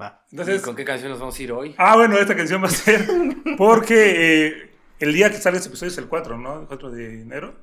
Va. 0.00 0.24
¿Y 0.30 0.34
Entonces, 0.36 0.62
con 0.62 0.74
qué 0.74 0.84
canción 0.84 1.10
nos 1.10 1.20
vamos 1.20 1.38
a 1.38 1.42
ir 1.42 1.52
hoy? 1.52 1.74
ah, 1.78 1.96
bueno, 1.96 2.16
esta 2.18 2.34
canción 2.36 2.62
va 2.62 2.68
a 2.68 2.70
ser 2.70 3.06
porque 3.58 4.46
eh, 4.46 4.70
el 4.98 5.12
día 5.12 5.30
que 5.30 5.36
sale 5.36 5.56
este 5.58 5.68
episodio 5.68 5.92
es 5.92 5.98
el 5.98 6.08
4, 6.08 6.38
¿no? 6.38 6.60
El 6.62 6.66
4 6.66 6.90
de 6.90 7.20
enero. 7.22 7.54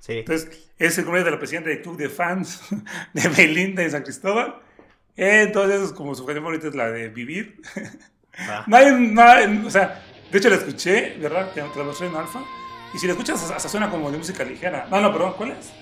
Sí. 0.00 0.18
Entonces, 0.18 0.70
es 0.78 0.98
el 0.98 1.04
cumpleaños 1.04 1.26
de 1.26 1.30
la 1.30 1.38
presidenta 1.38 1.70
del 1.70 1.80
club 1.82 1.96
de 1.96 2.08
fans 2.08 2.60
de 3.12 3.28
Belinda 3.28 3.82
en 3.82 3.90
San 3.92 4.02
Cristóbal. 4.02 4.56
Entonces, 5.16 5.92
como 5.92 6.14
su 6.14 6.24
canción 6.26 6.42
favorita 6.44 6.68
es 6.68 6.74
la 6.74 6.90
de 6.90 7.08
Vivir. 7.10 7.60
Va. 8.48 8.64
No 8.66 8.76
hay, 8.76 8.92
no 8.92 9.22
hay- 9.22 9.62
o 9.64 9.70
sea, 9.70 10.02
de 10.30 10.38
hecho 10.38 10.48
la 10.48 10.56
escuché, 10.56 11.16
¿verdad? 11.18 11.52
Te 11.52 11.60
la 11.60 11.84
mostré 11.84 12.08
en 12.08 12.16
Alfa. 12.16 12.42
Y 12.94 12.98
si 12.98 13.06
la 13.06 13.12
escuchas, 13.12 13.50
hasta 13.50 13.68
suena 13.68 13.88
como 13.90 14.10
de 14.10 14.18
música 14.18 14.44
ligera. 14.44 14.86
No, 14.90 15.00
no, 15.00 15.10
perdón, 15.12 15.34
¿cuál 15.36 15.52
es? 15.52 15.72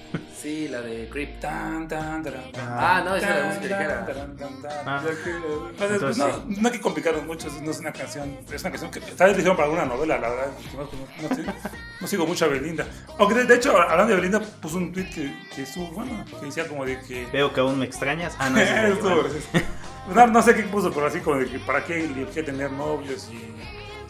Sí, 0.40 0.68
la 0.68 0.80
de 0.80 1.08
Creep. 1.08 1.40
Tan, 1.40 1.86
tan, 1.88 2.22
taran, 2.22 2.52
tan, 2.52 2.66
Ah, 2.68 3.02
no, 3.04 3.16
esa 3.16 3.28
es 3.28 3.34
la 3.34 3.40
tan, 3.40 3.48
música 3.58 3.78
ligera. 3.78 4.06
taran, 4.06 4.36
tan, 4.36 4.62
tan. 4.62 4.88
Ah. 4.88 5.02
Entonces, 5.02 5.90
Entonces, 5.92 6.16
no, 6.18 6.26
sí. 6.54 6.60
no 6.60 6.68
hay 6.68 6.72
que 6.74 6.80
complicarnos 6.80 7.26
mucho, 7.26 7.48
no 7.62 7.70
es 7.70 7.78
una 7.80 7.92
canción, 7.92 8.38
es 8.52 8.60
una 8.62 8.70
canción 8.70 8.90
que 8.90 9.00
tal 9.00 9.34
vez 9.34 9.44
para 9.48 9.64
alguna 9.64 9.84
novela, 9.86 10.18
la 10.18 10.28
verdad, 10.30 10.46
no, 10.74 10.82
no- 10.84 11.28
no 11.28 11.34
sé, 11.34 11.44
no 12.00 12.06
sigo 12.06 12.26
mucho 12.26 12.44
a 12.44 12.48
Belinda. 12.48 12.86
Aunque 13.18 13.34
de, 13.34 13.44
de 13.44 13.54
hecho, 13.56 13.76
hablando 13.76 14.14
de 14.14 14.16
Belinda, 14.16 14.40
puso 14.40 14.76
un 14.76 14.92
tweet 14.92 15.10
que, 15.10 15.34
que 15.54 15.62
estuvo, 15.62 15.88
bueno, 15.88 16.24
que 16.38 16.46
decía 16.46 16.66
como 16.68 16.84
de 16.84 17.00
que... 17.00 17.26
Veo 17.32 17.52
que 17.52 17.60
aún 17.60 17.78
me 17.78 17.84
extrañas. 17.86 18.34
Ah, 18.38 18.48
no, 18.50 18.56
rival. 18.60 19.26
no, 20.14 20.26
no 20.28 20.42
sé 20.42 20.54
qué 20.54 20.62
puso, 20.62 20.90
pero 20.92 21.06
así 21.06 21.20
como 21.20 21.36
de 21.38 21.46
que 21.46 21.58
para 21.58 21.84
qué 21.84 22.08
le 22.08 22.24
quería 22.26 22.44
tener 22.44 22.72
novios 22.72 23.28
y 23.32 23.52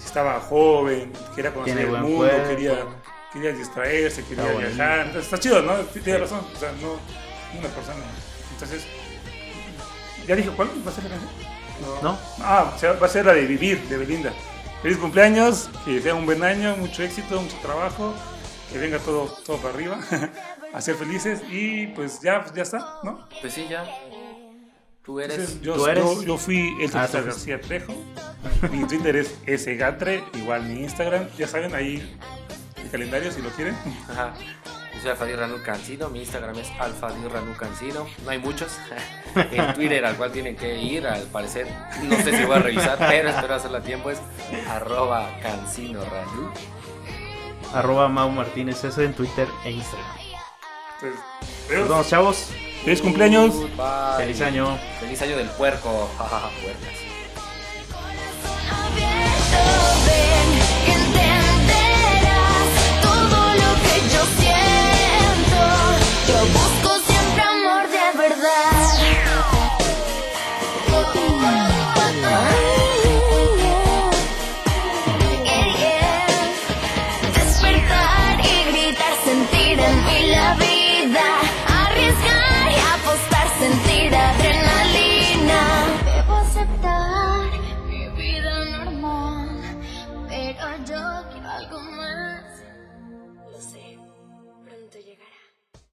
si 0.01 0.07
estaba 0.07 0.41
joven, 0.41 1.13
quería 1.37 1.53
conocer 1.53 1.77
Tiene 1.77 1.91
el 1.97 2.03
mundo, 2.03 2.19
cuerpo. 2.19 2.49
quería, 2.49 2.85
quería 3.33 3.53
distraerse, 3.53 4.25
quería 4.25 4.45
Está 4.51 4.59
viajar. 4.59 4.99
Entonces, 5.07 5.25
está 5.25 5.39
chido, 5.39 5.63
¿no? 5.63 5.75
Tiene 5.77 6.19
razón, 6.19 6.41
o 6.55 6.59
sea, 6.59 6.73
no 6.81 6.93
una 7.59 7.69
persona. 7.69 7.99
Entonces, 8.53 8.85
¿ya 10.27 10.37
dije 10.37 10.51
cuál 10.51 10.69
va 10.87 10.91
a 10.91 10.95
ser 10.95 11.05
la 11.05 11.11
canción? 11.11 11.31
¿No? 12.03 12.19
Ah, 12.41 12.73
o 12.75 12.79
sea, 12.79 12.93
va 12.95 13.07
a 13.07 13.11
ser 13.11 13.25
la 13.27 13.33
de 13.33 13.47
Vivir, 13.47 13.81
de 13.89 13.97
Belinda. 13.97 14.33
Feliz 14.83 14.99
cumpleaños, 14.99 15.69
que 15.85 16.01
sea 16.01 16.15
un 16.15 16.25
buen 16.27 16.43
año, 16.43 16.77
mucho 16.77 17.03
éxito, 17.03 17.41
mucho 17.41 17.57
trabajo, 17.63 18.15
que 18.73 18.79
venga 18.79 18.99
todo, 18.99 19.27
todo 19.45 19.59
para 19.59 19.75
arriba, 19.75 19.99
a 20.75 20.81
ser 20.81 20.95
felices 20.97 21.41
y 21.51 21.89
pues 21.89 22.21
ya, 22.21 22.45
ya 22.55 22.63
está, 22.63 22.99
¿no? 23.03 23.27
Pues 23.41 23.53
sí, 23.55 23.67
ya. 23.69 23.85
Tú 25.03 25.19
eres. 25.21 25.39
Entonces, 25.39 25.61
yo, 25.63 25.75
¿Tú 25.75 25.87
eres? 25.87 26.05
yo, 26.05 26.23
yo 26.23 26.37
fui 26.39 26.75
el 26.81 26.91
Ah. 26.95 27.09
García 27.13 27.61
Trejo. 27.61 27.95
Mi 28.71 28.87
Twitter 28.87 29.17
es 29.17 29.63
sgatre, 29.63 30.25
igual 30.35 30.63
mi 30.65 30.81
Instagram. 30.81 31.29
Ya 31.37 31.47
saben, 31.47 31.75
ahí 31.75 32.17
el 32.83 32.91
calendario 32.91 33.31
si 33.33 33.43
lo 33.43 33.51
quieren. 33.51 33.77
Ajá. 34.09 34.35
Yo 34.95 35.01
soy 35.01 35.11
Alfadir 35.13 35.39
Ranu 35.39 35.63
Cancino, 35.63 36.11
mi 36.11 36.21
Instagram 36.21 36.59
es 36.59 36.71
Alfadir 36.79 37.31
Ranu 37.31 37.57
Cancino. 37.57 38.07
No 38.25 38.31
hay 38.31 38.39
muchos. 38.39 38.77
en 39.35 39.75
Twitter 39.75 40.05
al 40.05 40.17
cual 40.17 40.33
tienen 40.33 40.57
que 40.57 40.79
ir, 40.79 41.07
al 41.07 41.23
parecer. 41.25 41.67
No 42.03 42.17
sé 42.17 42.37
si 42.37 42.45
voy 42.45 42.57
a 42.57 42.61
revisar, 42.61 42.99
pero 43.09 43.31
espero 43.31 43.55
hacerlo 43.55 43.79
a 43.79 43.83
tiempo. 43.83 44.11
Es 44.11 44.21
arroba 44.69 45.31
Cancino 45.43 46.01
Ranu. 46.05 46.51
Arroba 47.73 48.09
Mau 48.09 48.31
Martínez 48.31 48.83
S 48.85 49.03
en 49.03 49.15
Twitter 49.15 49.49
e 49.65 49.71
Instagram. 49.71 50.17
Nos 51.71 51.89
vemos, 51.89 52.09
chavos. 52.09 52.51
Feliz 52.85 53.01
cumpleaños. 53.01 53.55
Feliz 54.19 54.41
año. 54.41 54.77
Feliz 54.99 55.23
año 55.23 55.37
del 55.37 55.49
puerco. 55.51 56.11
Jajaja, 56.19 56.51
puercas. 56.63 57.10
Yo 66.29 66.39
busco 66.55 66.80